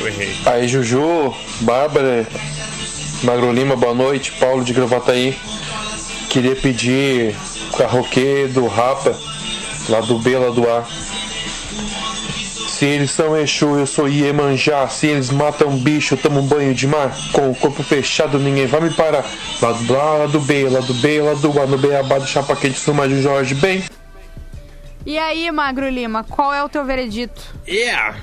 Eu 0.00 0.08
errei. 0.08 0.36
Aí, 0.44 0.66
Juju, 0.66 1.32
Bárbara, 1.60 2.26
Magro 3.22 3.52
Lima, 3.52 3.76
boa 3.76 3.94
noite. 3.94 4.32
Paulo 4.32 4.64
de 4.64 4.72
Gravataí. 4.72 5.38
Queria 6.28 6.56
pedir 6.56 7.36
carroquê 7.78 8.48
do 8.52 8.66
Rapa, 8.66 9.16
lá 9.88 10.00
do 10.00 10.18
B, 10.18 10.36
lá 10.36 10.50
do 10.50 10.68
A. 10.68 10.84
Se 12.74 12.86
eles 12.86 13.12
são 13.12 13.36
Exu, 13.36 13.78
eu 13.78 13.86
sou 13.86 14.08
Iemanjá. 14.08 14.88
Se 14.88 15.06
eles 15.06 15.30
matam 15.30 15.78
bicho, 15.78 16.14
eu 16.14 16.18
tomo 16.18 16.40
um 16.40 16.46
banho 16.46 16.74
de 16.74 16.88
mar. 16.88 17.16
Com 17.32 17.52
o 17.52 17.54
corpo 17.54 17.84
fechado, 17.84 18.36
ninguém 18.36 18.66
vai 18.66 18.80
me 18.80 18.90
parar. 18.90 19.24
Lá 19.62 19.70
do 19.70 19.96
A, 19.96 20.14
lá 20.14 20.26
do 20.26 20.40
B, 20.40 20.68
lá 20.68 20.80
do 20.80 20.92
B, 20.94 21.22
lá 21.22 21.34
do 21.34 21.62
A. 21.62 21.66
No 21.68 21.78
Beabá 21.78 22.18
do 22.18 22.26
Chapa 22.26 22.56
Quente, 22.56 22.90
mais 22.90 23.12
um 23.12 23.22
Jorge 23.22 23.54
bem. 23.54 23.84
E 25.06 25.16
aí, 25.16 25.48
Magro 25.52 25.88
Lima, 25.88 26.24
qual 26.24 26.52
é 26.52 26.64
o 26.64 26.68
teu 26.68 26.84
veredito? 26.84 27.54
Yeah. 27.68 28.16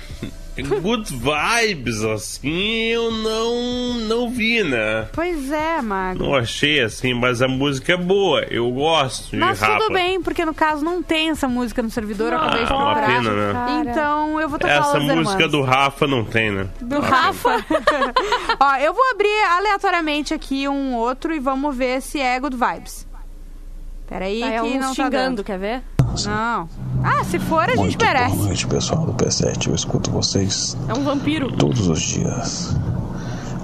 Good 0.57 1.13
vibes, 1.13 2.03
assim, 2.03 2.83
eu 2.87 3.09
não, 3.11 3.93
não 4.07 4.29
vi, 4.29 4.63
né? 4.63 5.07
Pois 5.13 5.51
é, 5.51 5.81
Magro. 5.81 6.23
Não 6.25 6.35
achei 6.35 6.81
assim, 6.81 7.13
mas 7.13 7.41
a 7.41 7.47
música 7.47 7.93
é 7.93 7.97
boa. 7.97 8.41
Eu 8.49 8.69
gosto 8.71 9.31
de 9.31 9.37
Mas 9.37 9.59
rapa. 9.61 9.79
tudo 9.79 9.93
bem, 9.93 10.21
porque 10.21 10.43
no 10.43 10.53
caso 10.53 10.83
não 10.83 11.01
tem 11.01 11.29
essa 11.29 11.47
música 11.47 11.81
no 11.81 11.89
servidor, 11.89 12.33
eu 12.33 12.39
acabei 12.39 12.65
de 12.65 12.71
Ah, 12.71 12.75
uma 12.75 12.93
procurar. 12.93 13.07
pena, 13.07 13.53
né? 13.53 13.83
Então 13.91 14.39
eu 14.41 14.49
vou 14.49 14.59
tocar 14.59 14.73
Essa 14.79 14.99
música 14.99 15.13
Hermanos. 15.43 15.51
do 15.51 15.61
Rafa 15.61 16.07
não 16.07 16.25
tem, 16.25 16.51
né? 16.51 16.67
Do 16.81 16.99
Rafa? 16.99 17.65
Ó, 18.59 18.75
eu 18.75 18.93
vou 18.93 19.03
abrir 19.11 19.43
aleatoriamente 19.51 20.33
aqui 20.33 20.67
um 20.67 20.95
outro 20.95 21.33
e 21.33 21.39
vamos 21.39 21.75
ver 21.75 22.01
se 22.01 22.19
é 22.19 22.39
Good 22.39 22.57
Vibes. 22.57 23.07
Peraí, 24.07 24.41
Tá, 24.41 24.47
é 24.47 24.55
que 24.59 24.61
uns 24.65 24.73
não 24.73 24.81
tá 24.89 24.93
xingando, 24.93 25.11
dando. 25.37 25.43
quer 25.45 25.57
ver? 25.57 25.81
Não. 26.25 26.67
Ah, 27.03 27.23
se 27.23 27.39
for, 27.39 27.63
a 27.63 27.67
gente 27.69 27.77
Muito 27.79 27.97
boa 27.97 28.13
merece. 28.13 28.35
noite, 28.37 28.67
pessoal 28.67 29.05
do 29.05 29.13
P7. 29.13 29.67
Eu 29.67 29.75
escuto 29.75 30.11
vocês 30.11 30.77
É 30.87 30.93
um 30.93 31.03
vampiro. 31.03 31.51
todos 31.57 31.87
os 31.87 31.99
dias. 32.01 32.75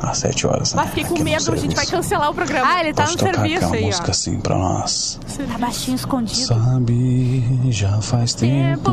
Às 0.01 0.19
7 0.19 0.47
horas. 0.47 0.73
Mas 0.73 0.85
né? 0.85 0.91
fiquei 0.91 1.03
com 1.05 1.13
Aqui 1.15 1.23
medo, 1.23 1.51
a 1.51 1.55
gente 1.55 1.75
vai 1.75 1.85
cancelar 1.85 2.29
o 2.29 2.33
programa. 2.33 2.67
Ah, 2.69 2.81
ele 2.81 2.93
tá 2.93 3.03
Pode 3.03 3.15
no 3.15 3.17
tocar 3.19 3.33
serviço 3.33 3.57
aquela 3.65 3.75
aí, 3.75 3.85
música 3.85 4.07
ó. 4.07 4.11
assim 4.11 4.39
pra 4.39 4.57
nós. 4.57 5.19
Tá 5.51 5.57
baixinho 5.57 5.95
escondido. 5.95 6.47
Sabe, 6.47 7.71
já 7.71 8.01
faz 8.01 8.33
tempo 8.33 8.91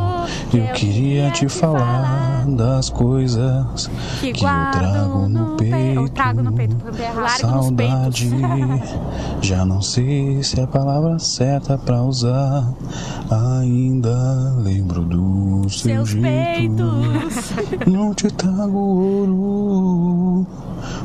eu 0.53 0.67
queria 0.75 1.31
te 1.31 1.49
falar 1.49 2.45
das 2.47 2.89
coisas 2.91 3.91
Que 4.21 4.33
que 4.33 4.45
eu 4.45 4.49
trago 4.49 5.29
no 5.29 5.51
no 5.51 5.57
peito. 5.57 5.75
Eu 5.77 5.95
peito. 6.03 6.11
trago 6.15 6.43
no 6.43 6.53
peito. 6.53 6.77
Largo. 7.15 7.39
Saudade, 7.41 8.31
já 9.43 9.65
não 9.65 9.83
sei 9.83 10.43
se 10.43 10.59
é 10.61 10.65
a 10.65 10.67
palavra 10.67 11.19
certa 11.19 11.77
pra 11.79 12.03
usar. 12.03 12.73
Ainda 13.31 14.55
lembro 14.59 15.03
do 15.03 15.69
seu 15.71 16.05
Seus 16.07 16.09
jeito. 16.11 16.23
peitos. 16.25 17.87
Não 17.87 18.15
te 18.15 18.29
trago 18.31 18.79
ouro, 18.79 20.47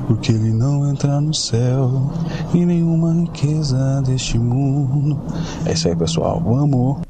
porque 0.08 0.32
ele 0.32 0.52
não 0.52 0.90
entra 0.90 1.20
no 1.22 1.34
céu 1.34 2.12
e 2.54 2.66
nenhuma 2.66 3.14
riqueza 3.14 4.02
deste 4.06 4.38
mundo. 4.38 5.20
É 5.66 5.74
isso 5.74 5.88
aí, 5.88 5.96
pessoal. 5.96 6.40
Vamos. 6.40 7.02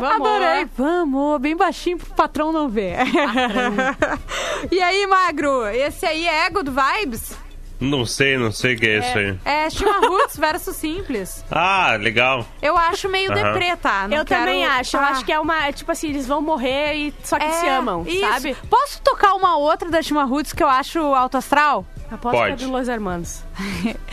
Vamos. 0.00 0.28
Adorei. 0.28 0.66
Vamos, 0.76 1.40
bem 1.40 1.56
baixinho 1.56 1.98
pro 1.98 2.14
patrão 2.14 2.52
não 2.52 2.68
ver. 2.68 2.96
e 4.70 4.80
aí, 4.80 5.06
Magro, 5.06 5.66
esse 5.68 6.06
aí 6.06 6.26
é 6.26 6.48
Good 6.50 6.70
Vibes? 6.70 7.32
Não 7.80 8.04
sei, 8.04 8.36
não 8.36 8.50
sei 8.50 8.74
o 8.74 8.78
que 8.78 8.86
é, 8.88 8.98
isso 8.98 9.18
aí. 9.18 9.38
É 9.44 9.70
Chimarruts 9.70 10.34
versus 10.38 10.74
Simples. 10.74 11.44
Ah, 11.48 11.96
legal. 11.98 12.44
Eu 12.60 12.76
acho 12.76 13.08
meio 13.08 13.30
Aham. 13.30 13.52
deprê, 13.52 13.76
tá? 13.76 14.08
Não 14.08 14.16
Eu 14.16 14.24
quero- 14.24 14.40
também 14.46 14.66
acho. 14.66 14.96
Eu 14.96 15.00
Ah. 15.00 15.08
acho 15.10 15.24
que 15.24 15.32
é 15.32 15.38
uma. 15.38 15.70
Tipo 15.72 15.92
assim, 15.92 16.08
eles 16.08 16.26
vão 16.26 16.42
morrer 16.42 16.94
e 16.94 17.14
só 17.22 17.38
que 17.38 17.44
É, 17.44 17.52
se 17.52 17.68
amam, 17.68 18.02
isso. 18.04 18.18
sabe? 18.20 18.56
Posso 18.68 19.00
tocar 19.02 19.34
uma 19.34 19.56
outra 19.58 19.88
da 19.88 20.02
Chimarruts 20.02 20.52
que 20.52 20.62
eu 20.62 20.66
acho 20.68 20.98
alto 21.14 21.36
astral? 21.36 21.86
Aposto 22.10 22.36
Pode. 22.36 22.56
que 22.56 22.64
é 22.64 22.66
do 22.66 22.72
Los 22.72 22.88
Hermanos. 22.88 23.44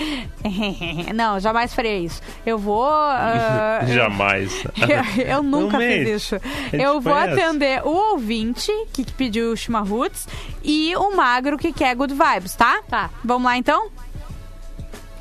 Não, 1.15 1.39
jamais 1.39 1.73
faria 1.73 1.97
isso. 1.97 2.21
Eu 2.45 2.57
vou. 2.57 2.85
ah, 2.91 3.79
Jamais. 3.87 4.51
eu, 5.17 5.23
eu 5.25 5.43
nunca 5.43 5.73
Não 5.77 5.79
fiz 5.79 5.97
mente. 5.99 6.11
isso. 6.11 6.35
Eu 6.73 6.99
vou 6.99 7.13
conhece. 7.13 7.41
atender 7.41 7.81
o 7.85 8.11
ouvinte 8.11 8.71
que 8.91 9.05
pediu 9.13 9.51
o 9.51 9.57
Chimarruts 9.57 10.27
e 10.63 10.95
o 10.95 11.15
magro 11.15 11.57
que 11.57 11.71
quer 11.71 11.95
Good 11.95 12.13
Vibes, 12.13 12.53
tá? 12.55 12.81
Tá. 12.89 13.09
Vamos 13.23 13.45
lá 13.45 13.57
então? 13.57 13.89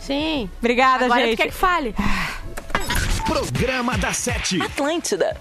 Sim. 0.01 0.51
Obrigada, 0.59 1.05
Agora 1.07 1.21
gente. 1.23 1.37
tu 1.37 1.43
quer 1.43 1.49
que 1.49 1.55
fale. 1.55 1.95
Programa 3.27 3.97
da 3.97 4.13
Sete. 4.13 4.61
Atlântida. 4.61 5.37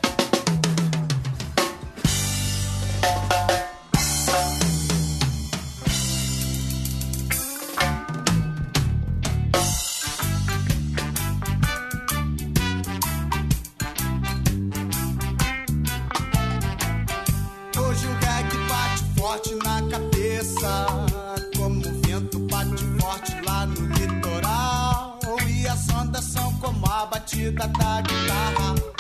Batida 27.14 27.68
da 27.68 28.02
guitarra. 28.02 28.93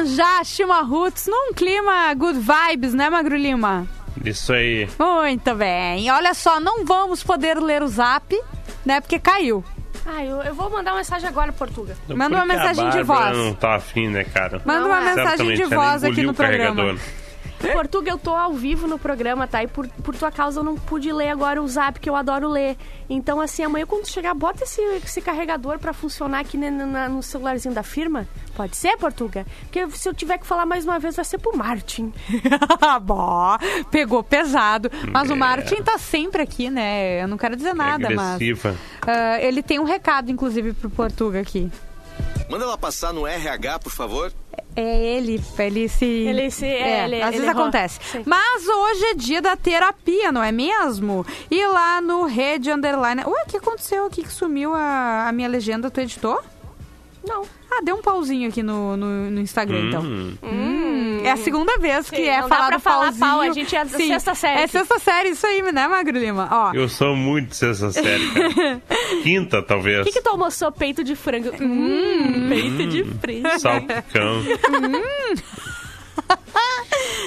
Iemanjá, 0.00 0.42
Chimarruts, 0.44 1.26
num 1.26 1.52
clima 1.52 2.14
good 2.14 2.38
vibes, 2.38 2.94
né, 2.94 3.10
Magro 3.10 3.36
Lima? 3.36 3.86
Isso 4.24 4.52
aí. 4.52 4.88
Muito 4.98 5.54
bem. 5.54 6.10
Olha 6.10 6.32
só, 6.32 6.58
não 6.58 6.84
vamos 6.86 7.22
poder 7.22 7.58
ler 7.60 7.82
o 7.82 7.88
zap, 7.88 8.34
né, 8.84 9.00
porque 9.00 9.18
caiu. 9.18 9.62
Ah, 10.06 10.24
eu, 10.24 10.42
eu 10.42 10.54
vou 10.54 10.70
mandar 10.70 10.92
uma 10.92 10.98
mensagem 10.98 11.28
agora, 11.28 11.52
Portuga. 11.52 11.94
Manda 12.08 12.36
uma 12.36 12.46
Porque 12.46 12.56
mensagem 12.56 12.90
de 12.90 13.02
voz. 13.02 13.36
não 13.36 13.52
tá 13.54 13.74
afim, 13.74 14.08
né, 14.08 14.24
cara? 14.24 14.60
Manda 14.64 14.86
uma 14.86 15.00
Não 15.00 15.08
é. 15.08 15.14
mensagem 15.14 15.54
de 15.54 15.64
voz 15.64 16.02
aqui 16.02 16.22
no 16.22 16.30
o 16.30 16.34
programa. 17.60 17.82
Portuga, 17.82 18.10
eu 18.10 18.18
tô 18.18 18.34
ao 18.34 18.52
vivo 18.54 18.86
no 18.88 18.98
programa, 18.98 19.46
tá? 19.46 19.62
E 19.62 19.66
por, 19.68 19.86
por 19.88 20.16
tua 20.16 20.30
causa 20.32 20.60
eu 20.60 20.64
não 20.64 20.74
pude 20.76 21.12
ler 21.12 21.28
agora 21.28 21.62
o 21.62 21.68
zap, 21.68 22.00
que 22.00 22.08
eu 22.10 22.16
adoro 22.16 22.48
ler. 22.48 22.76
Então, 23.08 23.40
assim, 23.40 23.62
amanhã 23.62 23.86
quando 23.86 24.06
chegar, 24.06 24.34
bota 24.34 24.64
esse, 24.64 24.80
esse 25.04 25.20
carregador 25.20 25.78
pra 25.78 25.92
funcionar 25.92 26.40
aqui 26.40 26.56
né, 26.56 26.70
na- 26.70 27.08
no 27.08 27.22
celularzinho 27.22 27.74
da 27.74 27.82
firma. 27.82 28.26
Pode 28.56 28.76
ser, 28.76 28.96
Portuga? 28.96 29.46
Porque 29.62 29.88
se 29.96 30.08
eu 30.08 30.14
tiver 30.14 30.38
que 30.38 30.46
falar 30.46 30.66
mais 30.66 30.84
uma 30.84 30.98
vez, 30.98 31.16
vai 31.16 31.24
ser 31.24 31.38
pro 31.38 31.56
Martin. 31.56 32.12
Bó, 33.02 33.56
pegou 33.90 34.22
pesado. 34.22 34.90
Mas 35.12 35.30
o 35.30 35.32
É. 35.32 35.36
Martin 35.36 35.82
tá 35.82 35.98
sempre 35.98 36.42
aqui, 36.42 36.70
né? 36.70 37.22
Eu 37.22 37.28
não 37.28 37.36
quero 37.38 37.56
dizer 37.56 37.74
nada, 37.74 38.08
mas. 38.10 38.34
Agressiva. 38.36 38.76
ah, 39.06 39.40
ele 39.40 39.62
tem 39.62 39.78
um 39.78 39.84
recado, 39.84 40.30
inclusive, 40.30 40.72
pro 40.72 40.90
Portuga 40.90 41.40
aqui. 41.40 41.70
Manda 42.50 42.64
ela 42.64 42.76
passar 42.76 43.12
no 43.12 43.26
RH, 43.26 43.78
por 43.78 43.92
favor. 43.92 44.32
É 44.76 45.16
ele, 45.16 45.42
ele 45.58 45.88
se. 45.88 46.04
Ele 46.04 46.50
se- 46.50 46.66
é, 46.66 47.04
ele- 47.04 47.22
às 47.22 47.28
ele 47.28 47.38
vezes 47.38 47.48
errou. 47.48 47.62
acontece. 47.62 48.00
Sim. 48.10 48.22
Mas 48.26 48.66
hoje 48.66 49.04
é 49.06 49.14
dia 49.14 49.40
da 49.42 49.56
terapia, 49.56 50.30
não 50.32 50.42
é 50.42 50.50
mesmo? 50.52 51.24
E 51.50 51.64
lá 51.66 52.00
no 52.00 52.24
Rede 52.24 52.70
Underline. 52.70 53.22
Ué, 53.24 53.42
o 53.42 53.46
que 53.46 53.56
aconteceu 53.56 54.06
aqui 54.06 54.22
que 54.22 54.32
sumiu 54.32 54.74
a, 54.74 55.26
a 55.28 55.32
minha 55.32 55.48
legenda? 55.48 55.90
Tu 55.90 56.00
editou? 56.00 56.40
Não. 57.26 57.44
Ah, 57.70 57.80
deu 57.84 57.96
um 57.96 58.02
pauzinho 58.02 58.48
aqui 58.48 58.62
no, 58.62 58.96
no, 58.96 59.30
no 59.30 59.40
Instagram, 59.40 59.88
então. 59.88 60.02
Hum. 60.02 60.34
Hum, 60.42 61.20
é 61.24 61.30
a 61.30 61.36
segunda 61.36 61.78
vez 61.78 62.10
que 62.10 62.16
Sim, 62.16 62.28
é 62.28 62.40
não 62.40 62.48
dá 62.48 62.56
falar 62.56 62.68
pra 62.68 62.76
do 62.76 62.82
falar 62.82 63.02
pauzinho. 63.04 63.20
pau, 63.20 63.40
a 63.40 63.50
gente 63.52 63.76
é 63.76 63.84
sexta 63.86 64.34
série 64.34 64.60
É 64.62 64.66
sexta 64.66 64.98
série, 64.98 65.28
isso 65.30 65.46
aí, 65.46 65.62
né, 65.72 65.86
Magro 65.86 66.18
Lima? 66.18 66.48
Ó, 66.50 66.72
Eu 66.74 66.88
sou 66.88 67.14
muito 67.14 67.54
sexta 67.54 67.92
série, 67.92 68.28
cara. 68.30 68.82
Quinta, 69.22 69.62
talvez. 69.62 70.00
O 70.00 70.04
que, 70.04 70.12
que 70.12 70.22
tu 70.22 70.30
almoçou? 70.30 70.72
Peito 70.72 71.04
de 71.04 71.14
frango. 71.14 71.50
Hum, 71.60 72.48
peito 72.48 72.86
de 72.88 73.04
frango. 73.04 73.58
Salpicão. 73.60 74.42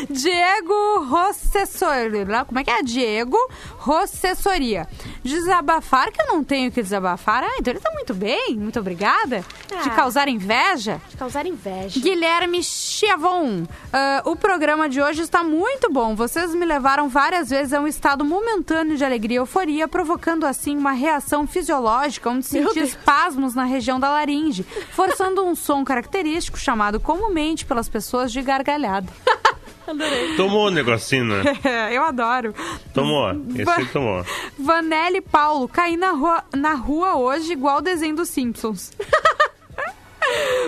Diego 0.10 1.06
Rossessoria. 1.06 2.46
Como 2.46 2.60
é 2.60 2.64
que 2.64 2.70
é? 2.70 2.82
Diego 2.84 3.38
Rossessoria. 3.84 4.88
Desabafar, 5.24 6.10
que 6.12 6.22
eu 6.22 6.28
não 6.28 6.44
tenho 6.44 6.72
que 6.72 6.82
desabafar. 6.82 7.44
Ah, 7.44 7.58
então 7.60 7.74
ele 7.74 7.82
tá 7.82 7.92
muito 7.92 8.14
bem, 8.14 8.56
muito 8.56 8.80
obrigada. 8.80 9.44
De 9.84 9.90
Ah. 9.90 9.94
causar 9.96 10.28
inveja. 10.30 11.02
De 11.10 11.18
causar 11.18 11.46
inveja. 11.46 12.00
Guilherme 12.00 12.64
Chiavon, 12.64 13.64
ah, 13.92 14.22
o 14.26 14.36
programa 14.38 14.88
de 14.88 15.02
hoje 15.02 15.22
está 15.22 15.44
muito 15.44 15.92
bom. 15.92 16.16
Vocês 16.16 16.56
me 16.56 16.66
levaram 16.66 17.10
várias 17.10 17.50
vezes 17.50 17.74
a 17.74 17.80
um 17.82 17.88
estado 17.88 18.24
momentâneo 18.24 18.96
de 18.96 19.04
alegria 19.04 19.36
e 19.36 19.40
euforia, 19.40 19.88
provocando 19.88 20.46
assim 20.46 20.78
uma 20.78 20.92
reação 20.94 21.46
fisiológica 21.46 22.30
onde 22.30 22.46
senti 22.46 22.80
espasmos 22.80 23.54
na 23.54 23.66
região 23.66 24.00
da 24.00 24.10
laringe, 24.10 24.64
forçando 24.92 25.44
um 25.46 25.56
som 25.56 25.84
característico 25.84 26.58
chamado 26.58 27.00
comumente 27.00 27.66
pelas 27.66 27.90
pessoas 27.90 28.32
de 28.32 28.42
gargalhada. 28.42 29.12
Adorei. 29.88 30.36
Tomou 30.36 30.68
o 30.68 30.72
negocinho, 30.72 31.26
né? 31.26 31.44
Eu 31.92 32.04
adoro. 32.04 32.54
Tomou. 32.94 33.32
Esse 33.56 33.70
aí 33.70 33.86
tomou. 33.88 34.26
Vanelli 34.58 35.22
Paulo, 35.22 35.68
caí 35.68 35.98
na 35.98 36.12
rua, 36.12 36.44
na 36.56 36.74
rua 36.74 37.16
hoje 37.16 37.52
igual 37.52 37.78
o 37.78 37.82
desenho 37.82 38.16
dos 38.16 38.30
Simpsons. 38.30 38.92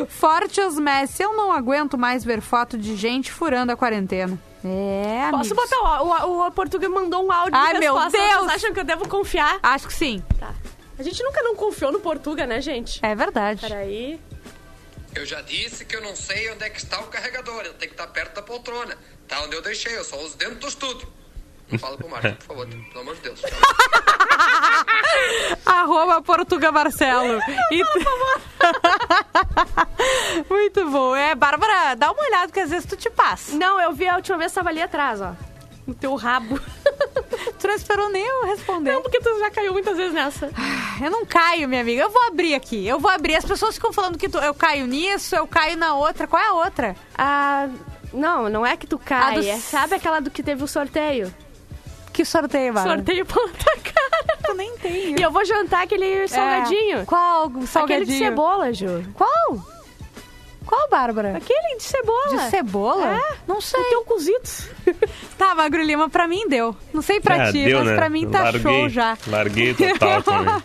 Forte 0.09 0.59
os 0.61 0.77
Messi, 0.77 1.23
eu 1.23 1.33
não 1.35 1.51
aguento 1.51 1.97
mais 1.97 2.23
ver 2.23 2.41
foto 2.41 2.77
de 2.77 2.95
gente 2.95 3.31
furando 3.31 3.71
a 3.71 3.77
quarentena. 3.77 4.37
É, 4.63 5.27
Posso 5.31 5.53
amigos. 5.53 5.69
botar 5.69 6.01
o, 6.03 6.27
o, 6.27 6.47
o 6.47 6.51
Portuga 6.51 6.89
mandou 6.89 7.25
um 7.25 7.31
áudio 7.31 7.55
Ai, 7.55 7.73
de 7.73 7.79
meu 7.79 7.93
resposta. 7.95 8.17
Deus! 8.17 8.39
Vocês 8.39 8.51
acham 8.51 8.73
que 8.73 8.79
eu 8.79 8.83
devo 8.83 9.07
confiar? 9.07 9.59
Acho 9.63 9.87
que 9.87 9.93
sim. 9.93 10.23
Tá. 10.39 10.51
A 10.97 11.03
gente 11.03 11.21
nunca 11.23 11.41
não 11.43 11.55
confiou 11.55 11.91
no 11.91 11.99
Portuga, 11.99 12.45
né, 12.47 12.59
gente? 12.61 12.99
É 13.03 13.13
verdade. 13.13 13.61
Peraí. 13.61 14.19
Eu 15.15 15.25
já 15.25 15.39
disse 15.41 15.85
que 15.85 15.95
eu 15.95 16.01
não 16.01 16.15
sei 16.15 16.51
onde 16.51 16.63
é 16.65 16.69
que 16.69 16.77
está 16.77 16.99
o 16.99 17.07
carregador. 17.07 17.61
Ele 17.61 17.73
tem 17.75 17.87
que 17.87 17.93
estar 17.95 18.07
perto 18.07 18.35
da 18.35 18.41
poltrona. 18.41 18.97
Tá 19.27 19.41
onde 19.41 19.55
eu 19.55 19.61
deixei, 19.61 19.97
eu 19.97 20.03
só 20.03 20.17
uso 20.19 20.37
dentro 20.37 20.55
do 20.55 20.67
estúdio. 20.67 21.07
Não 21.71 21.79
fala 21.79 21.97
pro 21.97 22.07
Marcos, 22.07 22.33
por 22.33 22.43
favor, 22.45 22.67
pelo 22.67 22.99
amor 22.99 23.15
de 23.15 23.21
Deus. 23.21 23.41
Arroba 25.65 26.21
Portuga 26.21 26.71
Marcelo. 26.71 27.39
E- 27.71 27.83
Muito 30.49 30.89
bom. 30.91 31.15
É, 31.15 31.33
Bárbara, 31.33 31.95
dá 31.95 32.11
uma 32.11 32.21
olhada 32.21 32.51
que 32.51 32.59
às 32.59 32.69
vezes 32.69 32.85
tu 32.85 32.95
te 32.95 33.09
passa. 33.09 33.55
Não, 33.55 33.81
eu 33.81 33.93
vi 33.93 34.07
a 34.07 34.15
última 34.17 34.37
vez, 34.37 34.51
tava 34.51 34.69
ali 34.69 34.81
atrás, 34.81 35.19
ó. 35.21 35.33
No 35.85 35.93
teu 35.93 36.15
rabo. 36.15 36.59
Tu 37.59 37.67
não 37.67 37.75
esperou 37.75 38.09
nem 38.09 38.23
eu 38.25 38.45
responder. 38.45 38.91
Não, 38.91 39.01
porque 39.01 39.19
tu 39.19 39.39
já 39.39 39.49
caiu 39.49 39.71
muitas 39.73 39.95
vezes 39.97 40.13
nessa. 40.13 40.49
Eu 41.01 41.09
não 41.09 41.25
caio, 41.25 41.67
minha 41.69 41.81
amiga. 41.81 42.01
Eu 42.03 42.09
vou 42.09 42.21
abrir 42.23 42.53
aqui. 42.53 42.85
Eu 42.85 42.99
vou 42.99 43.09
abrir. 43.09 43.35
As 43.35 43.45
pessoas 43.45 43.75
ficam 43.75 43.93
falando 43.93 44.17
que 44.17 44.27
tu- 44.29 44.37
eu 44.37 44.53
caio 44.53 44.85
nisso, 44.85 45.35
eu 45.35 45.47
caio 45.47 45.77
na 45.77 45.95
outra. 45.95 46.27
Qual 46.27 46.41
é 46.41 46.47
a 46.47 46.53
outra? 46.53 46.95
Ah, 47.17 47.67
não, 48.13 48.49
não 48.49 48.65
é 48.65 48.75
que 48.75 48.85
tu 48.85 48.99
cai. 48.99 49.35
Do- 49.35 49.47
é- 49.47 49.57
Sabe 49.57 49.95
aquela 49.95 50.19
do 50.19 50.29
que 50.29 50.43
teve 50.43 50.63
o 50.63 50.67
sorteio? 50.67 51.33
Que 52.11 52.23
sorteio, 52.25 52.73
Bárbara? 52.73 52.97
Sorteio 52.97 53.25
ponta 53.25 53.71
cara. 53.83 54.37
Eu 54.47 54.55
nem 54.55 54.77
tenho. 54.77 55.19
E 55.19 55.21
eu 55.21 55.31
vou 55.31 55.43
jantar 55.45 55.83
aquele 55.83 56.27
salgadinho. 56.27 56.99
É. 56.99 57.05
Qual 57.05 57.51
salgadinho? 57.65 57.83
Aquele 57.83 58.05
de 58.05 58.17
cebola, 58.17 58.73
Ju. 58.73 59.03
Qual? 59.13 59.65
Qual, 60.65 60.89
Bárbara? 60.89 61.37
Aquele 61.37 61.77
de 61.77 61.83
cebola. 61.83 62.27
De 62.45 62.49
cebola? 62.49 63.17
É. 63.17 63.35
Não 63.47 63.61
sei. 63.61 63.79
Então 63.81 64.03
cozidos. 64.03 64.67
Tá, 65.37 65.53
Magro 65.53 65.83
Lima, 65.83 66.09
pra 66.09 66.27
mim 66.27 66.47
deu. 66.47 66.75
Não 66.93 67.01
sei 67.01 67.19
pra 67.19 67.43
Ah, 67.49 67.51
ti, 67.51 67.65
deu, 67.65 67.79
mas 67.79 67.87
né? 67.89 67.95
pra 67.95 68.09
mim 68.09 68.29
tá 68.29 68.43
Larguei. 68.43 68.61
show 68.61 68.89
já. 68.89 69.17
Larguei 69.27 69.73
total 69.73 70.23
também. 70.23 70.63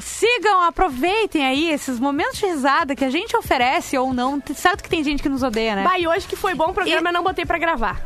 Sigam, 0.00 0.62
aproveitem 0.62 1.44
aí 1.46 1.70
esses 1.70 1.98
momentos 1.98 2.38
de 2.38 2.46
risada 2.46 2.94
que 2.94 3.04
a 3.04 3.10
gente 3.10 3.34
oferece 3.36 3.96
ou 3.96 4.12
não. 4.12 4.42
Certo 4.54 4.82
que 4.82 4.90
tem 4.90 5.02
gente 5.02 5.22
que 5.22 5.28
nos 5.28 5.42
odeia, 5.42 5.74
né? 5.74 5.84
Bah, 5.84 5.98
e 5.98 6.06
hoje 6.06 6.26
que 6.26 6.36
foi 6.36 6.54
bom 6.54 6.70
o 6.70 6.74
programa, 6.74 7.08
eu 7.08 7.12
não 7.14 7.22
botei 7.22 7.46
pra 7.46 7.58
gravar. 7.58 8.00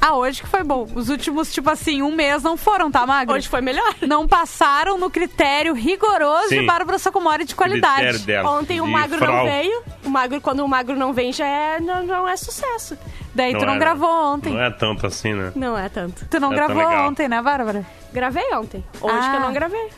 Ah, 0.00 0.14
hoje 0.16 0.42
que 0.42 0.48
foi 0.48 0.62
bom. 0.62 0.86
Os 0.94 1.08
últimos, 1.08 1.52
tipo 1.52 1.68
assim, 1.68 2.02
um 2.02 2.12
mês 2.12 2.42
não 2.42 2.56
foram, 2.56 2.90
tá, 2.90 3.04
Magro? 3.06 3.34
Hoje 3.34 3.48
foi 3.48 3.60
melhor. 3.60 3.94
Não 4.02 4.28
passaram 4.28 4.96
no 4.96 5.10
critério 5.10 5.74
rigoroso 5.74 6.48
de 6.50 6.60
Sim. 6.60 6.66
Bárbara 6.66 6.98
Sacomori 6.98 7.44
de 7.44 7.54
qualidade. 7.54 8.18
Dela. 8.20 8.50
Ontem 8.58 8.80
o 8.80 8.84
de 8.86 8.90
magro 8.92 9.24
não 9.24 9.44
veio. 9.44 9.82
O 10.04 10.08
magro, 10.10 10.40
quando 10.40 10.60
o 10.64 10.68
magro 10.68 10.96
não 10.96 11.12
vem, 11.12 11.32
já 11.32 11.46
é, 11.46 11.80
não, 11.80 12.02
não 12.04 12.28
é 12.28 12.36
sucesso. 12.36 12.96
Daí 13.34 13.56
tu 13.56 13.66
não 13.66 13.74
é, 13.74 13.78
gravou 13.78 14.08
ontem. 14.34 14.52
Não 14.52 14.62
é 14.62 14.70
tanto 14.70 15.06
assim, 15.06 15.32
né? 15.34 15.52
Não 15.54 15.76
é 15.78 15.88
tanto. 15.88 16.26
Tu 16.28 16.40
não 16.40 16.52
É, 16.52 16.56
gravou 16.56 16.82
ontem, 17.08 17.28
né, 17.28 17.42
Bárbara? 17.42 17.84
Gravei 18.12 18.54
ontem. 18.54 18.84
Hoje 19.00 19.14
Ah. 19.18 19.30
que 19.30 19.36
eu 19.36 19.40
não 19.40 19.52
gravei. 19.52 19.88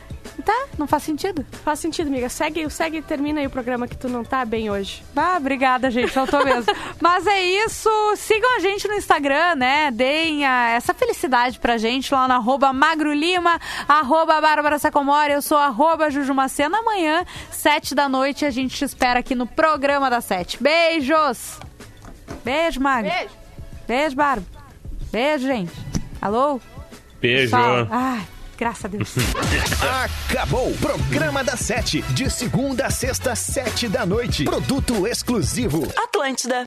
Tá, 0.43 0.67
não 0.77 0.87
faz 0.87 1.03
sentido. 1.03 1.45
Faz 1.63 1.79
sentido, 1.79 2.07
amiga. 2.07 2.27
Segue, 2.29 2.67
segue 2.69 2.97
e 2.97 3.01
termina 3.01 3.39
aí 3.41 3.47
o 3.47 3.49
programa 3.49 3.87
que 3.87 3.95
tu 3.95 4.09
não 4.09 4.23
tá 4.23 4.43
bem 4.43 4.71
hoje. 4.71 5.03
Ah, 5.15 5.35
obrigada, 5.37 5.91
gente. 5.91 6.11
Faltou 6.11 6.43
mesmo. 6.45 6.73
Mas 6.99 7.27
é 7.27 7.43
isso. 7.43 7.89
Sigam 8.15 8.57
a 8.57 8.59
gente 8.59 8.87
no 8.87 8.95
Instagram, 8.95 9.55
né? 9.55 9.91
Deem 9.91 10.45
ah, 10.45 10.69
essa 10.69 10.93
felicidade 10.93 11.59
pra 11.59 11.77
gente 11.77 12.13
lá 12.13 12.27
no 12.27 12.33
arroba 12.33 12.73
Magro 12.73 13.13
Lima, 13.13 13.59
arroba 13.87 14.41
Bárbara 14.41 14.79
Sacomori. 14.79 15.33
Eu 15.33 15.41
sou 15.41 15.57
arroba 15.57 16.09
Jujumacena. 16.09 16.79
Amanhã, 16.79 17.25
sete 17.51 17.93
da 17.93 18.09
noite, 18.09 18.45
a 18.45 18.49
gente 18.49 18.75
te 18.75 18.85
espera 18.85 19.19
aqui 19.19 19.35
no 19.35 19.45
programa 19.45 20.09
da 20.09 20.21
sete. 20.21 20.61
Beijos! 20.61 21.59
Beijo, 22.43 22.79
Magro. 22.79 23.11
Beijo. 23.11 23.29
Beijo, 23.87 24.15
Bárbara. 24.15 24.47
Beijo, 25.11 25.45
gente. 25.45 25.73
Alô? 26.21 26.59
Beijo. 27.19 27.55
Ai, 27.89 28.25
Graças 28.61 28.85
a 28.85 28.87
Deus. 28.89 29.15
Acabou! 30.29 30.71
Programa 30.77 31.43
da 31.43 31.57
Sete. 31.57 32.03
De 32.13 32.29
segunda 32.29 32.85
a 32.85 32.89
sexta, 32.91 33.35
sete 33.35 33.89
da 33.89 34.05
noite. 34.05 34.43
Produto 34.43 35.07
exclusivo. 35.07 35.91
Atlântida. 35.97 36.65